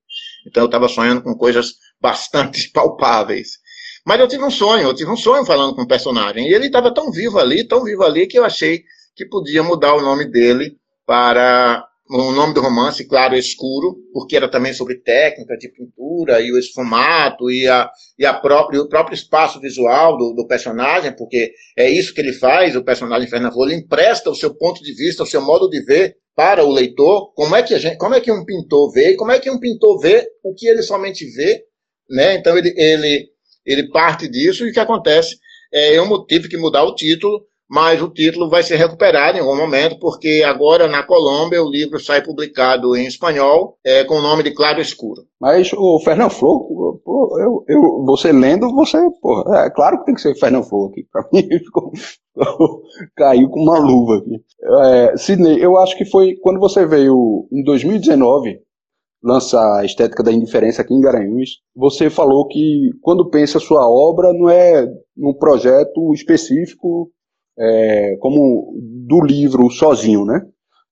Então 0.45 0.61
eu 0.61 0.67
estava 0.67 0.87
sonhando 0.87 1.23
com 1.23 1.35
coisas 1.35 1.73
bastante 1.99 2.69
palpáveis. 2.73 3.57
Mas 4.05 4.19
eu 4.19 4.27
tive 4.27 4.43
um 4.43 4.51
sonho, 4.51 4.83
eu 4.87 4.93
tive 4.93 5.09
um 5.09 5.17
sonho 5.17 5.43
falando 5.43 5.75
com 5.75 5.81
o 5.81 5.87
personagem. 5.87 6.47
E 6.47 6.53
ele 6.53 6.67
estava 6.67 6.93
tão 6.93 7.11
vivo 7.11 7.39
ali, 7.39 7.67
tão 7.67 7.83
vivo 7.83 8.03
ali, 8.03 8.27
que 8.27 8.37
eu 8.37 8.45
achei 8.45 8.83
que 9.15 9.25
podia 9.25 9.63
mudar 9.63 9.95
o 9.95 10.01
nome 10.01 10.29
dele 10.29 10.77
para 11.07 11.83
o 12.07 12.31
nome 12.31 12.53
do 12.53 12.61
romance, 12.61 13.07
claro, 13.07 13.35
escuro, 13.35 13.95
porque 14.13 14.35
era 14.35 14.49
também 14.49 14.73
sobre 14.73 14.99
técnica 14.99 15.57
de 15.57 15.69
pintura 15.69 16.39
e 16.39 16.51
o 16.51 16.57
esfumato 16.57 17.49
e, 17.49 17.67
a, 17.67 17.89
e 18.17 18.25
a 18.25 18.33
própria, 18.33 18.79
o 18.79 18.87
próprio 18.87 19.15
espaço 19.15 19.59
visual 19.59 20.15
do, 20.15 20.33
do, 20.33 20.47
personagem, 20.47 21.15
porque 21.15 21.51
é 21.75 21.89
isso 21.89 22.13
que 22.13 22.21
ele 22.21 22.33
faz, 22.33 22.75
o 22.75 22.83
personagem 22.83 23.27
Fernando 23.27 23.55
ele 23.63 23.75
empresta 23.75 24.29
o 24.29 24.35
seu 24.35 24.53
ponto 24.53 24.83
de 24.83 24.93
vista, 24.93 25.23
o 25.23 25.27
seu 25.27 25.41
modo 25.41 25.67
de 25.67 25.83
ver 25.83 26.15
para 26.35 26.63
o 26.63 26.71
leitor, 26.71 27.33
como 27.33 27.55
é 27.55 27.63
que 27.63 27.73
a 27.73 27.79
gente, 27.79 27.97
como 27.97 28.13
é 28.13 28.21
que 28.21 28.31
um 28.31 28.45
pintor 28.45 28.91
vê, 28.91 29.15
como 29.15 29.31
é 29.31 29.39
que 29.39 29.49
um 29.49 29.59
pintor 29.59 29.99
vê 29.99 30.27
o 30.43 30.53
que 30.53 30.67
ele 30.67 30.83
somente 30.83 31.25
vê, 31.31 31.63
né? 32.09 32.35
Então 32.35 32.55
ele, 32.55 32.71
ele, 32.77 33.29
ele 33.65 33.89
parte 33.89 34.27
disso 34.27 34.65
e 34.65 34.69
o 34.69 34.73
que 34.73 34.79
acontece 34.79 35.37
é 35.73 35.97
eu 35.97 36.25
tive 36.25 36.47
que 36.49 36.57
mudar 36.57 36.83
o 36.83 36.93
título 36.93 37.47
mas 37.69 38.01
o 38.01 38.09
título 38.09 38.49
vai 38.49 38.61
ser 38.63 38.75
recuperado 38.75 39.37
em 39.37 39.41
algum 39.41 39.57
momento, 39.57 39.97
porque 39.99 40.43
agora 40.45 40.87
na 40.87 41.03
Colômbia 41.03 41.63
o 41.63 41.69
livro 41.69 41.99
sai 41.99 42.21
publicado 42.21 42.95
em 42.95 43.07
espanhol 43.07 43.77
é, 43.83 44.03
com 44.03 44.15
o 44.15 44.21
nome 44.21 44.43
de 44.43 44.51
Claro 44.51 44.79
Escuro. 44.79 45.23
Mas 45.39 45.71
o 45.73 45.99
Fernando 45.99 46.31
Flor, 46.31 46.99
pô, 47.03 47.39
eu, 47.39 47.65
eu, 47.67 48.05
você 48.05 48.31
lendo, 48.31 48.71
você, 48.73 48.97
pô, 49.21 49.41
é 49.55 49.69
claro 49.69 49.99
que 49.99 50.05
tem 50.05 50.15
que 50.15 50.21
ser 50.21 50.35
Fernando 50.35 50.65
Flor 50.65 50.91
aqui. 50.91 51.07
Pra 51.11 51.27
mim 51.33 51.47
ficou, 51.59 51.91
caiu 53.15 53.49
com 53.49 53.61
uma 53.61 53.79
luva 53.79 54.17
aqui. 54.17 54.41
É, 54.83 55.17
Sidney, 55.17 55.57
eu 55.59 55.77
acho 55.77 55.97
que 55.97 56.05
foi 56.05 56.35
quando 56.41 56.59
você 56.59 56.85
veio 56.85 57.47
em 57.51 57.63
2019 57.63 58.59
lançar 59.25 59.79
a 59.79 59.83
Estética 59.83 60.21
da 60.21 60.31
Indiferença 60.31 60.83
aqui 60.83 60.93
em 60.93 61.01
Garanhuns, 61.01 61.61
você 61.75 62.11
falou 62.11 62.47
que 62.47 62.91
quando 63.01 63.31
pensa 63.31 63.59
sua 63.59 63.89
obra 63.89 64.31
não 64.31 64.47
é 64.47 64.87
num 65.17 65.33
projeto 65.33 66.13
específico 66.13 67.09
é, 67.57 68.17
como 68.19 68.73
do 69.07 69.21
livro 69.21 69.69
sozinho, 69.69 70.25
né? 70.25 70.41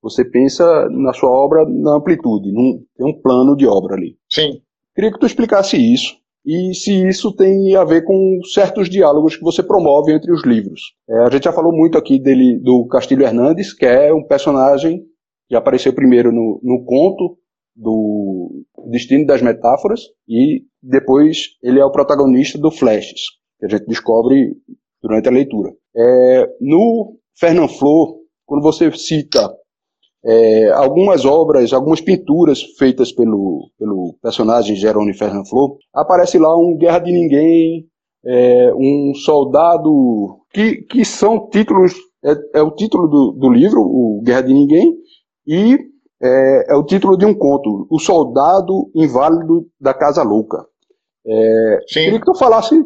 Você 0.01 0.25
pensa 0.25 0.89
na 0.89 1.13
sua 1.13 1.29
obra 1.29 1.65
na 1.65 1.95
amplitude, 1.95 2.51
num, 2.51 2.83
tem 2.97 3.07
um 3.07 3.21
plano 3.21 3.55
de 3.55 3.65
obra 3.65 3.95
ali. 3.95 4.17
Sim. 4.29 4.61
Queria 4.93 5.11
que 5.11 5.19
tu 5.19 5.25
explicasse 5.25 5.77
isso 5.77 6.15
e 6.45 6.73
se 6.73 7.07
isso 7.07 7.33
tem 7.33 7.73
a 7.75 7.85
ver 7.85 8.03
com 8.03 8.39
certos 8.53 8.89
diálogos 8.89 9.37
que 9.37 9.43
você 9.43 9.63
promove 9.63 10.13
entre 10.13 10.31
os 10.31 10.43
livros. 10.43 10.93
É, 11.09 11.19
a 11.19 11.29
gente 11.29 11.45
já 11.45 11.53
falou 11.53 11.71
muito 11.71 11.97
aqui 11.97 12.19
dele 12.19 12.59
do 12.59 12.85
Castilho 12.87 13.23
Hernandes, 13.23 13.73
que 13.73 13.85
é 13.85 14.13
um 14.13 14.23
personagem 14.23 15.03
que 15.47 15.55
apareceu 15.55 15.93
primeiro 15.93 16.31
no, 16.31 16.59
no 16.61 16.83
conto 16.83 17.37
do 17.75 18.65
Destino 18.89 19.25
das 19.25 19.41
Metáforas 19.41 20.01
e 20.27 20.63
depois 20.81 21.57
ele 21.63 21.79
é 21.79 21.85
o 21.85 21.91
protagonista 21.91 22.57
do 22.59 22.69
Flashes, 22.69 23.21
que 23.57 23.65
a 23.65 23.69
gente 23.69 23.85
descobre 23.85 24.55
durante 25.01 25.29
a 25.29 25.31
leitura. 25.31 25.71
É, 25.95 26.49
no 26.59 27.17
Fernand 27.37 27.67
Flor, 27.67 28.17
quando 28.45 28.63
você 28.63 28.91
cita 28.91 29.53
é, 30.25 30.69
algumas 30.71 31.25
obras, 31.25 31.73
algumas 31.73 31.99
pinturas 31.99 32.61
feitas 32.77 33.11
pelo, 33.11 33.69
pelo 33.77 34.15
personagem 34.21 34.75
Jerônimo 34.75 35.17
Fernand 35.17 35.45
Flor, 35.45 35.77
aparece 35.93 36.37
lá 36.37 36.55
um 36.57 36.77
Guerra 36.77 36.99
de 36.99 37.11
Ninguém, 37.11 37.85
é, 38.25 38.73
um 38.73 39.13
soldado, 39.15 40.39
que, 40.53 40.83
que 40.83 41.03
são 41.03 41.49
títulos, 41.49 41.93
é, 42.23 42.59
é 42.59 42.61
o 42.61 42.71
título 42.71 43.07
do, 43.07 43.31
do, 43.33 43.49
livro, 43.49 43.81
o 43.81 44.21
Guerra 44.23 44.41
de 44.41 44.53
Ninguém, 44.53 44.95
e 45.45 45.77
é, 46.21 46.71
é, 46.71 46.75
o 46.75 46.85
título 46.85 47.17
de 47.17 47.25
um 47.25 47.33
conto, 47.33 47.85
O 47.89 47.99
Soldado 47.99 48.89
Inválido 48.95 49.67
da 49.79 49.93
Casa 49.93 50.23
Louca. 50.23 50.65
É, 51.25 51.79
queria 51.89 52.19
que 52.19 52.25
tu 52.25 52.35
falasse 52.35 52.81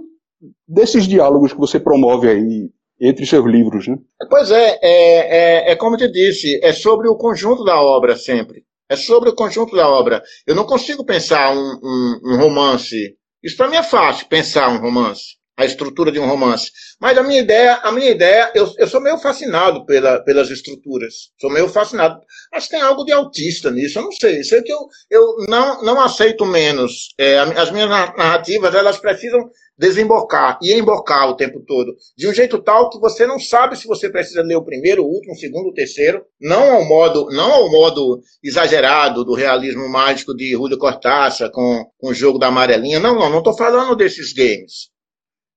desses 0.68 1.08
diálogos 1.08 1.54
que 1.54 1.60
você 1.60 1.80
promove 1.80 2.28
aí 2.28 2.70
entre 3.00 3.26
seus 3.26 3.46
livros, 3.46 3.88
né? 3.88 3.98
Pois 4.30 4.52
é, 4.52 4.80
é, 4.82 5.70
é, 5.70 5.72
é 5.72 5.76
como 5.76 5.96
eu 5.96 6.00
te 6.00 6.12
disse, 6.12 6.60
é 6.64 6.74
sobre 6.74 7.08
o 7.08 7.16
conjunto 7.16 7.64
da 7.64 7.80
obra 7.80 8.16
sempre. 8.16 8.64
É 8.90 8.96
sobre 8.96 9.30
o 9.30 9.36
conjunto 9.36 9.76
da 9.76 9.88
obra. 9.88 10.22
Eu 10.46 10.56
não 10.56 10.66
consigo 10.66 11.06
pensar 11.06 11.52
um, 11.52 11.80
um, 11.84 12.20
um 12.24 12.38
romance. 12.38 13.18
Isso 13.44 13.58
para 13.58 13.70
mim 13.70 13.76
é 13.76 13.84
fácil, 13.84 14.28
pensar 14.28 14.70
um 14.70 14.80
romance, 14.80 15.36
a 15.58 15.66
estrutura 15.66 16.12
de 16.12 16.20
um 16.20 16.28
romance. 16.28 16.72
Mas 17.02 17.18
a 17.18 17.24
minha 17.24 17.40
ideia, 17.40 17.76
a 17.78 17.92
minha 17.92 18.12
ideia, 18.12 18.52
eu, 18.54 18.72
eu 18.78 18.88
sou 18.88 19.02
meio 19.02 19.18
fascinado 19.18 19.86
pela, 19.86 20.24
pelas 20.24 20.52
estruturas. 20.52 21.32
Sou 21.42 21.50
meio 21.50 21.68
fascinado. 21.68 22.20
Acho 22.54 22.68
que 22.68 22.76
tem 22.76 22.82
algo 22.82 23.04
de 23.04 23.12
autista 23.12 23.72
nisso. 23.72 23.98
Eu 23.98 24.04
não 24.04 24.12
sei. 24.12 24.44
Sei 24.44 24.62
que 24.62 24.72
eu, 24.72 24.80
eu 25.10 25.36
não, 25.50 25.82
não 25.82 26.00
aceito 26.00 26.46
menos. 26.46 27.10
É, 27.18 27.40
as 27.40 27.72
minhas 27.72 27.90
narrativas, 27.90 28.76
elas 28.76 29.00
precisam 29.00 29.50
desembocar 29.78 30.58
e 30.62 30.74
embocar 30.74 31.30
o 31.30 31.36
tempo 31.36 31.62
todo, 31.66 31.96
de 32.18 32.28
um 32.28 32.34
jeito 32.34 32.58
tal 32.58 32.90
que 32.90 33.00
você 33.00 33.28
não 33.28 33.40
sabe 33.40 33.78
se 33.78 33.86
você 33.86 34.10
precisa 34.10 34.42
ler 34.42 34.56
o 34.56 34.66
primeiro, 34.66 35.04
o 35.04 35.08
último, 35.08 35.34
o 35.34 35.38
segundo, 35.38 35.70
o 35.70 35.74
terceiro, 35.74 36.26
não 36.42 36.74
ao 36.74 36.84
modo, 36.84 37.28
não 37.30 37.52
ao 37.52 37.70
modo 37.70 38.20
exagerado 38.44 39.24
do 39.24 39.36
realismo 39.36 39.88
mágico 39.88 40.36
de 40.36 40.52
Julio 40.52 40.80
Cortázar 40.80 41.52
com, 41.52 41.86
com 42.00 42.10
o 42.10 42.14
jogo 42.14 42.40
da 42.40 42.48
amarelinha. 42.48 43.00
Não, 43.00 43.14
não, 43.14 43.30
não 43.30 43.38
estou 43.38 43.56
falando 43.56 43.96
desses 43.96 44.34
games. 44.34 44.90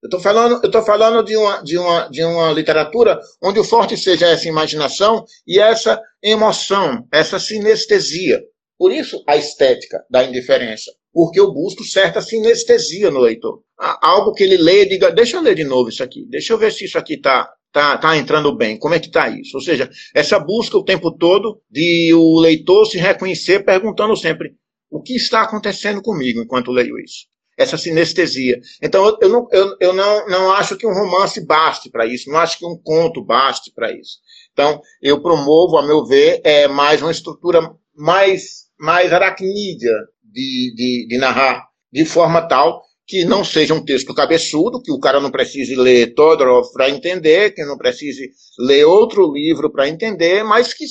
Eu 0.02 0.06
estou 0.06 0.20
falando, 0.20 0.60
eu 0.62 0.70
tô 0.70 0.82
falando 0.82 1.22
de, 1.22 1.36
uma, 1.36 1.62
de, 1.62 1.76
uma, 1.76 2.08
de 2.08 2.24
uma 2.24 2.52
literatura 2.52 3.20
onde 3.42 3.58
o 3.60 3.64
forte 3.64 3.96
seja 3.96 4.26
essa 4.26 4.48
imaginação 4.48 5.24
e 5.46 5.60
essa 5.60 6.00
emoção, 6.22 7.06
essa 7.12 7.38
sinestesia. 7.38 8.42
Por 8.78 8.92
isso, 8.92 9.22
a 9.26 9.36
estética 9.36 10.02
da 10.10 10.24
indiferença 10.24 10.90
porque 11.12 11.40
eu 11.40 11.52
busco 11.52 11.84
certa 11.84 12.20
sinestesia 12.20 13.10
no 13.10 13.20
leitor. 13.20 13.62
Algo 13.78 14.32
que 14.32 14.42
ele 14.42 14.56
lê 14.56 14.82
e 14.82 14.88
diga, 14.88 15.10
deixa 15.10 15.36
eu 15.36 15.42
ler 15.42 15.54
de 15.54 15.64
novo 15.64 15.88
isso 15.88 16.02
aqui, 16.02 16.26
deixa 16.28 16.52
eu 16.52 16.58
ver 16.58 16.72
se 16.72 16.84
isso 16.84 16.98
aqui 16.98 17.14
está 17.14 17.50
tá, 17.72 17.98
tá 17.98 18.16
entrando 18.16 18.54
bem, 18.54 18.78
como 18.78 18.94
é 18.94 19.00
que 19.00 19.06
está 19.06 19.28
isso? 19.28 19.56
Ou 19.56 19.62
seja, 19.62 19.90
essa 20.14 20.38
busca 20.38 20.76
o 20.76 20.84
tempo 20.84 21.10
todo 21.10 21.60
de 21.70 22.12
o 22.14 22.40
leitor 22.40 22.86
se 22.86 22.98
reconhecer 22.98 23.64
perguntando 23.64 24.16
sempre, 24.16 24.54
o 24.90 25.00
que 25.00 25.14
está 25.14 25.42
acontecendo 25.42 26.02
comigo 26.02 26.40
enquanto 26.40 26.72
leio 26.72 26.98
isso? 26.98 27.26
Essa 27.60 27.76
sinestesia. 27.76 28.58
Então, 28.82 29.18
eu, 29.20 29.28
não, 29.28 29.48
eu, 29.52 29.76
eu 29.80 29.92
não, 29.92 30.26
não 30.28 30.52
acho 30.52 30.76
que 30.76 30.86
um 30.86 30.94
romance 30.94 31.44
baste 31.44 31.90
para 31.90 32.06
isso, 32.06 32.30
não 32.30 32.38
acho 32.38 32.58
que 32.58 32.64
um 32.64 32.76
conto 32.82 33.22
baste 33.22 33.70
para 33.74 33.92
isso. 33.92 34.18
Então, 34.52 34.80
eu 35.02 35.20
promovo, 35.20 35.76
a 35.76 35.86
meu 35.86 36.04
ver, 36.06 36.40
é 36.42 36.66
mais 36.66 37.02
uma 37.02 37.10
estrutura 37.10 37.60
mais, 37.94 38.66
mais 38.78 39.12
aracnídea 39.12 39.92
de, 40.24 40.72
de, 40.74 41.06
de 41.08 41.18
narrar 41.18 41.68
de 41.92 42.04
forma 42.04 42.40
tal 42.48 42.82
que 43.10 43.24
não 43.24 43.44
seja 43.44 43.74
um 43.74 43.84
texto 43.84 44.14
cabeçudo, 44.14 44.80
que 44.80 44.92
o 44.92 45.00
cara 45.00 45.18
não 45.18 45.32
precise 45.32 45.74
ler 45.74 46.14
Todorov 46.14 46.72
para 46.72 46.88
entender, 46.88 47.52
que 47.52 47.64
não 47.64 47.76
precise 47.76 48.30
ler 48.56 48.84
outro 48.84 49.32
livro 49.32 49.68
para 49.68 49.88
entender, 49.88 50.44
mas 50.44 50.72
que 50.72 50.86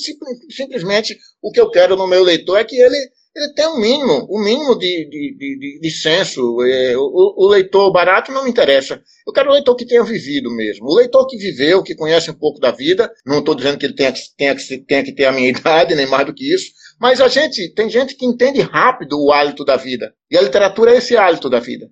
simplesmente 0.50 1.16
o 1.40 1.50
que 1.50 1.58
eu 1.58 1.70
quero 1.70 1.96
no 1.96 2.06
meu 2.06 2.22
leitor 2.22 2.58
é 2.58 2.64
que 2.64 2.76
ele, 2.76 3.10
ele 3.34 3.52
tenha 3.54 3.70
um 3.70 3.80
mínimo, 3.80 4.26
um 4.28 4.42
mínimo 4.42 4.76
de, 4.76 5.08
de, 5.08 5.36
de, 5.38 5.80
de 5.80 5.90
senso. 5.90 6.62
É, 6.64 6.96
o, 6.96 7.34
o, 7.36 7.48
leitor 7.48 7.92
barato 7.92 8.32
não 8.32 8.44
me 8.44 8.50
interessa. 8.50 9.00
Eu 9.26 9.32
quero 9.32 9.50
um 9.50 9.52
leitor 9.52 9.76
que 9.76 9.86
tenha 9.86 10.02
vivido 10.02 10.50
mesmo. 10.50 10.86
O 10.86 10.94
leitor 10.96 11.26
que 11.26 11.36
viveu, 11.36 11.82
que 11.82 11.94
conhece 11.94 12.30
um 12.30 12.34
pouco 12.34 12.60
da 12.60 12.72
vida, 12.72 13.10
não 13.24 13.38
estou 13.38 13.54
dizendo 13.54 13.78
que 13.78 13.86
ele 13.86 13.94
tenha, 13.94 14.12
tenha, 14.36 14.56
tenha 14.86 15.04
que 15.04 15.12
ter 15.12 15.26
a 15.26 15.32
minha 15.32 15.48
idade, 15.50 15.94
nem 15.94 16.06
mais 16.06 16.26
do 16.26 16.34
que 16.34 16.52
isso, 16.52 16.72
mas 17.00 17.20
a 17.20 17.28
gente, 17.28 17.72
tem 17.74 17.88
gente 17.88 18.14
que 18.16 18.26
entende 18.26 18.60
rápido 18.60 19.18
o 19.18 19.32
hálito 19.32 19.64
da 19.64 19.76
vida. 19.76 20.12
E 20.30 20.36
a 20.36 20.42
literatura 20.42 20.92
é 20.92 20.98
esse 20.98 21.16
hálito 21.16 21.48
da 21.48 21.60
vida. 21.60 21.88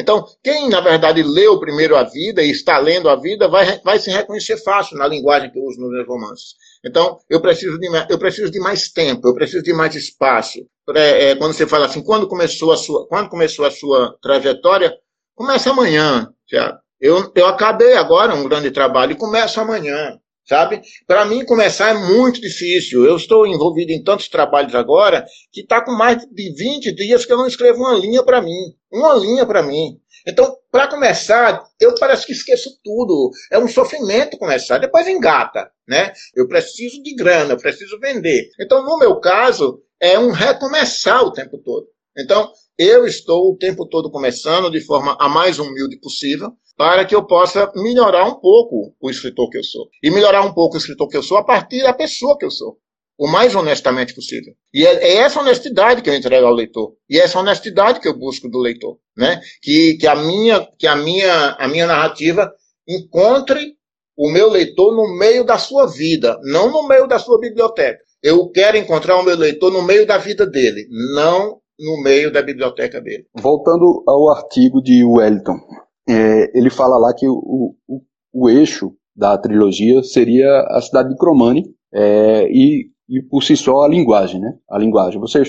Então, 0.00 0.24
quem, 0.42 0.68
na 0.68 0.80
verdade, 0.80 1.22
leu 1.22 1.60
primeiro 1.60 1.94
a 1.94 2.02
vida 2.02 2.42
e 2.42 2.50
está 2.50 2.78
lendo 2.78 3.08
a 3.08 3.16
vida, 3.16 3.46
vai, 3.48 3.78
vai 3.80 3.98
se 3.98 4.10
reconhecer 4.10 4.56
fácil 4.56 4.96
na 4.96 5.06
linguagem 5.06 5.50
que 5.50 5.58
eu 5.58 5.64
uso 5.64 5.78
nos 5.78 5.90
meus 5.90 6.06
romances. 6.06 6.54
Então, 6.84 7.18
eu 7.28 7.40
preciso 7.40 7.78
de, 7.78 7.88
eu 8.08 8.18
preciso 8.18 8.50
de 8.50 8.58
mais 8.58 8.90
tempo, 8.90 9.28
eu 9.28 9.34
preciso 9.34 9.62
de 9.62 9.72
mais 9.72 9.94
espaço. 9.94 10.60
É, 10.94 11.30
é, 11.30 11.36
quando 11.36 11.52
você 11.52 11.66
fala 11.66 11.86
assim, 11.86 12.02
quando 12.02 12.26
começou 12.26 12.72
a 12.72 12.76
sua, 12.76 13.06
quando 13.06 13.28
começou 13.28 13.66
a 13.66 13.70
sua 13.70 14.16
trajetória, 14.22 14.92
começa 15.34 15.70
amanhã. 15.70 16.28
Eu, 17.00 17.30
eu 17.34 17.46
acabei 17.46 17.94
agora 17.94 18.34
um 18.34 18.48
grande 18.48 18.70
trabalho 18.70 19.12
e 19.12 19.16
começo 19.16 19.60
amanhã 19.60 20.18
sabe? 20.50 20.82
Para 21.06 21.24
mim 21.24 21.44
começar 21.44 21.90
é 21.90 21.94
muito 21.94 22.40
difícil. 22.40 23.04
Eu 23.04 23.14
estou 23.14 23.46
envolvido 23.46 23.92
em 23.92 24.02
tantos 24.02 24.28
trabalhos 24.28 24.74
agora 24.74 25.24
que 25.52 25.60
está 25.60 25.80
com 25.84 25.92
mais 25.92 26.26
de 26.26 26.52
20 26.52 26.92
dias 26.92 27.24
que 27.24 27.32
eu 27.32 27.36
não 27.36 27.46
escrevo 27.46 27.78
uma 27.78 27.94
linha 27.94 28.24
para 28.24 28.42
mim. 28.42 28.74
Uma 28.92 29.14
linha 29.14 29.46
para 29.46 29.62
mim. 29.62 30.00
Então, 30.26 30.56
para 30.70 30.88
começar, 30.88 31.64
eu 31.80 31.94
parece 31.94 32.26
que 32.26 32.32
esqueço 32.32 32.70
tudo. 32.84 33.30
É 33.50 33.58
um 33.58 33.68
sofrimento 33.68 34.38
começar. 34.38 34.78
Depois 34.78 35.06
engata, 35.08 35.70
né? 35.88 36.12
Eu 36.34 36.46
preciso 36.46 37.02
de 37.02 37.14
grana, 37.14 37.54
eu 37.54 37.58
preciso 37.58 37.98
vender. 37.98 38.50
Então, 38.60 38.84
no 38.84 38.98
meu 38.98 39.18
caso, 39.20 39.82
é 40.00 40.18
um 40.18 40.30
recomeçar 40.30 41.22
o 41.22 41.32
tempo 41.32 41.58
todo. 41.58 41.86
Então, 42.18 42.50
eu 42.78 43.06
estou 43.06 43.52
o 43.52 43.56
tempo 43.56 43.86
todo 43.86 44.10
começando 44.10 44.70
de 44.70 44.80
forma 44.80 45.16
a 45.20 45.28
mais 45.28 45.58
humilde 45.58 45.98
possível, 46.00 46.52
para 46.76 47.04
que 47.04 47.14
eu 47.14 47.26
possa 47.26 47.70
melhorar 47.76 48.24
um 48.24 48.40
pouco 48.40 48.94
o 49.00 49.10
escritor 49.10 49.50
que 49.50 49.58
eu 49.58 49.64
sou. 49.64 49.88
E 50.02 50.10
melhorar 50.10 50.42
um 50.42 50.52
pouco 50.52 50.76
o 50.76 50.78
escritor 50.78 51.08
que 51.08 51.16
eu 51.16 51.22
sou 51.22 51.36
a 51.36 51.44
partir 51.44 51.82
da 51.82 51.92
pessoa 51.92 52.36
que 52.38 52.44
eu 52.44 52.50
sou. 52.50 52.78
O 53.20 53.28
mais 53.28 53.54
honestamente 53.54 54.14
possível. 54.14 54.54
E 54.72 54.86
é, 54.86 54.94
é 54.94 55.16
essa 55.18 55.40
honestidade 55.40 56.00
que 56.00 56.08
eu 56.08 56.14
entrego 56.14 56.46
ao 56.46 56.54
leitor. 56.54 56.94
E 57.06 57.18
é 57.18 57.24
essa 57.24 57.38
honestidade 57.38 58.00
que 58.00 58.08
eu 58.08 58.18
busco 58.18 58.48
do 58.48 58.58
leitor. 58.58 58.96
Né? 59.14 59.38
Que, 59.60 59.98
que, 60.00 60.06
a, 60.06 60.16
minha, 60.16 60.66
que 60.78 60.86
a, 60.86 60.96
minha, 60.96 61.50
a 61.58 61.68
minha 61.68 61.86
narrativa 61.86 62.50
encontre 62.88 63.74
o 64.16 64.30
meu 64.30 64.48
leitor 64.48 64.96
no 64.96 65.18
meio 65.18 65.44
da 65.44 65.58
sua 65.58 65.86
vida, 65.86 66.38
não 66.44 66.72
no 66.72 66.88
meio 66.88 67.06
da 67.06 67.18
sua 67.18 67.38
biblioteca. 67.38 67.98
Eu 68.22 68.48
quero 68.50 68.78
encontrar 68.78 69.18
o 69.18 69.22
meu 69.22 69.36
leitor 69.36 69.70
no 69.70 69.82
meio 69.82 70.06
da 70.06 70.16
vida 70.16 70.46
dele, 70.46 70.86
não 71.14 71.58
no 71.78 72.02
meio 72.02 72.32
da 72.32 72.42
biblioteca 72.42 73.00
dele. 73.00 73.26
Voltando 73.34 74.02
ao 74.06 74.30
artigo 74.30 74.82
de 74.82 75.04
Wellington, 75.04 75.58
é, 76.08 76.58
ele 76.58 76.70
fala 76.70 76.98
lá 76.98 77.14
que 77.14 77.26
o, 77.28 77.74
o, 77.86 78.02
o, 78.32 78.50
eixo 78.50 78.92
da 79.16 79.36
trilogia 79.38 80.02
seria 80.02 80.66
a 80.68 80.80
cidade 80.82 81.10
de 81.10 81.16
Cromani 81.16 81.64
é, 81.92 82.46
e, 82.50 82.90
e 83.10 83.20
por 83.20 83.42
si 83.42 83.56
só 83.56 83.82
a 83.82 83.88
linguagem, 83.88 84.40
né? 84.40 84.54
A 84.70 84.78
linguagem. 84.78 85.18
Você, 85.18 85.42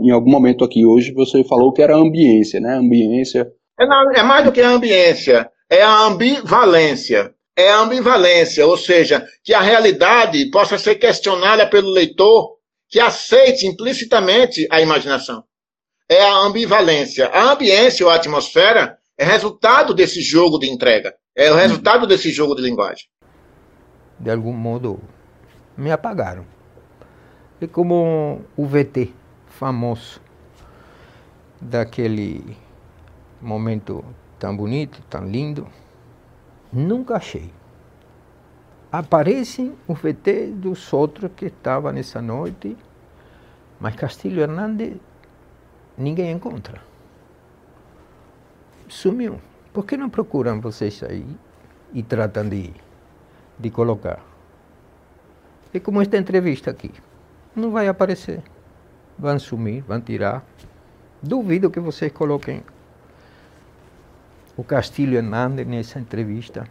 em 0.00 0.10
algum 0.10 0.30
momento 0.30 0.64
aqui 0.64 0.86
hoje, 0.86 1.12
você 1.12 1.42
falou 1.42 1.72
que 1.72 1.82
era 1.82 1.96
a 1.96 1.98
ambiência, 1.98 2.60
né? 2.60 2.76
Ambiência. 2.76 3.50
É, 3.78 3.84
não, 3.84 4.12
é 4.12 4.22
mais 4.22 4.44
do 4.44 4.52
que 4.52 4.60
a 4.60 4.70
ambiência, 4.70 5.50
é 5.68 5.82
a 5.82 6.02
ambivalência. 6.02 7.34
É 7.58 7.70
a 7.70 7.80
ambivalência, 7.80 8.66
ou 8.66 8.76
seja, 8.76 9.26
que 9.42 9.54
a 9.54 9.62
realidade 9.62 10.50
possa 10.50 10.76
ser 10.78 10.96
questionada 10.96 11.66
pelo 11.66 11.90
leitor 11.90 12.56
que 12.88 13.00
aceite 13.00 13.66
implicitamente 13.66 14.68
a 14.70 14.80
imaginação. 14.80 15.42
É 16.08 16.22
a 16.22 16.36
ambivalência. 16.36 17.26
A 17.28 17.52
ambiência 17.52 18.04
ou 18.06 18.12
a 18.12 18.16
atmosfera 18.16 18.98
é 19.18 19.24
resultado 19.24 19.94
desse 19.94 20.20
jogo 20.20 20.58
de 20.58 20.70
entrega. 20.70 21.14
É 21.34 21.50
o 21.50 21.56
resultado 21.56 22.06
desse 22.06 22.30
jogo 22.30 22.54
de 22.54 22.62
linguagem. 22.62 23.06
De 24.20 24.30
algum 24.30 24.52
modo, 24.52 25.00
me 25.76 25.90
apagaram. 25.90 26.55
E 27.60 27.66
como 27.66 28.42
o 28.56 28.66
VT 28.66 29.12
famoso 29.46 30.20
daquele 31.60 32.56
momento 33.40 34.04
tão 34.38 34.56
bonito, 34.56 35.02
tão 35.08 35.26
lindo, 35.26 35.66
nunca 36.72 37.16
achei. 37.16 37.50
Aparecem 38.92 39.74
o 39.88 39.94
VT 39.94 40.52
dos 40.54 40.92
outros 40.92 41.30
que 41.34 41.46
estavam 41.46 41.92
nessa 41.92 42.20
noite, 42.20 42.76
mas 43.80 43.96
Castilho 43.96 44.42
Hernandes 44.42 44.96
ninguém 45.96 46.30
encontra 46.32 46.80
sumiu. 48.88 49.40
Por 49.72 49.84
que 49.84 49.96
não 49.96 50.08
procuram 50.08 50.60
vocês 50.60 51.02
aí 51.02 51.26
e 51.92 52.02
tratam 52.02 52.48
de, 52.48 52.72
de 53.58 53.70
colocar? 53.70 54.20
É 55.72 55.80
como 55.80 56.00
esta 56.00 56.16
entrevista 56.16 56.70
aqui. 56.70 56.90
Não 57.56 57.70
vai 57.70 57.88
aparecer. 57.88 58.42
Vão 59.18 59.38
sumir, 59.38 59.82
vão 59.82 59.98
tirar. 59.98 60.44
Duvido 61.22 61.70
que 61.70 61.80
vocês 61.80 62.12
coloquem 62.12 62.62
o 64.58 64.62
Castilho 64.62 65.16
Hernandes 65.16 65.66
nessa 65.66 65.98
entrevista 65.98 66.68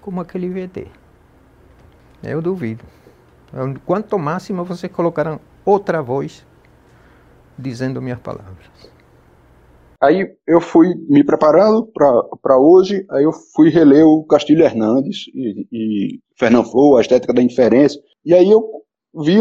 como 0.00 0.20
aquele 0.20 0.48
VT. 0.48 0.88
Eu 2.20 2.42
duvido. 2.42 2.84
Quanto 3.84 4.18
máximo 4.18 4.64
vocês 4.64 4.90
colocaram 4.92 5.38
outra 5.64 6.02
voz 6.02 6.44
dizendo 7.56 8.02
minhas 8.02 8.18
palavras. 8.18 8.66
Aí 10.02 10.36
eu 10.46 10.60
fui 10.60 10.94
me 11.08 11.22
preparando 11.24 11.86
para 12.42 12.58
hoje, 12.58 13.06
aí 13.10 13.22
eu 13.22 13.32
fui 13.32 13.70
reler 13.70 14.04
o 14.04 14.24
Castilho 14.24 14.64
Hernandes 14.64 15.26
e, 15.32 15.66
e 15.72 16.20
Fernand 16.36 16.64
Flor, 16.64 16.98
a 16.98 17.00
Estética 17.00 17.32
da 17.32 17.40
Indiferença, 17.40 17.98
e 18.24 18.34
aí 18.34 18.50
eu 18.50 18.84
vi, 19.16 19.40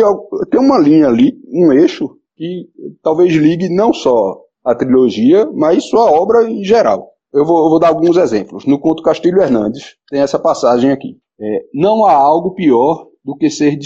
tem 0.49 0.59
uma 0.59 0.77
linha 0.77 1.07
ali, 1.07 1.37
um 1.47 1.71
eixo, 1.71 2.17
que 2.35 2.69
talvez 3.01 3.33
ligue 3.33 3.69
não 3.69 3.93
só 3.93 4.39
a 4.63 4.73
trilogia, 4.73 5.45
mas 5.53 5.85
sua 5.85 6.09
obra 6.11 6.49
em 6.49 6.63
geral. 6.63 7.11
Eu 7.33 7.45
vou, 7.45 7.65
eu 7.65 7.69
vou 7.69 7.79
dar 7.79 7.89
alguns 7.89 8.17
exemplos. 8.17 8.65
No 8.65 8.79
conto 8.79 9.03
Castilho 9.03 9.41
Hernandes, 9.41 9.95
tem 10.09 10.21
essa 10.21 10.39
passagem 10.39 10.91
aqui. 10.91 11.17
É, 11.39 11.65
não 11.73 12.05
há 12.05 12.13
algo 12.13 12.53
pior 12.53 13.07
do 13.23 13.35
que 13.35 13.49
ser, 13.49 13.77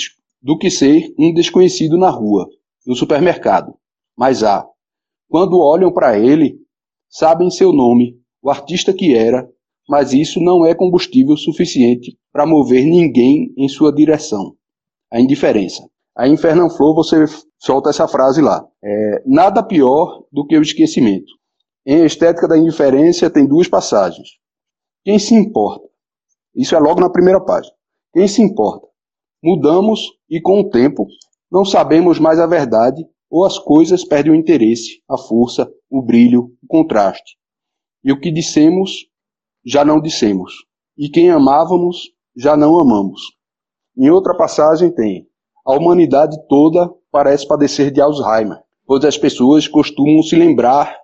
do 0.41 0.57
que 0.57 0.69
ser 0.69 1.13
um 1.17 1.33
desconhecido 1.33 1.97
na 1.97 2.09
rua, 2.09 2.47
no 2.85 2.95
supermercado. 2.95 3.73
Mas 4.17 4.43
há. 4.43 4.65
Quando 5.27 5.59
olham 5.59 5.91
para 5.91 6.17
ele, 6.17 6.57
sabem 7.09 7.49
seu 7.49 7.73
nome, 7.73 8.19
o 8.41 8.49
artista 8.49 8.93
que 8.93 9.15
era, 9.15 9.49
mas 9.87 10.13
isso 10.13 10.39
não 10.39 10.65
é 10.65 10.75
combustível 10.75 11.35
suficiente 11.35 12.17
para 12.31 12.45
mover 12.45 12.85
ninguém 12.85 13.51
em 13.57 13.67
sua 13.67 13.93
direção. 13.93 14.55
A 15.11 15.19
indiferença. 15.19 15.83
Aí 16.17 16.31
em 16.31 16.37
Fernand 16.37 16.69
Flor 16.69 16.93
você 16.95 17.25
solta 17.57 17.89
essa 17.89 18.07
frase 18.07 18.41
lá. 18.41 18.65
É, 18.83 19.23
nada 19.25 19.63
pior 19.63 20.25
do 20.31 20.45
que 20.45 20.57
o 20.57 20.61
esquecimento. 20.61 21.31
Em 21.85 22.05
Estética 22.05 22.47
da 22.47 22.57
Indiferença 22.57 23.29
tem 23.29 23.47
duas 23.47 23.67
passagens. 23.67 24.29
Quem 25.03 25.17
se 25.17 25.33
importa? 25.33 25.87
Isso 26.53 26.75
é 26.75 26.79
logo 26.79 26.99
na 26.99 27.09
primeira 27.09 27.39
página. 27.39 27.73
Quem 28.13 28.27
se 28.27 28.41
importa? 28.41 28.87
Mudamos 29.41 30.01
e 30.29 30.41
com 30.41 30.59
o 30.59 30.69
tempo 30.69 31.07
não 31.51 31.63
sabemos 31.63 32.19
mais 32.19 32.39
a 32.39 32.45
verdade 32.45 33.03
ou 33.29 33.45
as 33.45 33.57
coisas 33.57 34.03
perdem 34.03 34.33
o 34.33 34.35
interesse, 34.35 35.01
a 35.09 35.17
força, 35.17 35.71
o 35.89 36.01
brilho, 36.01 36.51
o 36.61 36.67
contraste. 36.67 37.37
E 38.03 38.11
o 38.11 38.19
que 38.19 38.31
dissemos, 38.31 39.07
já 39.65 39.85
não 39.85 40.01
dissemos. 40.01 40.53
E 40.97 41.09
quem 41.09 41.29
amávamos, 41.29 42.11
já 42.35 42.57
não 42.57 42.79
amamos. 42.79 43.21
Em 43.99 44.09
outra 44.09 44.33
passagem 44.33 44.89
tem: 44.89 45.27
a 45.65 45.75
humanidade 45.75 46.37
toda 46.47 46.89
parece 47.11 47.45
padecer 47.45 47.91
de 47.91 47.99
Alzheimer, 47.99 48.57
pois 48.85 49.03
as 49.03 49.17
pessoas 49.17 49.67
costumam 49.67 50.23
se 50.23 50.37
lembrar, 50.37 50.95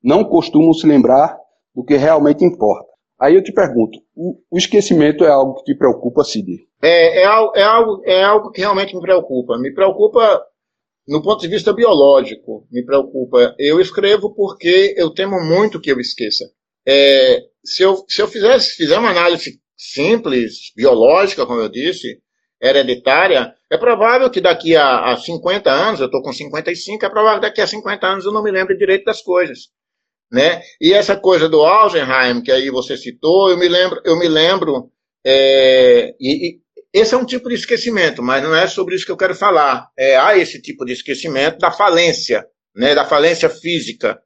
não 0.00 0.22
costumam 0.24 0.72
se 0.72 0.86
lembrar 0.86 1.36
do 1.74 1.84
que 1.84 1.96
realmente 1.96 2.44
importa. 2.44 2.86
Aí 3.20 3.34
eu 3.34 3.42
te 3.42 3.52
pergunto, 3.52 3.98
o, 4.14 4.38
esquecimento 4.56 5.24
é 5.24 5.30
algo 5.30 5.54
que 5.56 5.64
te 5.64 5.76
preocupa, 5.76 6.22
Sidney? 6.22 6.60
É, 6.80 7.22
é, 7.22 7.24
é, 7.24 7.62
algo, 7.64 8.02
é 8.04 8.22
algo 8.22 8.50
que 8.50 8.60
realmente 8.60 8.94
me 8.94 9.00
preocupa. 9.00 9.58
Me 9.58 9.72
preocupa 9.74 10.44
no 11.08 11.22
ponto 11.22 11.40
de 11.40 11.48
vista 11.48 11.72
biológico, 11.72 12.66
me 12.70 12.84
preocupa. 12.84 13.54
Eu 13.58 13.80
escrevo 13.80 14.32
porque 14.32 14.94
eu 14.96 15.12
temo 15.12 15.40
muito 15.40 15.80
que 15.80 15.90
eu 15.90 15.98
esqueça. 15.98 16.44
É, 16.86 17.40
se, 17.64 17.82
eu, 17.82 18.04
se 18.08 18.22
eu 18.22 18.28
fizesse, 18.28 18.76
fizer 18.76 18.98
uma 18.98 19.10
análise 19.10 19.58
simples, 19.76 20.72
biológica, 20.76 21.46
como 21.46 21.60
eu 21.60 21.68
disse, 21.68 22.22
hereditária, 22.64 23.54
é 23.70 23.76
provável 23.76 24.30
que 24.30 24.40
daqui 24.40 24.76
a, 24.76 25.12
a 25.12 25.16
50 25.16 25.70
anos, 25.70 26.00
eu 26.00 26.06
estou 26.06 26.22
com 26.22 26.32
55, 26.32 27.04
é 27.04 27.10
provável 27.10 27.40
que 27.40 27.46
daqui 27.46 27.60
a 27.60 27.66
50 27.66 28.06
anos 28.06 28.24
eu 28.24 28.32
não 28.32 28.42
me 28.42 28.50
lembre 28.50 28.76
direito 28.76 29.04
das 29.04 29.20
coisas. 29.20 29.68
Né? 30.32 30.62
E 30.80 30.92
essa 30.92 31.16
coisa 31.16 31.48
do 31.48 31.62
Alzheimer, 31.62 32.42
que 32.42 32.50
aí 32.50 32.70
você 32.70 32.96
citou, 32.96 33.50
eu 33.50 33.58
me 33.58 33.68
lembro, 33.68 34.00
eu 34.04 34.18
me 34.18 34.26
lembro, 34.26 34.90
é, 35.24 36.14
e, 36.18 36.58
esse 36.92 37.12
é 37.12 37.18
um 37.18 37.26
tipo 37.26 37.48
de 37.48 37.56
esquecimento, 37.56 38.22
mas 38.22 38.42
não 38.42 38.54
é 38.54 38.68
sobre 38.68 38.94
isso 38.94 39.04
que 39.04 39.10
eu 39.10 39.16
quero 39.16 39.34
falar. 39.34 39.88
É, 39.98 40.16
há 40.16 40.38
esse 40.38 40.62
tipo 40.62 40.84
de 40.84 40.92
esquecimento 40.92 41.58
da 41.58 41.72
falência, 41.72 42.46
né, 42.74 42.94
da 42.94 43.04
falência 43.04 43.50
física. 43.50 44.20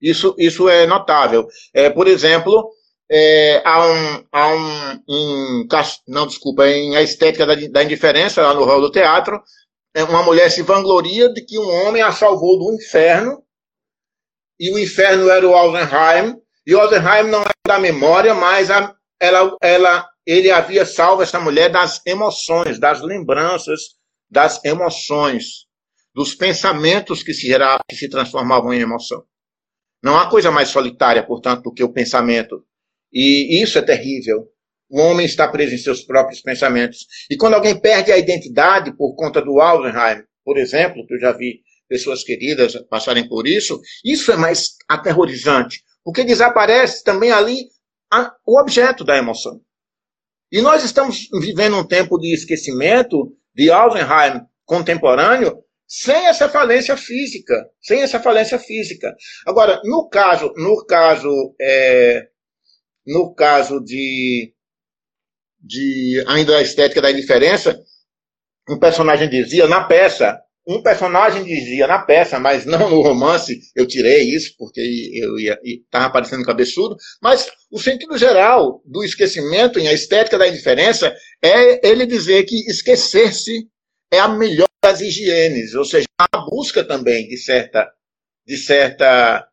Isso, 0.00 0.34
isso 0.38 0.68
é 0.68 0.86
notável. 0.86 1.46
É, 1.72 1.90
por 1.90 2.06
exemplo, 2.06 2.70
é, 3.10 3.62
há 3.64 3.86
um, 3.86 4.26
há 4.32 4.48
um 4.48 5.04
em, 5.08 5.68
não, 6.08 6.26
desculpa, 6.26 6.66
em 6.66 6.96
A 6.96 7.02
Estética 7.02 7.46
da, 7.46 7.54
da 7.54 7.82
Indiferença, 7.82 8.42
lá 8.42 8.54
no 8.54 8.64
hall 8.64 8.80
do 8.80 8.90
teatro, 8.90 9.42
é, 9.94 10.02
uma 10.02 10.22
mulher 10.22 10.50
se 10.50 10.62
vangloria 10.62 11.32
de 11.32 11.42
que 11.42 11.58
um 11.58 11.68
homem 11.86 12.02
a 12.02 12.12
salvou 12.12 12.58
do 12.58 12.74
inferno, 12.74 13.42
e 14.58 14.70
o 14.70 14.78
inferno 14.78 15.28
era 15.28 15.46
o 15.46 15.54
Alzenheim, 15.54 16.36
e 16.66 16.74
o 16.74 16.80
Alzenheim 16.80 17.28
não 17.28 17.42
é 17.42 17.50
da 17.66 17.78
memória, 17.78 18.34
mas 18.34 18.70
a, 18.70 18.94
ela, 19.20 19.56
ela 19.60 20.08
ele 20.26 20.50
havia 20.50 20.86
salvo 20.86 21.22
essa 21.22 21.38
mulher 21.38 21.70
das 21.70 22.00
emoções, 22.06 22.78
das 22.78 23.02
lembranças, 23.02 23.80
das 24.30 24.64
emoções, 24.64 25.66
dos 26.14 26.34
pensamentos 26.34 27.22
que 27.22 27.34
se, 27.34 27.46
gera, 27.46 27.78
que 27.88 27.96
se 27.96 28.08
transformavam 28.08 28.72
em 28.72 28.80
emoção. 28.80 29.24
Não 30.02 30.18
há 30.18 30.28
coisa 30.28 30.50
mais 30.50 30.68
solitária, 30.68 31.22
portanto, 31.26 31.62
do 31.62 31.72
que 31.72 31.84
o 31.84 31.92
pensamento. 31.92 32.64
E 33.14 33.62
isso 33.62 33.78
é 33.78 33.82
terrível. 33.82 34.48
O 34.90 35.00
homem 35.00 35.24
está 35.24 35.46
preso 35.48 35.74
em 35.74 35.78
seus 35.78 36.02
próprios 36.02 36.40
pensamentos. 36.40 37.06
E 37.30 37.36
quando 37.36 37.54
alguém 37.54 37.80
perde 37.80 38.10
a 38.10 38.18
identidade 38.18 38.94
por 38.96 39.14
conta 39.14 39.40
do 39.40 39.60
Alzheimer, 39.60 40.26
por 40.44 40.58
exemplo, 40.58 41.06
que 41.06 41.14
eu 41.14 41.20
já 41.20 41.32
vi 41.32 41.60
pessoas 41.88 42.24
queridas 42.24 42.74
passarem 42.90 43.28
por 43.28 43.46
isso, 43.46 43.80
isso 44.04 44.32
é 44.32 44.36
mais 44.36 44.70
aterrorizante, 44.88 45.82
porque 46.02 46.24
desaparece 46.24 47.04
também 47.04 47.30
ali 47.30 47.66
a, 48.12 48.32
o 48.46 48.60
objeto 48.60 49.04
da 49.04 49.16
emoção. 49.16 49.60
E 50.50 50.60
nós 50.60 50.84
estamos 50.84 51.28
vivendo 51.40 51.76
um 51.76 51.86
tempo 51.86 52.18
de 52.18 52.34
esquecimento 52.34 53.36
de 53.54 53.70
Alzheimer 53.70 54.42
contemporâneo 54.64 55.64
sem 55.86 56.26
essa 56.26 56.48
falência 56.48 56.96
física, 56.96 57.68
sem 57.80 58.02
essa 58.02 58.18
falência 58.18 58.58
física. 58.58 59.14
Agora, 59.46 59.80
no 59.84 60.08
caso, 60.08 60.52
no 60.56 60.84
caso, 60.86 61.54
é, 61.60 62.28
no 63.06 63.34
caso 63.34 63.80
de, 63.80 64.52
de 65.60 66.24
ainda 66.26 66.56
a 66.56 66.62
estética 66.62 67.02
da 67.02 67.10
indiferença, 67.10 67.78
um 68.68 68.78
personagem 68.78 69.28
dizia 69.28 69.66
na 69.66 69.84
peça 69.84 70.44
um 70.66 70.82
personagem 70.82 71.44
dizia 71.44 71.86
na 71.86 71.98
peça, 71.98 72.38
mas 72.38 72.64
não 72.64 72.88
no 72.88 73.02
romance, 73.02 73.60
eu 73.76 73.86
tirei 73.86 74.22
isso 74.22 74.54
porque 74.58 74.80
eu 75.14 75.36
estava 75.62 76.10
parecendo 76.10 76.44
cabeçudo, 76.44 76.96
mas 77.22 77.50
o 77.70 77.78
sentido 77.78 78.16
geral 78.16 78.82
do 78.84 79.04
esquecimento 79.04 79.78
em 79.78 79.88
a 79.88 79.92
estética 79.92 80.38
da 80.38 80.48
indiferença 80.48 81.14
é 81.42 81.86
ele 81.86 82.06
dizer 82.06 82.44
que 82.44 82.56
esquecer-se 82.70 83.68
é 84.10 84.18
a 84.18 84.28
melhor 84.28 84.68
das 84.82 85.00
higienes, 85.00 85.74
ou 85.74 85.84
seja, 85.84 86.06
a 86.18 86.38
busca 86.38 86.82
também 86.82 87.28
de 87.28 87.36
certa 87.36 87.90
de 88.46 88.56
certa 88.56 89.46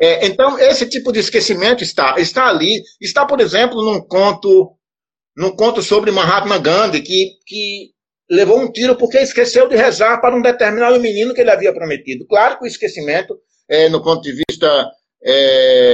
é, 0.00 0.26
então 0.26 0.58
esse 0.58 0.86
tipo 0.88 1.12
de 1.12 1.20
esquecimento 1.20 1.82
está 1.82 2.16
está 2.18 2.48
ali, 2.48 2.82
está 3.00 3.24
por 3.26 3.40
exemplo 3.40 3.82
num 3.82 4.00
conto 4.00 4.72
num 5.36 5.54
conto 5.54 5.82
sobre 5.82 6.10
Mahatma 6.10 6.58
Gandhi 6.58 7.00
que 7.00 7.38
que 7.46 7.96
levou 8.30 8.60
um 8.60 8.70
tiro 8.70 8.96
porque 8.96 9.18
esqueceu 9.18 9.68
de 9.68 9.76
rezar 9.76 10.20
para 10.20 10.36
um 10.36 10.42
determinado 10.42 11.00
menino 11.00 11.32
que 11.32 11.40
ele 11.40 11.50
havia 11.50 11.72
prometido. 11.72 12.26
Claro 12.26 12.58
que 12.58 12.64
o 12.64 12.66
esquecimento, 12.66 13.38
é, 13.68 13.88
no 13.88 14.02
ponto 14.02 14.22
de 14.22 14.32
vista 14.32 14.90
é, 15.24 15.92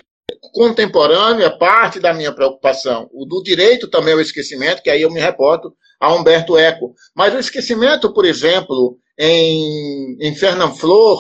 contemporâneo, 0.53 1.45
é 1.45 1.59
parte 1.59 2.01
da 2.01 2.13
minha 2.13 2.33
preocupação. 2.35 3.09
O 3.13 3.27
do 3.27 3.43
direito 3.43 3.89
também 3.89 4.15
é 4.15 4.17
o 4.17 4.21
esquecimento, 4.21 4.83
que 4.83 4.91
aí 4.91 5.03
eu 5.03 5.11
me 5.11 5.21
reporto 5.21 5.75
a 6.01 6.13
Humberto 6.13 6.57
Eco. 6.57 6.95
Mas 7.15 7.35
o 7.35 7.39
esquecimento, 7.39 8.13
por 8.13 8.25
exemplo, 8.25 8.99
em, 9.19 10.17
em 10.21 10.35
Fernand 10.35 10.75
Flor, 10.75 11.19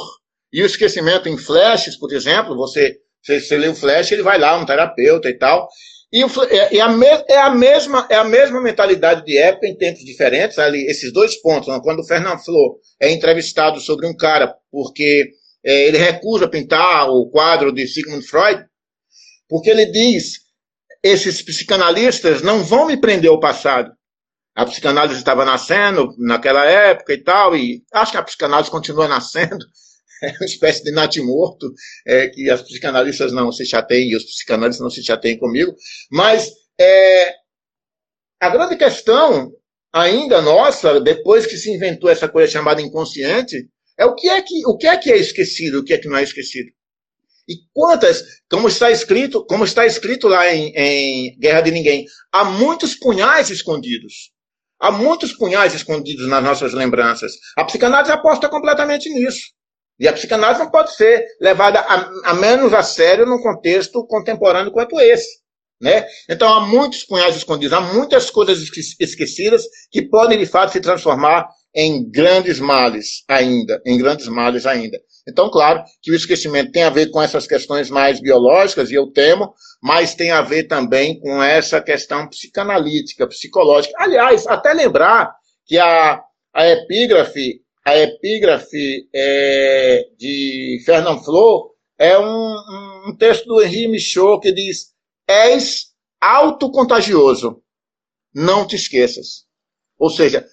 e 0.52 0.62
o 0.62 0.66
esquecimento 0.66 1.28
em 1.28 1.38
flashes, 1.38 1.96
por 1.96 2.12
exemplo, 2.12 2.56
você, 2.56 2.96
você, 3.22 3.40
você 3.40 3.56
lê 3.56 3.68
o 3.68 3.74
flash, 3.74 4.12
ele 4.12 4.22
vai 4.22 4.38
lá, 4.38 4.56
um 4.56 4.66
terapeuta 4.66 5.28
e 5.28 5.38
tal, 5.38 5.68
e, 6.12 6.22
é, 6.22 6.76
é, 6.76 6.80
a 6.80 6.88
me, 6.90 7.06
é, 7.06 7.38
a 7.38 7.50
mesma, 7.50 8.06
é 8.10 8.16
a 8.16 8.24
mesma 8.24 8.60
mentalidade 8.60 9.24
de 9.24 9.38
época 9.38 9.66
em 9.66 9.76
tempos 9.76 10.04
diferentes, 10.04 10.58
ali, 10.58 10.84
esses 10.86 11.10
dois 11.10 11.40
pontos. 11.40 11.68
Né? 11.68 11.80
Quando 11.82 12.00
o 12.00 12.06
Fernando 12.06 12.44
Flor 12.44 12.76
é 13.00 13.10
entrevistado 13.10 13.80
sobre 13.80 14.06
um 14.06 14.14
cara 14.14 14.54
porque 14.70 15.30
é, 15.64 15.88
ele 15.88 15.96
recusa 15.96 16.46
pintar 16.46 17.08
o 17.08 17.30
quadro 17.30 17.72
de 17.72 17.86
Sigmund 17.86 18.26
Freud, 18.26 18.62
porque 19.48 19.70
ele 19.70 19.86
diz: 19.86 20.40
esses 21.02 21.40
psicanalistas 21.40 22.42
não 22.42 22.62
vão 22.62 22.86
me 22.86 23.00
prender 23.00 23.30
ao 23.30 23.40
passado. 23.40 23.90
A 24.54 24.66
psicanálise 24.66 25.18
estava 25.18 25.46
nascendo 25.46 26.14
naquela 26.18 26.66
época 26.66 27.14
e 27.14 27.18
tal, 27.24 27.56
e 27.56 27.82
acho 27.90 28.12
que 28.12 28.18
a 28.18 28.22
psicanálise 28.22 28.70
continua 28.70 29.08
nascendo, 29.08 29.64
é 30.24 30.30
uma 30.30 30.46
espécie 30.46 30.84
de 30.84 30.92
natimorto, 30.92 31.72
é, 32.06 32.28
que 32.28 32.48
as 32.48 32.62
psicanalistas 32.62 33.32
não 33.32 33.50
se 33.50 33.66
chateiem 33.66 34.10
e 34.10 34.16
os 34.16 34.24
psicanalistas 34.24 34.82
não 34.82 34.90
se 34.90 35.04
chateiem 35.04 35.38
comigo, 35.38 35.74
mas 36.10 36.50
é, 36.80 37.34
a 38.40 38.48
grande 38.48 38.76
questão 38.76 39.52
ainda 39.92 40.40
nossa, 40.40 41.00
depois 41.00 41.46
que 41.46 41.56
se 41.56 41.70
inventou 41.70 42.08
essa 42.08 42.28
coisa 42.28 42.50
chamada 42.50 42.80
inconsciente, 42.80 43.68
é 43.98 44.06
o 44.06 44.14
que 44.14 44.28
é 44.28 44.40
que, 44.40 44.66
o 44.66 44.76
que, 44.76 44.86
é, 44.86 44.96
que 44.96 45.12
é 45.12 45.16
esquecido, 45.16 45.80
o 45.80 45.84
que 45.84 45.92
é 45.92 45.98
que 45.98 46.08
não 46.08 46.16
é 46.16 46.22
esquecido. 46.22 46.70
E 47.48 47.54
quantas, 47.74 48.22
como 48.50 48.68
está 48.68 48.90
escrito, 48.90 49.44
como 49.44 49.64
está 49.64 49.84
escrito 49.84 50.28
lá 50.28 50.52
em, 50.54 50.72
em 50.74 51.38
Guerra 51.38 51.60
de 51.60 51.70
Ninguém, 51.72 52.06
há 52.32 52.44
muitos 52.44 52.94
punhais 52.94 53.50
escondidos. 53.50 54.32
Há 54.80 54.90
muitos 54.90 55.32
punhais 55.32 55.74
escondidos 55.74 56.26
nas 56.28 56.42
nossas 56.42 56.72
lembranças. 56.72 57.32
A 57.56 57.64
psicanálise 57.64 58.10
aposta 58.10 58.48
completamente 58.48 59.08
nisso. 59.10 59.52
E 59.98 60.08
a 60.08 60.12
psicanálise 60.12 60.60
não 60.60 60.70
pode 60.70 60.94
ser 60.94 61.24
levada 61.40 61.80
a, 61.80 62.30
a 62.30 62.34
menos 62.34 62.72
a 62.72 62.82
sério 62.82 63.26
num 63.26 63.40
contexto 63.40 64.06
contemporâneo 64.06 64.72
quanto 64.72 65.00
esse. 65.00 65.42
Né? 65.80 66.06
Então 66.28 66.52
há 66.52 66.60
muitos 66.60 67.02
punhais 67.02 67.34
escondidos, 67.34 67.76
há 67.76 67.80
muitas 67.80 68.30
coisas 68.30 68.62
esquecidas 69.00 69.64
que 69.90 70.02
podem 70.02 70.38
de 70.38 70.46
fato 70.46 70.72
se 70.72 70.80
transformar 70.80 71.48
em 71.74 72.08
grandes 72.08 72.60
males 72.60 73.24
ainda, 73.28 73.80
em 73.84 73.98
grandes 73.98 74.28
males 74.28 74.66
ainda. 74.66 74.98
Então, 75.26 75.50
claro 75.50 75.82
que 76.02 76.10
o 76.10 76.14
esquecimento 76.14 76.72
tem 76.72 76.82
a 76.82 76.90
ver 76.90 77.10
com 77.10 77.22
essas 77.22 77.46
questões 77.46 77.88
mais 77.88 78.20
biológicas, 78.20 78.90
e 78.90 78.94
eu 78.94 79.10
temo, 79.10 79.54
mas 79.82 80.14
tem 80.14 80.30
a 80.30 80.42
ver 80.42 80.64
também 80.64 81.18
com 81.20 81.42
essa 81.42 81.80
questão 81.80 82.28
psicanalítica, 82.28 83.26
psicológica. 83.26 83.94
Aliás, 83.98 84.46
até 84.46 84.72
lembrar 84.72 85.32
que 85.66 85.78
a, 85.78 86.20
a 86.54 86.68
epígrafe, 86.68 87.61
a 87.84 87.98
epígrafe 87.98 89.08
é, 89.14 90.08
de 90.16 90.82
Fernand 90.84 91.22
Flo 91.22 91.74
é 91.98 92.18
um, 92.18 92.56
um 93.08 93.16
texto 93.16 93.46
do 93.46 93.62
Henri 93.62 93.88
Michaud 93.88 94.40
que 94.40 94.52
diz: 94.52 94.92
És 95.26 95.92
autocontagioso, 96.20 97.62
não 98.34 98.66
te 98.66 98.76
esqueças. 98.76 99.44
Ou 99.98 100.10
seja, 100.10 100.46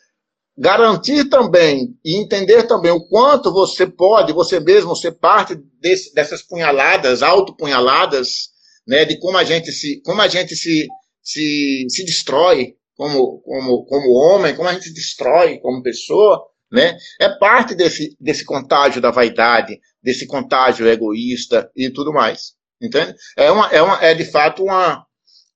garantir 0.58 1.30
também 1.30 1.98
e 2.04 2.18
entender 2.18 2.64
também 2.64 2.92
o 2.92 3.08
quanto 3.08 3.52
você 3.52 3.88
pode, 3.88 4.34
você 4.34 4.60
mesmo, 4.60 4.96
ser 4.96 5.14
parte 5.14 5.56
desse, 5.80 6.14
dessas 6.14 6.42
punhaladas, 6.42 7.24
autopunhaladas, 7.24 8.50
né, 8.88 9.06
de 9.06 9.20
como 9.20 9.38
a 9.38 9.44
gente 9.44 9.72
se, 9.72 10.02
como 10.02 10.22
a 10.22 10.28
gente 10.28 10.56
se, 10.56 10.88
se, 11.22 11.86
se 11.90 12.04
destrói 12.04 12.76
como, 12.96 13.40
como, 13.42 13.86
como 13.86 14.14
homem, 14.14 14.56
como 14.56 14.68
a 14.68 14.74
gente 14.74 14.86
se 14.86 14.94
destrói 14.94 15.60
como 15.60 15.82
pessoa, 15.82 16.44
né, 16.72 16.98
é 17.20 17.30
parte 17.30 17.76
desse, 17.76 18.16
desse 18.20 18.46
contágio 18.46 19.02
da 19.02 19.12
vaidade, 19.12 19.80
desse 20.02 20.28
contágio 20.28 20.88
egoísta 20.88 21.72
e 21.76 21.90
tudo 21.90 22.14
mais. 22.14 22.54
Entende? 22.82 23.16
É, 23.38 23.52
uma, 23.52 23.68
é, 23.72 23.82
uma, 23.82 24.04
é 24.04 24.14
de 24.14 24.26
fato 24.26 24.64
uma, 24.64 25.06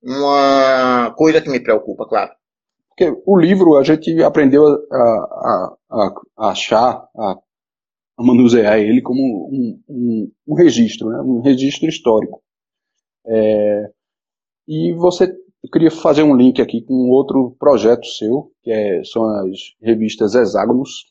uma 0.02 1.14
coisa 1.16 1.42
que 1.42 1.50
me 1.50 1.62
preocupa, 1.62 2.06
claro. 2.08 2.32
Porque 2.90 3.12
o 3.26 3.40
livro 3.40 3.78
a 3.78 3.84
gente 3.84 4.22
aprendeu 4.22 4.66
a, 4.68 4.98
a, 4.98 5.76
a, 5.90 6.14
a 6.38 6.50
achar, 6.52 7.08
a, 7.18 7.36
manusear 8.20 8.78
ele 8.78 9.02
como 9.02 9.50
um, 9.50 9.82
um, 9.90 10.32
um, 10.48 10.54
registro, 10.54 11.10
né? 11.10 11.20
um 11.22 11.42
registro 11.42 11.88
histórico. 11.90 12.42
É, 13.26 13.90
e 14.68 14.94
você 14.94 15.34
eu 15.64 15.70
queria 15.70 15.90
fazer 15.90 16.24
um 16.24 16.36
link 16.36 16.62
aqui 16.62 16.82
com 16.82 17.10
outro 17.10 17.56
projeto 17.58 18.06
seu, 18.06 18.52
que 18.62 18.70
é, 18.70 19.02
são 19.06 19.24
as 19.26 19.58
revistas 19.82 20.36
Hexágonos, 20.36 21.06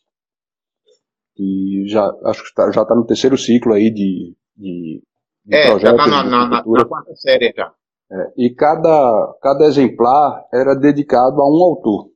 que 1.34 1.84
já 1.86 2.04
acho 2.26 2.44
que 2.44 2.54
tá, 2.54 2.70
já 2.70 2.82
está 2.82 2.94
no 2.94 3.06
terceiro 3.06 3.38
ciclo 3.38 3.72
aí 3.72 3.90
de, 3.90 4.36
de, 4.54 5.02
de 5.46 5.56
é, 5.56 5.70
projetos. 5.70 5.82
Já 5.82 5.90
está 5.92 6.06
na, 6.06 6.24
na, 6.24 6.64
na, 6.64 6.84
quarta 6.84 7.16
série 7.16 7.52
já. 7.56 7.72
É, 8.10 8.32
e 8.36 8.54
cada, 8.54 9.38
cada 9.40 9.64
exemplar 9.64 10.46
era 10.52 10.74
dedicado 10.74 11.40
a 11.40 11.48
um 11.48 11.62
autor. 11.64 12.10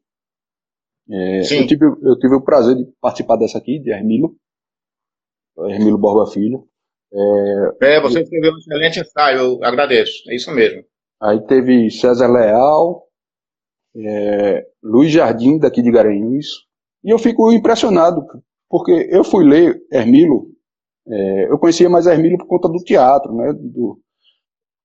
É, 1.09 1.41
eu, 1.41 1.67
tive, 1.67 1.87
eu 1.87 2.19
tive 2.19 2.35
o 2.35 2.45
prazer 2.45 2.77
de 2.77 2.85
participar 3.01 3.37
dessa 3.37 3.57
aqui, 3.57 3.79
de 3.79 3.91
Hermilo, 3.91 4.37
Hermilo 5.59 5.97
Borba 5.97 6.31
Filho. 6.31 6.69
É, 7.81 7.97
é 7.97 8.01
você 8.01 8.21
escreveu 8.21 8.53
um 8.53 8.59
excelente 8.59 9.01
ensaio, 9.01 9.39
eu 9.39 9.65
agradeço, 9.65 10.29
é 10.29 10.35
isso 10.35 10.53
mesmo. 10.53 10.85
Aí 11.21 11.41
teve 11.47 11.91
César 11.91 12.29
Leal, 12.29 13.07
é, 13.97 14.67
Luiz 14.83 15.11
Jardim, 15.11 15.59
daqui 15.59 15.83
de 15.83 15.91
Garanhuns, 15.91 16.47
e 17.03 17.11
eu 17.11 17.19
fico 17.19 17.53
impressionado, 17.53 18.27
porque 18.69 19.09
eu 19.11 19.25
fui 19.25 19.45
ler 19.45 19.81
Hermilo, 19.91 20.49
é, 21.09 21.51
eu 21.51 21.59
conhecia 21.59 21.89
mais 21.89 22.07
Hermilo 22.07 22.39
por 22.39 22.47
conta 22.47 22.69
do 22.69 22.83
teatro, 22.85 23.35
né, 23.35 23.53
do, 23.53 23.99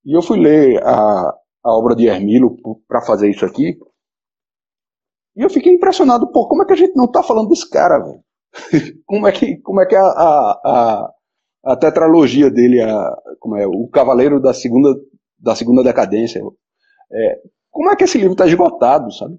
e 0.06 0.16
eu 0.16 0.22
fui 0.22 0.40
ler 0.40 0.82
a, 0.84 1.36
a 1.64 1.78
obra 1.78 1.96
de 1.96 2.08
Hermilo 2.08 2.58
para 2.88 3.02
fazer 3.02 3.30
isso 3.30 3.46
aqui. 3.46 3.78
E 5.36 5.42
eu 5.42 5.50
fiquei 5.50 5.74
impressionado, 5.74 6.32
pô, 6.32 6.48
como 6.48 6.64
é 6.64 6.66
que 6.66 6.74
a 6.74 6.78
gente 6.78 6.96
não 6.96 7.08
tá 7.10 7.24
falando 7.24 7.50
desse 7.50 7.70
cara, 7.70 8.00
velho? 8.00 8.24
como 9.06 9.28
é 9.28 9.32
que, 9.32 9.58
como 9.58 9.82
é 9.82 9.86
que 9.86 9.96
a, 9.96 10.04
a, 10.04 10.62
a, 10.66 11.14
a 11.66 11.76
tetralogia 11.78 12.50
dele, 12.50 12.82
a, 12.82 13.16
como 13.40 13.56
é, 13.56 13.66
o 13.66 13.88
Cavaleiro 13.88 14.42
da 14.42 14.54
Segunda, 14.54 14.94
da 15.42 15.56
segunda 15.56 15.84
Decadência, 15.84 16.42
é, 17.12 17.40
como 17.70 17.90
é 17.90 17.96
que 17.96 18.04
esse 18.04 18.18
livro 18.18 18.36
tá 18.36 18.46
esgotado, 18.46 19.12
sabe? 19.12 19.38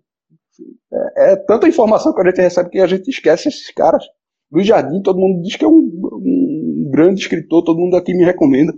É, 0.93 1.33
é, 1.33 1.37
tanta 1.37 1.69
informação 1.69 2.13
que 2.15 2.21
a 2.21 2.25
gente 2.25 2.41
recebe 2.41 2.71
que 2.71 2.81
a 2.81 2.87
gente 2.87 3.09
esquece 3.09 3.49
esses 3.49 3.71
caras. 3.73 4.05
Luiz 4.51 4.67
Jardim, 4.67 5.01
todo 5.01 5.19
mundo 5.19 5.43
diz 5.43 5.57
que 5.57 5.65
é 5.65 5.69
um, 5.69 5.73
um 5.73 6.91
grande 6.91 7.21
escritor, 7.21 7.65
todo 7.65 7.79
mundo 7.79 7.97
aqui 7.97 8.13
me 8.13 8.25
recomenda. 8.25 8.73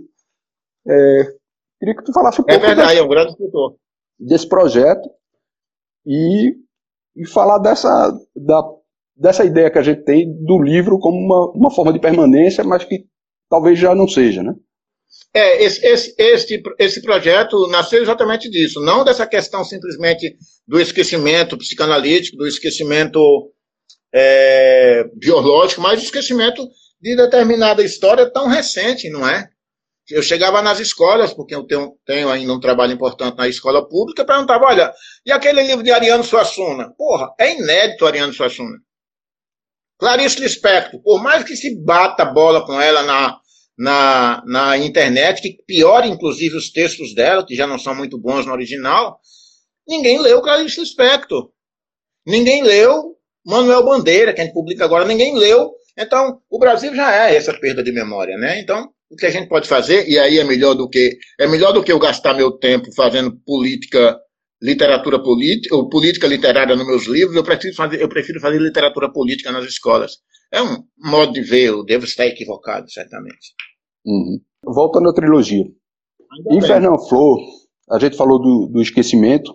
É, 0.87 1.35
Queria 1.79 1.95
que 1.95 2.03
tu 2.03 2.13
falasse 2.13 2.41
um 2.41 2.45
é 2.47 2.53
pouco. 2.53 2.65
É 2.65 2.67
verdade, 2.67 2.89
desse, 2.89 2.99
é 2.99 3.03
um 3.03 3.07
grande 3.07 3.31
escritor. 3.31 3.75
Desse 4.19 4.47
projeto 4.47 5.09
e, 6.05 6.55
e 7.15 7.27
falar 7.27 7.59
dessa, 7.59 8.11
da, 8.35 8.63
dessa 9.15 9.43
ideia 9.45 9.69
que 9.69 9.77
a 9.77 9.83
gente 9.83 10.03
tem 10.03 10.33
do 10.43 10.61
livro 10.61 10.97
como 10.99 11.17
uma, 11.17 11.51
uma 11.51 11.71
forma 11.71 11.91
de 11.91 11.99
permanência, 11.99 12.63
mas 12.63 12.83
que 12.83 13.05
talvez 13.49 13.77
já 13.77 13.93
não 13.93 14.07
seja, 14.07 14.41
né? 14.41 14.55
É, 15.33 15.63
esse, 15.63 15.85
esse, 15.85 16.15
esse, 16.17 16.63
esse 16.79 17.01
projeto 17.01 17.67
nasceu 17.67 18.01
exatamente 18.01 18.49
disso, 18.49 18.79
não 18.79 19.03
dessa 19.03 19.27
questão 19.27 19.65
simplesmente 19.65 20.37
do 20.65 20.79
esquecimento 20.79 21.57
psicanalítico, 21.57 22.37
do 22.37 22.47
esquecimento 22.47 23.51
é, 24.13 25.03
biológico, 25.13 25.81
mas 25.81 25.99
do 25.99 26.05
esquecimento 26.05 26.65
de 27.01 27.17
determinada 27.17 27.83
história 27.83 28.31
tão 28.31 28.47
recente, 28.47 29.09
não 29.09 29.27
é? 29.27 29.49
Eu 30.09 30.23
chegava 30.23 30.61
nas 30.61 30.79
escolas, 30.79 31.33
porque 31.33 31.53
eu 31.53 31.63
tenho, 31.63 31.97
tenho 32.05 32.29
ainda 32.29 32.53
um 32.53 32.59
trabalho 32.59 32.93
importante 32.93 33.37
na 33.37 33.47
escola 33.47 33.85
pública, 33.87 34.21
e 34.21 34.25
perguntava, 34.25 34.65
olha, 34.65 34.93
e 35.25 35.31
aquele 35.31 35.63
livro 35.63 35.83
de 35.83 35.91
Ariano 35.91 36.23
Suassuna? 36.23 36.93
Porra, 36.97 37.33
é 37.37 37.55
inédito 37.55 38.05
Ariano 38.05 38.31
Suassuna. 38.31 38.77
Clarice 39.97 40.39
Lispector, 40.39 41.01
por 41.01 41.21
mais 41.21 41.43
que 41.43 41.55
se 41.55 41.75
bata 41.83 42.23
bola 42.23 42.65
com 42.65 42.79
ela 42.79 43.01
na, 43.03 43.37
na, 43.77 44.43
na 44.45 44.77
internet, 44.77 45.41
que 45.41 45.57
piore 45.65 46.09
inclusive 46.09 46.55
os 46.55 46.71
textos 46.71 47.13
dela, 47.13 47.45
que 47.45 47.55
já 47.55 47.67
não 47.67 47.77
são 47.77 47.93
muito 47.95 48.17
bons 48.17 48.45
no 48.45 48.53
original, 48.53 49.19
ninguém 49.87 50.19
leu 50.19 50.41
Clarice 50.41 50.79
Lispector. 50.79 51.49
Ninguém 52.25 52.63
leu 52.63 53.15
Manuel 53.45 53.85
Bandeira, 53.85 54.33
que 54.33 54.41
a 54.41 54.43
gente 54.43 54.53
publica 54.53 54.83
agora, 54.83 55.05
ninguém 55.05 55.37
leu. 55.37 55.71
Então, 55.97 56.39
o 56.49 56.57
Brasil 56.57 56.93
já 56.95 57.27
é 57.27 57.35
essa 57.35 57.53
perda 57.53 57.83
de 57.83 57.91
memória, 57.91 58.37
né? 58.37 58.59
Então, 58.59 58.89
o 59.09 59.15
que 59.15 59.25
a 59.25 59.29
gente 59.29 59.47
pode 59.47 59.67
fazer, 59.67 60.09
e 60.09 60.17
aí 60.17 60.39
é 60.39 60.43
melhor 60.43 60.73
do 60.73 60.89
que 60.89 61.17
é 61.39 61.47
melhor 61.47 61.71
do 61.71 61.83
que 61.83 61.91
eu 61.91 61.99
gastar 61.99 62.33
meu 62.33 62.51
tempo 62.51 62.91
fazendo 62.95 63.37
política, 63.45 64.19
literatura 64.61 65.21
política, 65.21 65.75
ou 65.75 65.87
política 65.87 66.27
literária 66.27 66.75
nos 66.75 66.87
meus 66.87 67.05
livros, 67.05 67.35
eu 67.35 67.43
prefiro 67.43 67.75
fazer, 67.75 68.01
eu 68.01 68.09
prefiro 68.09 68.39
fazer 68.39 68.59
literatura 68.59 69.11
política 69.11 69.51
nas 69.51 69.65
escolas. 69.65 70.13
É 70.55 70.63
um 70.63 70.85
modo 71.11 71.33
de 71.33 71.41
ver, 71.41 71.65
eu 71.65 71.83
devo 71.83 72.05
estar 72.05 72.25
equivocado, 72.25 72.89
certamente. 72.89 73.53
Uhum. 74.05 74.39
Voltando 74.63 75.09
à 75.09 75.13
trilogia. 75.13 75.65
Ainda 76.31 76.49
em 76.49 76.59
bem. 76.59 76.61
Fernão 76.61 76.97
Flor, 76.97 77.41
a 77.91 77.99
gente 77.99 78.15
falou 78.15 78.41
do, 78.41 78.67
do 78.71 78.81
esquecimento, 78.81 79.53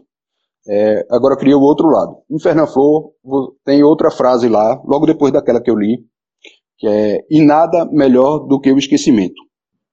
é, 0.68 1.06
agora 1.10 1.34
eu 1.34 1.38
queria 1.38 1.56
o 1.56 1.62
outro 1.62 1.88
lado. 1.88 2.18
Em 2.30 2.38
Fernão 2.38 2.66
Flor, 2.66 3.14
tem 3.64 3.82
outra 3.82 4.10
frase 4.10 4.46
lá, 4.46 4.78
logo 4.84 5.06
depois 5.06 5.32
daquela 5.32 5.62
que 5.62 5.70
eu 5.70 5.74
li, 5.74 6.04
que 6.76 6.86
é 6.86 7.24
e 7.30 7.40
nada 7.40 7.86
melhor 7.86 8.40
do 8.40 8.60
que 8.60 8.70
o 8.70 8.78
esquecimento. 8.78 9.40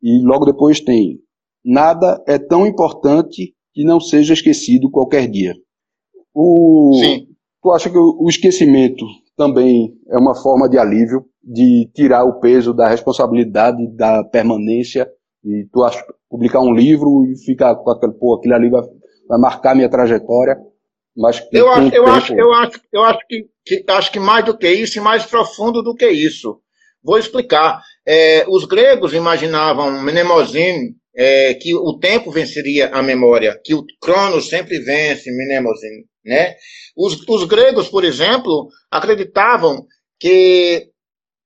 E 0.03 0.21
logo 0.25 0.43
depois 0.43 0.81
tem 0.81 1.21
nada 1.63 2.21
é 2.27 2.37
tão 2.37 2.67
importante 2.67 3.55
que 3.73 3.85
não 3.85 4.01
seja 4.01 4.33
esquecido 4.33 4.91
qualquer 4.91 5.29
dia. 5.29 5.53
O, 6.33 6.99
Sim. 7.01 7.27
Tu 7.63 7.71
acha 7.71 7.89
que 7.89 7.97
o 7.97 8.27
esquecimento 8.27 9.05
também 9.37 9.93
é 10.09 10.17
uma 10.17 10.35
forma 10.35 10.67
de 10.67 10.77
alívio, 10.77 11.25
de 11.43 11.89
tirar 11.93 12.25
o 12.25 12.39
peso 12.39 12.73
da 12.73 12.89
responsabilidade 12.89 13.77
da 13.95 14.23
permanência 14.23 15.07
e 15.45 15.65
tu 15.71 15.83
acha 15.83 16.03
publicar 16.29 16.59
um 16.59 16.73
livro 16.73 17.23
e 17.25 17.37
ficar 17.45 17.75
com 17.75 17.89
aquele, 17.91 18.13
pô, 18.13 18.35
aquilo 18.35 18.55
ali 18.55 18.69
vai, 18.69 18.81
vai 19.29 19.39
marcar 19.39 19.75
minha 19.75 19.89
trajetória, 19.89 20.57
mas 21.15 21.41
eu 21.51 21.69
acho, 21.69 21.95
eu 21.95 22.07
acho, 22.07 22.33
eu 22.33 22.53
acho, 22.53 22.81
eu 22.91 23.03
acho 23.03 23.19
que, 23.27 23.45
que, 23.65 23.83
acho 23.87 24.11
que 24.11 24.19
mais 24.19 24.43
do 24.43 24.57
que 24.57 24.69
isso 24.69 24.97
e 24.97 25.01
mais 25.01 25.25
profundo 25.25 25.81
do 25.81 25.95
que 25.95 26.07
isso. 26.07 26.59
Vou 27.03 27.17
explicar. 27.17 27.81
É, 28.05 28.45
os 28.47 28.65
gregos 28.65 29.13
imaginavam 29.13 30.03
Mnemosine, 30.03 30.95
é, 31.15 31.53
que 31.55 31.73
o 31.73 31.97
tempo 31.97 32.29
venceria 32.29 32.89
a 32.89 33.01
memória, 33.01 33.59
que 33.63 33.73
o 33.73 33.83
Cronos 33.99 34.49
sempre 34.49 34.79
vence 34.79 35.31
Mnemosine. 35.31 36.05
Né? 36.27 36.55
Os, 36.95 37.25
os 37.27 37.45
gregos, 37.45 37.87
por 37.87 38.03
exemplo, 38.03 38.67
acreditavam 38.91 39.85
que 40.19 40.89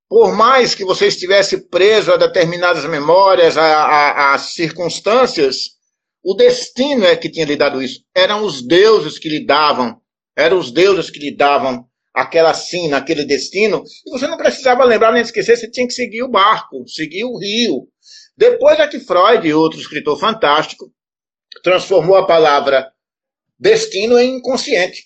por 0.09 0.35
mais 0.35 0.73
que 0.73 0.83
você 0.83 1.07
estivesse 1.07 1.69
preso 1.69 2.11
a 2.11 2.17
determinadas 2.17 2.83
memórias, 2.85 3.57
a, 3.57 3.63
a, 3.63 4.33
a, 4.33 4.37
circunstâncias, 4.39 5.69
o 6.23 6.33
destino 6.33 7.05
é 7.05 7.15
que 7.15 7.29
tinha 7.29 7.45
lhe 7.45 7.55
dado 7.55 7.81
isso. 7.81 8.03
Eram 8.13 8.43
os 8.43 8.61
deuses 8.61 9.17
que 9.17 9.29
lhe 9.29 9.45
davam 9.45 10.01
Eram 10.35 10.57
os 10.57 10.71
deuses 10.71 11.09
que 11.09 11.19
lhe 11.19 11.35
davam 11.35 11.85
aquela 12.13 12.53
sina, 12.53 12.97
aquele 12.97 13.23
destino, 13.23 13.83
e 14.05 14.11
você 14.11 14.27
não 14.27 14.35
precisava 14.35 14.83
lembrar 14.83 15.13
nem 15.13 15.21
esquecer, 15.21 15.55
você 15.55 15.69
tinha 15.69 15.87
que 15.87 15.93
seguir 15.93 16.23
o 16.23 16.29
barco, 16.29 16.85
seguir 16.87 17.23
o 17.23 17.37
rio. 17.37 17.87
Depois 18.35 18.79
é 18.79 18.87
que 18.87 18.99
Freud, 18.99 19.53
outro 19.53 19.79
escritor 19.79 20.19
fantástico, 20.19 20.91
transformou 21.63 22.17
a 22.17 22.25
palavra 22.25 22.91
destino 23.61 24.17
em 24.17 24.37
inconsciente. 24.37 25.03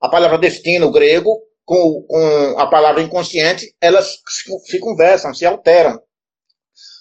A 0.00 0.08
palavra 0.08 0.38
destino 0.38 0.92
grego 0.92 1.36
com, 1.64 2.04
com 2.08 2.54
a 2.58 2.66
palavra 2.68 3.02
inconsciente, 3.02 3.74
elas 3.80 4.18
se 4.66 4.78
conversam, 4.78 5.34
se 5.34 5.44
alteram. 5.44 6.00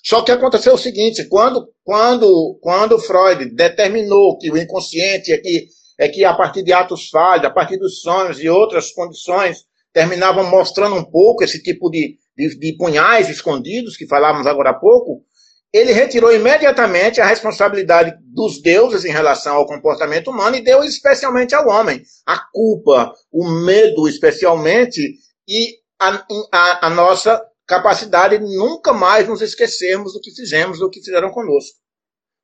Só 0.03 0.23
que 0.23 0.31
aconteceu 0.31 0.73
o 0.73 0.77
seguinte, 0.77 1.27
quando, 1.27 1.69
quando, 1.83 2.57
quando 2.61 2.97
Freud 2.97 3.45
determinou 3.53 4.37
que 4.39 4.49
o 4.49 4.57
inconsciente 4.57 5.31
é 5.31 5.37
que, 5.37 5.67
é 5.99 6.09
que 6.09 6.25
a 6.25 6.33
partir 6.33 6.63
de 6.63 6.73
atos 6.73 7.09
falhos, 7.09 7.45
a 7.45 7.51
partir 7.51 7.77
dos 7.77 8.01
sonhos 8.01 8.41
e 8.41 8.49
outras 8.49 8.91
condições, 8.91 9.65
terminavam 9.93 10.49
mostrando 10.49 10.95
um 10.95 11.05
pouco 11.05 11.43
esse 11.43 11.61
tipo 11.61 11.89
de, 11.91 12.17
de, 12.35 12.57
de 12.57 12.75
punhais 12.75 13.29
escondidos 13.29 13.95
que 13.95 14.07
falávamos 14.07 14.47
agora 14.47 14.71
há 14.71 14.73
pouco, 14.73 15.23
ele 15.73 15.91
retirou 15.91 16.33
imediatamente 16.33 17.19
a 17.19 17.25
responsabilidade 17.25 18.13
dos 18.21 18.61
deuses 18.61 19.03
em 19.05 19.11
relação 19.11 19.55
ao 19.55 19.65
comportamento 19.65 20.31
humano 20.31 20.55
e 20.55 20.63
deu 20.63 20.83
especialmente 20.83 21.53
ao 21.53 21.67
homem 21.67 22.01
a 22.25 22.39
culpa, 22.51 23.13
o 23.31 23.47
medo 23.47 24.07
especialmente 24.07 25.01
e 25.47 25.75
a, 25.99 26.25
a, 26.51 26.87
a 26.87 26.89
nossa 26.89 27.41
capacidade 27.65 28.37
de 28.37 28.55
nunca 28.55 28.93
mais 28.93 29.27
nos 29.27 29.41
esquecermos 29.41 30.13
do 30.13 30.21
que 30.21 30.31
fizemos, 30.31 30.79
do 30.79 30.89
que 30.89 31.03
fizeram 31.03 31.31
conosco. 31.31 31.77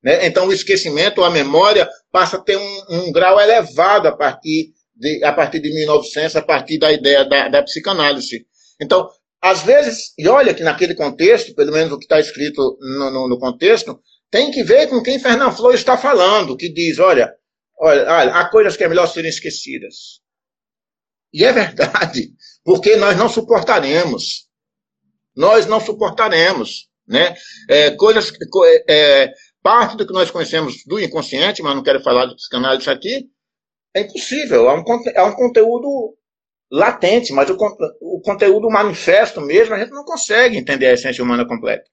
Né? 0.04 0.26
Então, 0.28 0.48
o 0.48 0.54
esquecimento, 0.54 1.24
a 1.24 1.30
memória, 1.30 1.90
passa 2.12 2.36
a 2.36 2.42
ter 2.42 2.58
um, 2.58 2.84
um 2.90 3.12
grau 3.12 3.40
elevado 3.40 4.10
a 4.10 4.12
partir, 4.12 4.74
de, 4.94 5.24
a 5.24 5.32
partir 5.32 5.62
de 5.62 5.74
1900, 5.74 6.36
a 6.36 6.42
partir 6.42 6.78
da 6.78 6.92
ideia 6.92 7.24
da, 7.24 7.48
da 7.48 7.64
psicanálise. 7.64 8.46
Então, 8.82 9.10
às 9.44 9.64
vezes, 9.64 10.14
e 10.18 10.28
olha 10.28 10.54
que 10.54 10.64
naquele 10.64 10.96
contexto, 10.96 11.54
pelo 11.54 11.74
menos 11.74 11.92
o 11.92 12.00
que 12.00 12.06
está 12.06 12.20
escrito 12.20 12.78
no, 12.80 13.12
no, 13.12 13.28
no, 13.28 13.40
contexto, 13.40 14.00
tem 14.32 14.50
que 14.52 14.64
ver 14.64 14.88
com 14.88 15.04
quem 15.04 15.20
Fernando 15.20 15.56
Flores 15.56 15.82
está 15.82 15.98
falando, 15.98 16.56
que 16.56 16.72
diz, 16.72 16.98
olha, 16.98 17.32
olha, 17.80 18.02
olha, 18.02 18.34
há 18.36 18.50
coisas 18.50 18.78
que 18.78 18.84
é 18.84 18.88
melhor 18.88 19.08
serem 19.08 19.30
esquecidas. 19.30 20.22
E 21.34 21.44
é 21.44 21.52
verdade, 21.52 22.32
porque 22.64 22.96
nós 22.96 23.18
não 23.18 23.28
suportaremos 23.28 24.48
nós 25.36 25.66
não 25.66 25.80
suportaremos. 25.80 26.88
Né? 27.08 27.36
É, 27.70 27.92
coisas, 27.92 28.32
é, 28.66 29.24
é, 29.24 29.34
parte 29.62 29.98
do 29.98 30.08
que 30.08 30.14
nós 30.14 30.32
conhecemos 30.32 30.84
do 30.86 31.00
inconsciente, 31.00 31.62
mas 31.62 31.76
não 31.76 31.84
quero 31.84 32.02
falar 32.02 32.26
do 32.26 32.36
psicanálise 32.36 32.90
aqui, 32.90 33.30
é 33.94 34.02
impossível. 34.02 34.70
É 34.70 34.74
um, 34.74 34.84
é 35.14 35.24
um 35.24 35.34
conteúdo 35.34 36.16
latente, 36.74 37.32
mas 37.32 37.48
o, 37.52 37.58
o 38.02 38.20
conteúdo 38.20 38.68
manifesto 38.68 39.40
mesmo, 39.40 39.76
a 39.76 39.80
gente 39.80 39.92
não 39.92 40.04
consegue 40.04 40.58
entender 40.58 40.88
a 40.88 40.94
essência 40.94 41.24
humana 41.24 41.48
completa. 41.48 41.84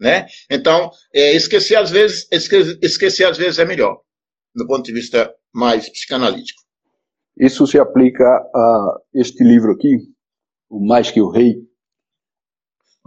Né? 0.00 0.26
Então, 0.50 0.90
é, 1.14 1.36
esquecer 1.36 1.76
às 1.76 1.90
vezes, 1.90 2.26
esquecer, 2.32 2.78
esquecer 2.82 3.24
às 3.26 3.36
vezes 3.36 3.58
é 3.58 3.64
melhor, 3.66 4.00
do 4.54 4.66
ponto 4.66 4.82
de 4.82 4.92
vista 4.92 5.32
mais 5.52 5.86
psicanalítico. 5.86 6.62
Isso 7.38 7.66
se 7.66 7.78
aplica 7.78 8.24
a 8.24 8.98
este 9.14 9.44
livro 9.44 9.72
aqui, 9.72 9.98
O 10.70 10.80
Mais 10.80 11.10
Que 11.10 11.20
o 11.20 11.30
Rei, 11.30 11.56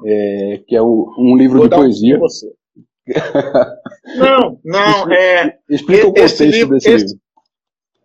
é, 0.05 0.63
que 0.67 0.76
é 0.76 0.82
o, 0.82 1.11
um 1.17 1.36
livro 1.36 1.57
Vou 1.57 1.67
de 1.67 1.76
poesia. 1.76 2.19
Um 2.19 2.28
não, 4.17 4.59
não, 4.63 5.11
é. 5.11 5.57
Explica 5.69 6.03
o 6.03 6.13
contexto 6.13 6.43
livro, 6.43 6.76
desse 6.76 6.89
esse, 6.89 7.05
livro. 7.05 7.21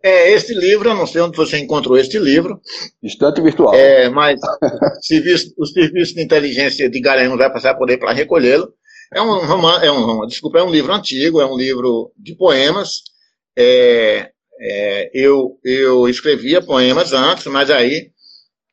É, 0.03 0.31
esse 0.31 0.53
livro, 0.53 0.89
eu 0.89 0.95
não 0.95 1.05
sei 1.05 1.21
onde 1.21 1.37
você 1.37 1.57
encontrou 1.59 1.97
este 1.97 2.17
livro. 2.17 2.59
Estante 3.03 3.41
virtual. 3.41 3.73
É, 3.73 4.09
mas 4.09 4.39
serviço, 5.01 5.53
o 5.57 5.65
serviço 5.65 6.15
de 6.15 6.23
inteligência 6.23 6.89
de 6.89 6.99
Garanhuns 6.99 7.37
vai 7.37 7.51
passar 7.51 7.75
por 7.75 7.89
aí 7.89 7.97
para 7.97 8.13
recolhê-lo. 8.13 8.73
É 9.13 9.21
um 9.21 9.45
romance, 9.45 9.85
é 9.85 9.91
um, 9.91 10.25
desculpa, 10.25 10.59
é 10.59 10.63
um 10.63 10.71
livro 10.71 10.93
antigo, 10.93 11.41
é 11.41 11.45
um 11.45 11.57
livro 11.57 12.11
de 12.17 12.35
poemas. 12.35 13.01
É, 13.57 14.31
é, 14.59 15.11
eu, 15.13 15.59
eu 15.63 16.07
escrevia 16.07 16.61
poemas 16.61 17.13
antes, 17.13 17.45
mas 17.47 17.69
aí 17.69 18.11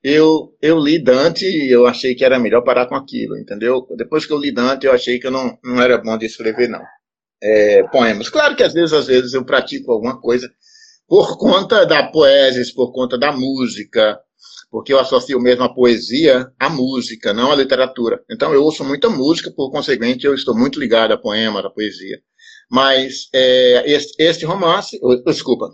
eu, 0.03 0.55
eu 0.63 0.79
li 0.79 1.03
Dante 1.03 1.45
e 1.45 1.71
eu 1.71 1.87
achei 1.87 2.15
que 2.15 2.25
era 2.25 2.39
melhor 2.39 2.63
parar 2.63 2.87
com 2.87 2.95
aquilo, 2.95 3.37
entendeu? 3.37 3.87
Depois 3.97 4.25
que 4.25 4.33
eu 4.33 4.39
li 4.39 4.53
Dante, 4.53 4.87
eu 4.87 4.93
achei 4.93 5.19
que 5.19 5.27
eu 5.27 5.31
não, 5.31 5.59
não 5.63 5.83
era 5.83 5.99
bom 5.99 6.17
de 6.17 6.27
escrever, 6.27 6.69
não. 6.69 6.83
É, 7.43 7.83
poemas. 7.89 8.29
Claro 8.29 8.57
que 8.57 8.63
às 8.63 8.73
vezes, 8.73 8.93
às 8.93 9.07
vezes 9.07 9.35
eu 9.35 9.45
pratico 9.45 9.93
alguma 9.93 10.21
coisa 10.21 10.49
por 11.09 11.39
conta 11.39 11.87
da 11.87 12.03
poesia, 12.05 12.63
por 12.75 12.93
conta 12.93 13.19
da 13.19 13.33
música, 13.33 14.21
porque 14.71 14.93
eu 14.93 14.99
associo 15.01 15.41
mesmo 15.41 15.65
a 15.65 15.75
poesia 15.75 16.53
à 16.61 16.69
música, 16.69 17.33
não 17.33 17.51
à 17.51 17.57
literatura. 17.57 18.23
Então 18.31 18.53
eu 18.53 18.63
ouço 18.63 18.85
muita 18.85 19.09
música, 19.09 19.51
por 19.51 19.71
conseguinte 19.71 20.27
eu 20.27 20.35
estou 20.35 20.55
muito 20.57 20.79
ligado 20.79 21.13
a 21.13 21.19
poema, 21.19 21.61
a 21.61 21.71
poesia. 21.71 22.21
Mas 22.71 23.29
é, 23.33 23.91
este, 23.91 24.23
este 24.23 24.45
romance, 24.45 25.01
desculpa, 25.25 25.71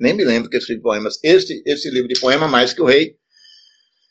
nem 0.00 0.14
me 0.14 0.24
lembro 0.24 0.48
que 0.48 0.56
eu 0.56 0.60
escrevi 0.60 0.80
poemas, 0.80 1.18
este, 1.22 1.62
este 1.66 1.90
livro 1.90 2.08
de 2.08 2.18
poema, 2.18 2.48
Mais 2.48 2.72
que 2.72 2.80
o 2.80 2.86
Rei, 2.86 3.16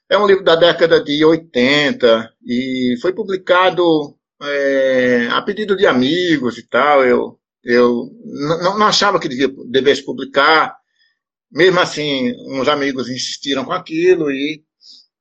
é 0.10 0.18
um 0.18 0.28
livro 0.28 0.44
da 0.44 0.56
década 0.56 1.04
de 1.04 1.26
80 1.26 2.34
e 2.46 2.96
foi 3.02 3.14
publicado 3.14 3.84
é, 4.44 5.28
a 5.32 5.42
pedido 5.42 5.76
de 5.76 5.88
amigos 5.88 6.58
e 6.58 6.68
tal. 6.68 7.04
Eu, 7.04 7.40
eu 7.68 8.10
não, 8.24 8.80
não 8.80 8.88
achava 8.88 9.20
que 9.20 9.28
devia, 9.28 9.54
devesse 9.70 10.02
publicar. 10.06 10.74
Mesmo 11.52 11.80
assim, 11.82 12.32
uns 12.50 12.68
amigos 12.70 13.10
insistiram 13.10 13.66
com 13.66 13.74
aquilo 13.74 14.32
e, 14.32 14.64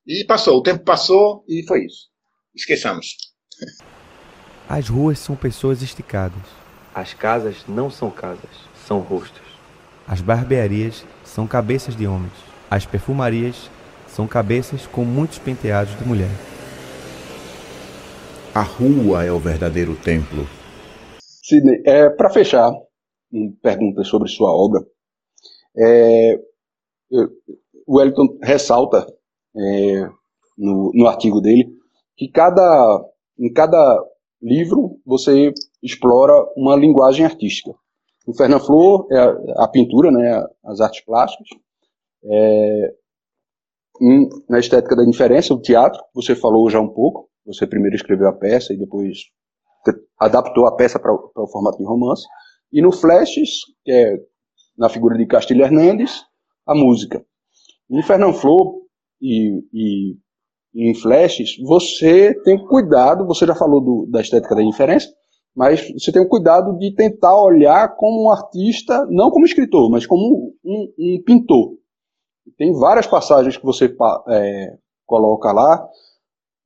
e 0.07 0.23
passou. 0.23 0.57
O 0.57 0.63
tempo 0.63 0.85
passou 0.85 1.43
e 1.45 1.65
foi 1.67 1.85
isso. 1.85 2.07
Esqueçamos. 2.55 3.17
As 4.67 4.87
ruas 4.87 5.19
são 5.19 5.35
pessoas 5.35 5.81
esticadas. 5.81 6.41
As 6.95 7.13
casas 7.13 7.57
não 7.67 7.91
são 7.91 8.09
casas, 8.09 8.49
são 8.87 8.99
rostos. 8.99 9.41
As 10.07 10.21
barbearias 10.21 11.03
são 11.25 11.45
cabeças 11.45 11.97
de 11.97 12.07
homens. 12.07 12.33
As 12.71 12.85
perfumarias 12.85 13.69
são 14.07 14.25
cabeças 14.25 14.87
com 14.87 15.03
muitos 15.03 15.37
penteados 15.37 15.97
de 15.97 16.05
mulher. 16.05 16.31
A 18.55 18.61
rua 18.61 19.25
é 19.25 19.31
o 19.31 19.37
verdadeiro 19.37 19.95
templo. 19.95 20.47
Sidney, 21.47 21.81
é, 21.85 22.09
para 22.09 22.29
fechar, 22.29 22.73
perguntas 23.61 24.07
sobre 24.07 24.27
sua 24.27 24.51
obra, 24.51 24.85
é, 25.77 26.39
o 27.85 27.97
Wellington 27.97 28.37
ressalta 28.43 29.07
é, 29.55 30.09
no, 30.57 30.91
no 30.93 31.07
artigo 31.07 31.39
dele 31.39 31.69
que 32.17 32.27
cada, 32.27 33.01
em 33.39 33.51
cada 33.53 34.03
livro 34.41 34.99
você 35.05 35.53
explora 35.81 36.33
uma 36.57 36.75
linguagem 36.75 37.25
artística. 37.25 37.71
O 38.25 38.33
Fernand 38.33 38.59
Flor 38.59 39.07
é 39.11 39.17
a, 39.17 39.63
a 39.63 39.67
pintura, 39.69 40.11
né, 40.11 40.45
as 40.65 40.81
artes 40.81 41.05
plásticas. 41.05 41.47
É, 42.25 42.93
um, 44.01 44.27
na 44.49 44.59
estética 44.59 44.95
da 44.95 45.03
indiferença, 45.03 45.53
o 45.53 45.61
teatro, 45.61 46.03
você 46.13 46.35
falou 46.35 46.69
já 46.69 46.81
um 46.81 46.89
pouco, 46.89 47.29
você 47.45 47.65
primeiro 47.65 47.95
escreveu 47.95 48.27
a 48.27 48.33
peça 48.33 48.73
e 48.73 48.77
depois 48.77 49.29
adaptou 50.19 50.65
a 50.67 50.75
peça 50.75 50.99
para 50.99 51.13
o 51.13 51.47
formato 51.51 51.77
de 51.77 51.85
romance, 51.85 52.25
e 52.71 52.81
no 52.81 52.91
Flashes, 52.91 53.49
que 53.83 53.91
é 53.91 54.17
na 54.77 54.89
figura 54.89 55.17
de 55.17 55.25
Castilho 55.25 55.63
Hernandes, 55.63 56.23
a 56.65 56.75
música. 56.75 57.25
Em 57.89 58.01
Fernão 58.03 58.33
Flor 58.33 58.81
e, 59.21 59.63
e, 59.73 60.17
e, 60.73 60.89
em 60.89 60.93
Flashes, 60.93 61.57
você 61.65 62.33
tem 62.43 62.57
cuidado, 62.67 63.25
você 63.25 63.45
já 63.45 63.55
falou 63.55 63.81
do, 63.81 64.07
da 64.11 64.21
estética 64.21 64.55
da 64.55 64.61
indiferença, 64.61 65.07
mas 65.55 65.91
você 65.93 66.11
tem 66.11 66.21
o 66.21 66.29
cuidado 66.29 66.77
de 66.77 66.93
tentar 66.93 67.35
olhar 67.41 67.95
como 67.95 68.25
um 68.25 68.31
artista, 68.31 69.07
não 69.09 69.31
como 69.31 69.45
escritor, 69.45 69.89
mas 69.89 70.05
como 70.05 70.53
um, 70.63 70.93
um 70.99 71.23
pintor. 71.25 71.77
Tem 72.57 72.71
várias 72.73 73.07
passagens 73.07 73.57
que 73.57 73.65
você 73.65 73.93
é, 74.29 74.77
coloca 75.05 75.51
lá 75.51 75.87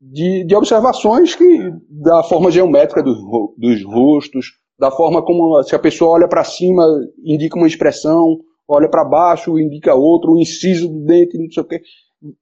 de, 0.01 0.43
de, 0.43 0.55
observações 0.55 1.35
que 1.35 1.71
da 1.87 2.23
forma 2.23 2.49
geométrica 2.49 3.03
dos, 3.03 3.19
dos 3.57 3.85
rostos, 3.85 4.47
da 4.79 4.89
forma 4.89 5.23
como 5.23 5.61
se 5.61 5.75
a 5.75 5.79
pessoa 5.79 6.11
olha 6.11 6.27
para 6.27 6.43
cima 6.43 6.83
indica 7.23 7.55
uma 7.55 7.67
expressão, 7.67 8.39
olha 8.67 8.89
para 8.89 9.05
baixo 9.05 9.59
indica 9.59 9.93
outro, 9.93 10.31
o 10.31 10.39
inciso 10.39 10.87
do 10.89 11.05
dente, 11.05 11.37
não 11.37 11.51
sei 11.51 11.63
o 11.63 11.67
quê, 11.67 11.81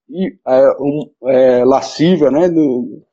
e, 0.10 0.38
é, 0.47 0.68
um, 0.80 1.12
é, 1.30 1.66
lasciva, 1.66 2.32
né? 2.32 2.47
Do, 2.47 3.03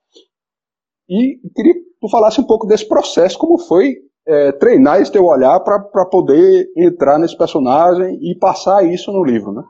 e 1.09 1.41
queria 1.55 1.75
que 1.75 1.81
tu 2.01 2.09
falasse 2.09 2.41
um 2.41 2.45
pouco 2.45 2.67
desse 2.67 2.87
processo, 2.87 3.39
como 3.39 3.59
foi 3.59 3.97
é, 4.27 4.53
treinar 4.53 5.01
esse 5.01 5.11
teu 5.11 5.25
olhar 5.25 5.59
para 5.61 6.05
poder 6.07 6.69
entrar 6.77 7.19
nesse 7.19 7.37
personagem 7.37 8.19
e 8.23 8.37
passar 8.37 8.85
isso 8.85 9.13
no 9.13 9.25
livro, 9.25 9.53
né? 9.53 9.63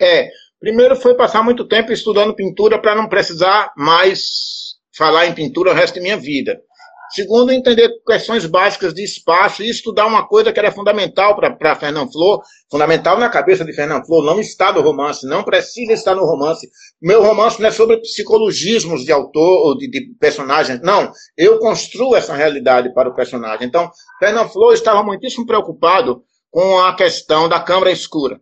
É, 0.00 0.28
primeiro 0.62 0.94
foi 0.94 1.14
passar 1.14 1.42
muito 1.42 1.66
tempo 1.66 1.92
estudando 1.92 2.36
pintura 2.36 2.80
para 2.80 2.94
não 2.94 3.08
precisar 3.08 3.72
mais 3.76 4.76
falar 4.96 5.26
em 5.26 5.34
pintura 5.34 5.72
o 5.72 5.74
resto 5.74 5.96
da 5.96 6.00
minha 6.00 6.16
vida. 6.16 6.56
Segundo, 7.10 7.52
entender 7.52 7.90
questões 8.06 8.46
básicas 8.46 8.94
de 8.94 9.04
espaço 9.04 9.62
e 9.62 9.68
estudar 9.68 10.06
uma 10.06 10.26
coisa 10.26 10.50
que 10.50 10.58
era 10.58 10.72
fundamental 10.72 11.36
para 11.36 11.74
Fernand 11.74 12.10
Flor, 12.10 12.40
fundamental 12.70 13.18
na 13.18 13.28
cabeça 13.28 13.66
de 13.66 13.72
Fernand 13.74 14.02
Flor, 14.06 14.24
não 14.24 14.40
está 14.40 14.72
no 14.72 14.80
romance, 14.80 15.26
não 15.26 15.42
precisa 15.42 15.92
estar 15.92 16.14
no 16.14 16.24
romance. 16.24 16.70
Meu 17.02 17.22
romance 17.22 17.60
não 17.60 17.68
é 17.68 17.72
sobre 17.72 18.00
psicologismos 18.00 19.04
de 19.04 19.12
autor 19.12 19.66
ou 19.66 19.76
de, 19.76 19.90
de 19.90 20.14
personagem, 20.18 20.80
não. 20.82 21.12
Eu 21.36 21.58
construo 21.58 22.16
essa 22.16 22.34
realidade 22.34 22.94
para 22.94 23.10
o 23.10 23.14
personagem. 23.14 23.66
Então, 23.66 23.90
Fernand 24.18 24.48
Flor 24.48 24.72
estava 24.72 25.02
muitíssimo 25.02 25.44
preocupado 25.44 26.22
com 26.50 26.80
a 26.80 26.94
questão 26.94 27.46
da 27.46 27.60
câmara 27.60 27.90
escura, 27.90 28.40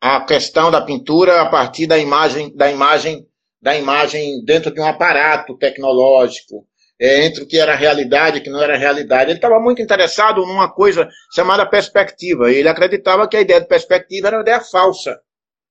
a 0.00 0.24
questão 0.24 0.70
da 0.70 0.80
pintura 0.80 1.40
a 1.40 1.46
partir 1.46 1.86
da 1.86 1.98
imagem, 1.98 2.54
da 2.54 2.70
imagem, 2.70 3.26
da 3.60 3.76
imagem 3.76 4.44
dentro 4.44 4.72
de 4.72 4.80
um 4.80 4.86
aparato 4.86 5.56
tecnológico, 5.56 6.66
é, 7.00 7.24
entre 7.24 7.44
o 7.44 7.46
que 7.46 7.58
era 7.58 7.76
realidade 7.76 8.38
e 8.38 8.40
o 8.40 8.42
que 8.42 8.50
não 8.50 8.62
era 8.62 8.76
realidade. 8.76 9.30
Ele 9.30 9.38
estava 9.38 9.60
muito 9.60 9.80
interessado 9.80 10.44
numa 10.44 10.72
coisa 10.72 11.08
chamada 11.32 11.64
perspectiva. 11.64 12.50
Ele 12.50 12.68
acreditava 12.68 13.28
que 13.28 13.36
a 13.36 13.40
ideia 13.40 13.60
de 13.60 13.68
perspectiva 13.68 14.28
era 14.28 14.36
uma 14.36 14.42
ideia 14.42 14.60
falsa. 14.60 15.20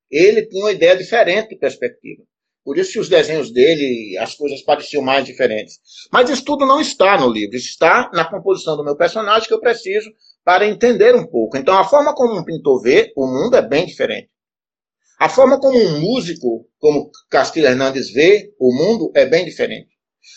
Ele 0.10 0.46
tinha 0.46 0.64
uma 0.64 0.72
ideia 0.72 0.96
diferente 0.96 1.50
de 1.50 1.58
perspectiva. 1.58 2.24
Por 2.64 2.78
isso 2.78 2.94
que 2.94 3.00
os 3.00 3.10
desenhos 3.10 3.52
dele, 3.52 4.18
as 4.20 4.36
coisas 4.36 4.62
pareciam 4.62 5.02
mais 5.02 5.26
diferentes. 5.26 5.80
Mas 6.12 6.30
isso 6.30 6.44
tudo 6.44 6.66
não 6.66 6.82
está 6.82 7.18
no 7.18 7.30
livro. 7.30 7.56
Isso 7.56 7.70
está 7.70 8.10
na 8.14 8.26
composição 8.26 8.76
do 8.76 8.84
meu 8.84 8.96
personagem 8.96 9.48
que 9.48 9.54
eu 9.54 9.60
preciso 9.60 10.10
para 10.48 10.66
entender 10.66 11.14
um 11.14 11.28
pouco. 11.28 11.58
Então, 11.58 11.78
a 11.78 11.84
forma 11.84 12.16
como 12.16 12.40
um 12.40 12.42
pintor 12.46 12.82
vê 12.82 13.12
o 13.18 13.28
mundo 13.28 13.58
é 13.58 13.62
bem 13.62 13.86
diferente. 13.86 14.30
A 15.20 15.28
forma 15.28 15.60
como 15.60 15.78
um 15.78 16.00
músico, 16.00 16.66
como 16.80 17.12
Castilho 17.30 17.68
Hernandes 17.68 18.14
vê 18.14 18.50
o 18.58 18.74
mundo 18.74 19.12
é 19.14 19.26
bem 19.26 19.44
diferente. 19.44 19.90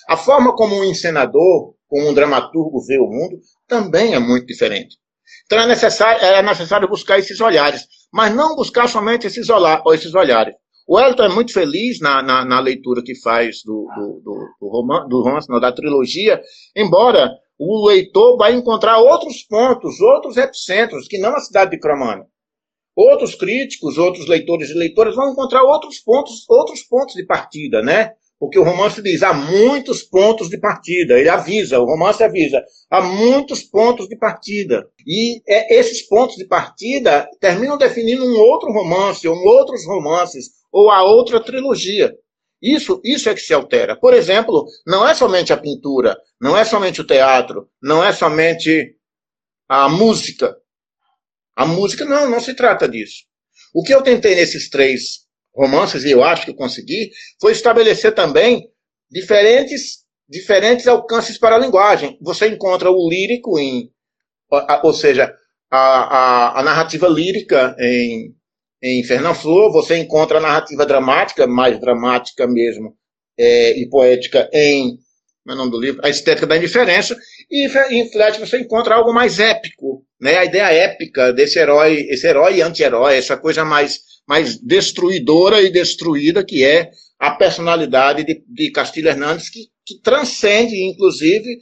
A 0.08 0.16
forma 0.16 0.52
como 0.56 0.74
um 0.74 0.82
encenador, 0.82 1.76
como 1.86 2.08
um 2.08 2.12
dramaturgo 2.12 2.84
vê 2.84 2.98
o 2.98 3.06
mundo, 3.06 3.38
também 3.68 4.12
é 4.12 4.18
muito 4.18 4.46
diferente. 4.46 4.96
Então 5.46 5.60
é 5.60 5.66
necessário, 5.68 6.20
é 6.24 6.42
necessário 6.42 6.88
buscar 6.88 7.20
esses 7.20 7.40
olhares, 7.40 7.86
mas 8.12 8.34
não 8.34 8.56
buscar 8.56 8.88
somente 8.88 9.28
esses, 9.28 9.48
olhar, 9.48 9.80
esses 9.94 10.12
olhares. 10.12 10.56
O 10.88 10.98
Elton 10.98 11.22
é 11.22 11.28
muito 11.28 11.52
feliz 11.52 12.00
na, 12.00 12.20
na, 12.20 12.44
na 12.44 12.58
leitura 12.58 13.00
que 13.00 13.14
faz 13.14 13.62
do, 13.64 13.86
do, 13.94 14.20
do, 14.24 15.06
do, 15.08 15.22
romance, 15.22 15.46
da 15.60 15.70
trilogia, 15.70 16.42
embora 16.74 17.30
o 17.62 17.86
leitor 17.86 18.38
vai 18.38 18.54
encontrar 18.54 18.98
outros 18.98 19.42
pontos, 19.42 20.00
outros 20.00 20.38
epicentros, 20.38 21.06
que 21.06 21.18
não 21.18 21.36
a 21.36 21.40
cidade 21.40 21.72
de 21.72 21.78
Cromano. 21.78 22.24
Outros 22.96 23.34
críticos, 23.34 23.98
outros 23.98 24.26
leitores 24.26 24.70
e 24.70 24.74
leitoras 24.74 25.14
vão 25.14 25.30
encontrar 25.30 25.62
outros 25.62 25.98
pontos, 26.00 26.48
outros 26.48 26.82
pontos 26.82 27.14
de 27.14 27.26
partida, 27.26 27.82
né? 27.82 28.12
Porque 28.38 28.58
o 28.58 28.62
romance 28.62 29.02
diz, 29.02 29.22
há 29.22 29.34
muitos 29.34 30.02
pontos 30.02 30.48
de 30.48 30.58
partida. 30.58 31.18
Ele 31.18 31.28
avisa, 31.28 31.78
o 31.78 31.84
romance 31.84 32.24
avisa, 32.24 32.64
há 32.90 33.02
muitos 33.02 33.62
pontos 33.62 34.08
de 34.08 34.16
partida. 34.16 34.86
E 35.06 35.42
é, 35.46 35.78
esses 35.78 36.08
pontos 36.08 36.36
de 36.36 36.46
partida 36.46 37.28
terminam 37.38 37.76
definindo 37.76 38.24
um 38.24 38.38
outro 38.38 38.72
romance, 38.72 39.28
ou 39.28 39.36
outros 39.36 39.84
romances, 39.86 40.46
ou 40.72 40.90
a 40.90 41.04
outra 41.04 41.38
trilogia. 41.44 42.10
Isso, 42.62 43.00
isso 43.02 43.28
é 43.28 43.34
que 43.34 43.40
se 43.40 43.54
altera. 43.54 43.96
Por 43.96 44.12
exemplo, 44.12 44.66
não 44.86 45.06
é 45.08 45.14
somente 45.14 45.52
a 45.52 45.56
pintura, 45.56 46.16
não 46.40 46.56
é 46.56 46.64
somente 46.64 47.00
o 47.00 47.06
teatro, 47.06 47.68
não 47.82 48.04
é 48.04 48.12
somente 48.12 48.94
a 49.68 49.88
música. 49.88 50.54
A 51.56 51.64
música, 51.66 52.04
não, 52.04 52.28
não 52.28 52.40
se 52.40 52.54
trata 52.54 52.88
disso. 52.88 53.24
O 53.74 53.82
que 53.82 53.94
eu 53.94 54.02
tentei 54.02 54.34
nesses 54.34 54.68
três 54.68 55.20
romances, 55.54 56.04
e 56.04 56.10
eu 56.10 56.22
acho 56.22 56.44
que 56.44 56.50
eu 56.50 56.56
consegui, 56.56 57.10
foi 57.40 57.52
estabelecer 57.52 58.14
também 58.14 58.68
diferentes, 59.10 60.04
diferentes 60.28 60.86
alcances 60.86 61.38
para 61.38 61.56
a 61.56 61.58
linguagem. 61.58 62.18
Você 62.20 62.48
encontra 62.48 62.90
o 62.90 63.08
lírico 63.08 63.58
em, 63.58 63.90
ou 64.82 64.92
seja, 64.92 65.34
a, 65.70 65.78
a, 65.78 66.60
a 66.60 66.62
narrativa 66.62 67.08
lírica 67.08 67.74
em, 67.78 68.34
em 68.82 69.02
Fernand 69.04 69.34
Flor, 69.34 69.72
você 69.72 69.98
encontra 69.98 70.38
a 70.38 70.40
narrativa 70.40 70.86
dramática, 70.86 71.46
mais 71.46 71.78
dramática 71.78 72.46
mesmo, 72.46 72.94
é, 73.38 73.78
e 73.78 73.88
poética 73.88 74.48
em 74.52 74.98
meu 75.44 75.54
é 75.54 75.58
nome 75.58 75.70
do 75.70 75.80
livro, 75.80 76.00
A 76.04 76.08
Estética 76.08 76.46
da 76.46 76.56
Indiferença, 76.56 77.16
e 77.50 77.66
em 77.90 78.12
Flash 78.12 78.36
você 78.36 78.58
encontra 78.58 78.94
algo 78.94 79.12
mais 79.12 79.38
épico, 79.38 80.04
né? 80.20 80.36
A 80.36 80.44
ideia 80.44 80.70
épica 80.70 81.32
desse 81.32 81.58
herói, 81.58 82.06
esse 82.10 82.26
herói 82.26 82.56
e 82.56 82.62
anti-herói, 82.62 83.16
essa 83.16 83.36
coisa 83.36 83.64
mais 83.64 84.00
mais 84.28 84.58
destruidora 84.60 85.60
e 85.60 85.72
destruída 85.72 86.44
que 86.44 86.62
é 86.62 86.88
a 87.18 87.32
personalidade 87.32 88.22
de, 88.22 88.44
de 88.46 88.70
Castilho 88.70 89.08
Hernandes, 89.08 89.50
que, 89.50 89.66
que 89.84 90.00
transcende, 90.00 90.76
inclusive, 90.84 91.58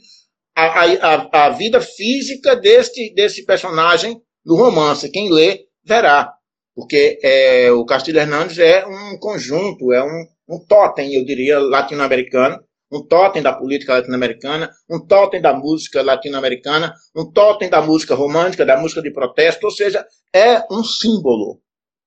a, 0.55 0.83
a, 0.83 1.47
a 1.47 1.49
vida 1.49 1.81
física 1.81 2.55
deste, 2.55 3.11
desse 3.15 3.43
personagem 3.43 4.21
do 4.45 4.55
romance. 4.55 5.09
Quem 5.09 5.31
lê, 5.31 5.65
verá. 5.83 6.31
Porque 6.79 7.19
é, 7.21 7.69
o 7.73 7.83
Castilho 7.83 8.21
Hernandes 8.21 8.57
é 8.57 8.85
um 8.87 9.17
conjunto, 9.19 9.91
é 9.91 10.01
um, 10.01 10.25
um 10.47 10.59
totem, 10.65 11.13
eu 11.13 11.25
diria, 11.25 11.59
latino-americano, 11.59 12.57
um 12.89 13.05
totem 13.05 13.41
da 13.41 13.51
política 13.51 13.95
latino-americana, 13.95 14.71
um 14.89 14.97
totem 14.97 15.41
da 15.41 15.53
música 15.53 16.01
latino-americana, 16.01 16.93
um 17.13 17.29
totem 17.29 17.69
da 17.69 17.81
música 17.81 18.15
romântica, 18.15 18.65
da 18.65 18.77
música 18.77 19.01
de 19.01 19.11
protesto, 19.11 19.65
ou 19.65 19.71
seja, 19.71 20.05
é 20.33 20.63
um 20.71 20.81
símbolo 20.81 21.59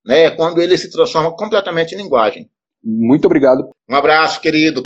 né, 0.06 0.30
quando 0.30 0.62
ele 0.62 0.78
se 0.78 0.90
transforma 0.90 1.36
completamente 1.36 1.94
em 1.94 1.98
linguagem. 1.98 2.48
Muito 2.82 3.26
obrigado. 3.26 3.68
Um 3.86 3.94
abraço, 3.94 4.40
querido. 4.40 4.82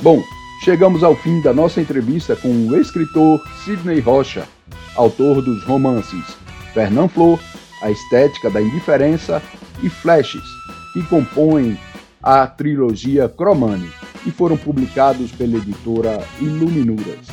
Bom, 0.00 0.20
chegamos 0.60 1.02
ao 1.02 1.16
fim 1.16 1.40
da 1.40 1.52
nossa 1.52 1.80
entrevista 1.80 2.36
com 2.36 2.48
o 2.48 2.78
escritor 2.78 3.42
Sidney 3.64 4.00
Rocha, 4.00 4.46
autor 4.94 5.42
dos 5.42 5.64
romances 5.64 6.24
Fernand 6.74 7.08
Flor, 7.08 7.40
A 7.82 7.90
Estética 7.90 8.50
da 8.50 8.60
Indiferença 8.60 9.42
e 9.82 9.88
Flashes, 9.88 10.44
que 10.92 11.02
compõem 11.04 11.78
a 12.22 12.46
trilogia 12.46 13.28
Cromani 13.28 13.90
e 14.26 14.30
foram 14.30 14.56
publicados 14.56 15.32
pela 15.32 15.56
editora 15.56 16.22
Iluminuras. 16.38 17.26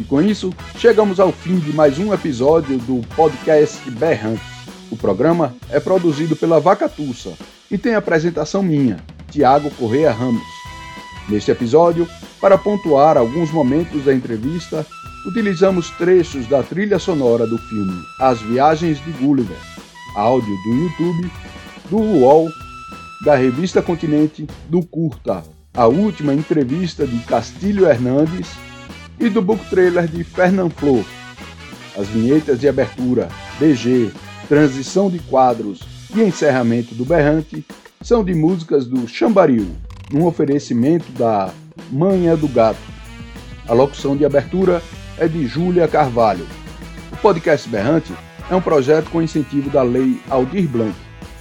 E 0.00 0.04
com 0.04 0.20
isso, 0.22 0.52
chegamos 0.78 1.20
ao 1.20 1.30
fim 1.30 1.58
de 1.58 1.72
mais 1.72 1.98
um 1.98 2.12
episódio 2.12 2.78
do 2.78 3.06
podcast 3.14 3.88
Berrantes. 3.90 4.42
O 4.90 4.96
programa 4.96 5.54
é 5.70 5.78
produzido 5.78 6.34
pela 6.34 6.58
Vacatussa 6.58 7.34
e 7.70 7.76
tem 7.76 7.94
apresentação 7.94 8.62
minha, 8.62 8.96
Tiago 9.30 9.70
Correia 9.72 10.10
Ramos. 10.10 10.42
Neste 11.28 11.50
episódio, 11.50 12.08
para 12.44 12.58
pontuar 12.58 13.16
alguns 13.16 13.50
momentos 13.50 14.04
da 14.04 14.12
entrevista, 14.12 14.86
utilizamos 15.26 15.88
trechos 15.92 16.46
da 16.46 16.62
trilha 16.62 16.98
sonora 16.98 17.46
do 17.46 17.56
filme 17.56 18.04
As 18.20 18.38
Viagens 18.42 19.02
de 19.02 19.12
Gulliver, 19.12 19.56
áudio 20.14 20.54
do 20.62 20.74
YouTube, 20.74 21.32
do 21.88 21.96
UOL, 21.96 22.50
da 23.24 23.34
revista 23.34 23.80
Continente, 23.80 24.46
do 24.68 24.82
Curta, 24.82 25.42
a 25.72 25.86
última 25.86 26.34
entrevista 26.34 27.06
de 27.06 27.18
Castilho 27.20 27.86
Hernandes 27.86 28.50
e 29.18 29.30
do 29.30 29.40
book 29.40 29.64
trailer 29.70 30.06
de 30.06 30.22
Fernand 30.22 30.68
Flor. 30.68 31.02
As 31.98 32.08
vinhetas 32.08 32.60
de 32.60 32.68
abertura, 32.68 33.30
DG, 33.58 34.12
transição 34.50 35.08
de 35.08 35.18
quadros 35.18 35.80
e 36.14 36.20
encerramento 36.20 36.94
do 36.94 37.06
Berrante 37.06 37.64
são 38.02 38.22
de 38.22 38.34
músicas 38.34 38.86
do 38.86 39.08
Chambaril, 39.08 39.74
num 40.12 40.26
oferecimento 40.26 41.10
da 41.12 41.50
Manha 41.90 42.36
do 42.36 42.48
Gato. 42.48 42.78
A 43.68 43.72
locução 43.72 44.16
de 44.16 44.24
abertura 44.24 44.82
é 45.18 45.26
de 45.26 45.46
Júlia 45.46 45.88
Carvalho. 45.88 46.46
O 47.12 47.16
podcast 47.16 47.68
Berrante 47.68 48.12
é 48.50 48.54
um 48.54 48.60
projeto 48.60 49.10
com 49.10 49.22
incentivo 49.22 49.70
da 49.70 49.82
Lei 49.82 50.20
Aldir 50.28 50.68
Blanc, 50.68 50.94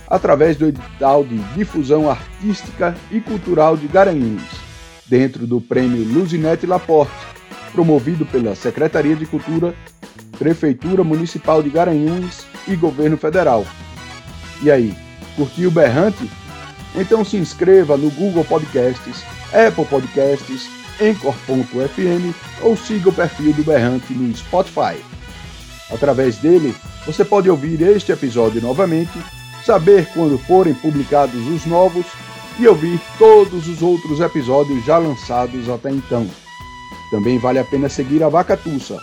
através 0.07 0.55
do 0.55 0.67
edital 0.67 1.23
de 1.23 1.37
difusão 1.55 2.09
artística 2.09 2.95
e 3.11 3.19
cultural 3.19 3.75
de 3.75 3.87
Garanhuns, 3.87 4.43
dentro 5.07 5.45
do 5.45 5.59
prêmio 5.59 6.03
Luzinete 6.03 6.65
Laporte, 6.65 7.13
promovido 7.71 8.25
pela 8.25 8.55
Secretaria 8.55 9.15
de 9.15 9.25
Cultura, 9.25 9.73
Prefeitura 10.37 11.03
Municipal 11.03 11.61
de 11.61 11.69
Garanhuns 11.69 12.45
e 12.67 12.75
Governo 12.75 13.17
Federal. 13.17 13.65
E 14.61 14.71
aí, 14.71 14.95
curtiu 15.35 15.69
Berrante? 15.71 16.29
Então 16.95 17.25
se 17.25 17.37
inscreva 17.37 17.97
no 17.97 18.09
Google 18.11 18.45
Podcasts, 18.45 19.23
Apple 19.53 19.85
Podcasts, 19.85 20.67
Anchor.fm 21.01 22.33
ou 22.61 22.75
siga 22.75 23.09
o 23.09 23.13
perfil 23.13 23.53
do 23.53 23.63
Berrante 23.63 24.13
no 24.13 24.35
Spotify. 24.35 24.97
Através 25.91 26.37
dele, 26.37 26.75
você 27.05 27.23
pode 27.23 27.49
ouvir 27.49 27.81
este 27.81 28.11
episódio 28.11 28.61
novamente, 28.61 29.11
saber 29.63 30.07
quando 30.13 30.37
forem 30.37 30.73
publicados 30.73 31.47
os 31.47 31.65
novos 31.65 32.05
e 32.59 32.67
ouvir 32.67 32.99
todos 33.17 33.67
os 33.67 33.81
outros 33.81 34.19
episódios 34.19 34.83
já 34.85 34.97
lançados 34.97 35.69
até 35.69 35.91
então. 35.91 36.27
Também 37.11 37.37
vale 37.37 37.59
a 37.59 37.63
pena 37.63 37.89
seguir 37.89 38.23
a 38.23 38.29
Vacatussa, 38.29 38.97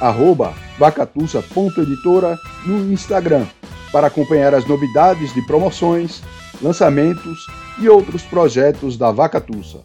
arroba 0.00 0.54
vacatussa.editora 0.78 2.38
no 2.66 2.92
Instagram, 2.92 3.46
para 3.90 4.08
acompanhar 4.08 4.54
as 4.54 4.66
novidades 4.66 5.32
de 5.32 5.42
promoções, 5.42 6.22
lançamentos 6.60 7.46
e 7.78 7.88
outros 7.88 8.22
projetos 8.22 8.96
da 8.96 9.10
Vaca 9.10 9.40
Tussa. 9.40 9.80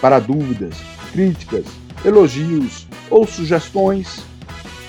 Para 0.00 0.18
dúvidas, 0.18 0.76
críticas, 1.12 1.64
elogios 2.04 2.86
ou 3.10 3.26
sugestões, 3.26 4.24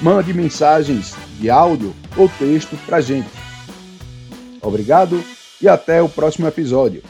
mande 0.01 0.33
mensagens 0.33 1.15
de 1.39 1.49
áudio 1.49 1.93
ou 2.15 2.29
texto 2.29 2.77
para 2.85 3.01
gente. 3.01 3.29
Obrigado 4.61 5.23
e 5.61 5.67
até 5.67 6.01
o 6.01 6.09
próximo 6.09 6.47
episódio. 6.47 7.01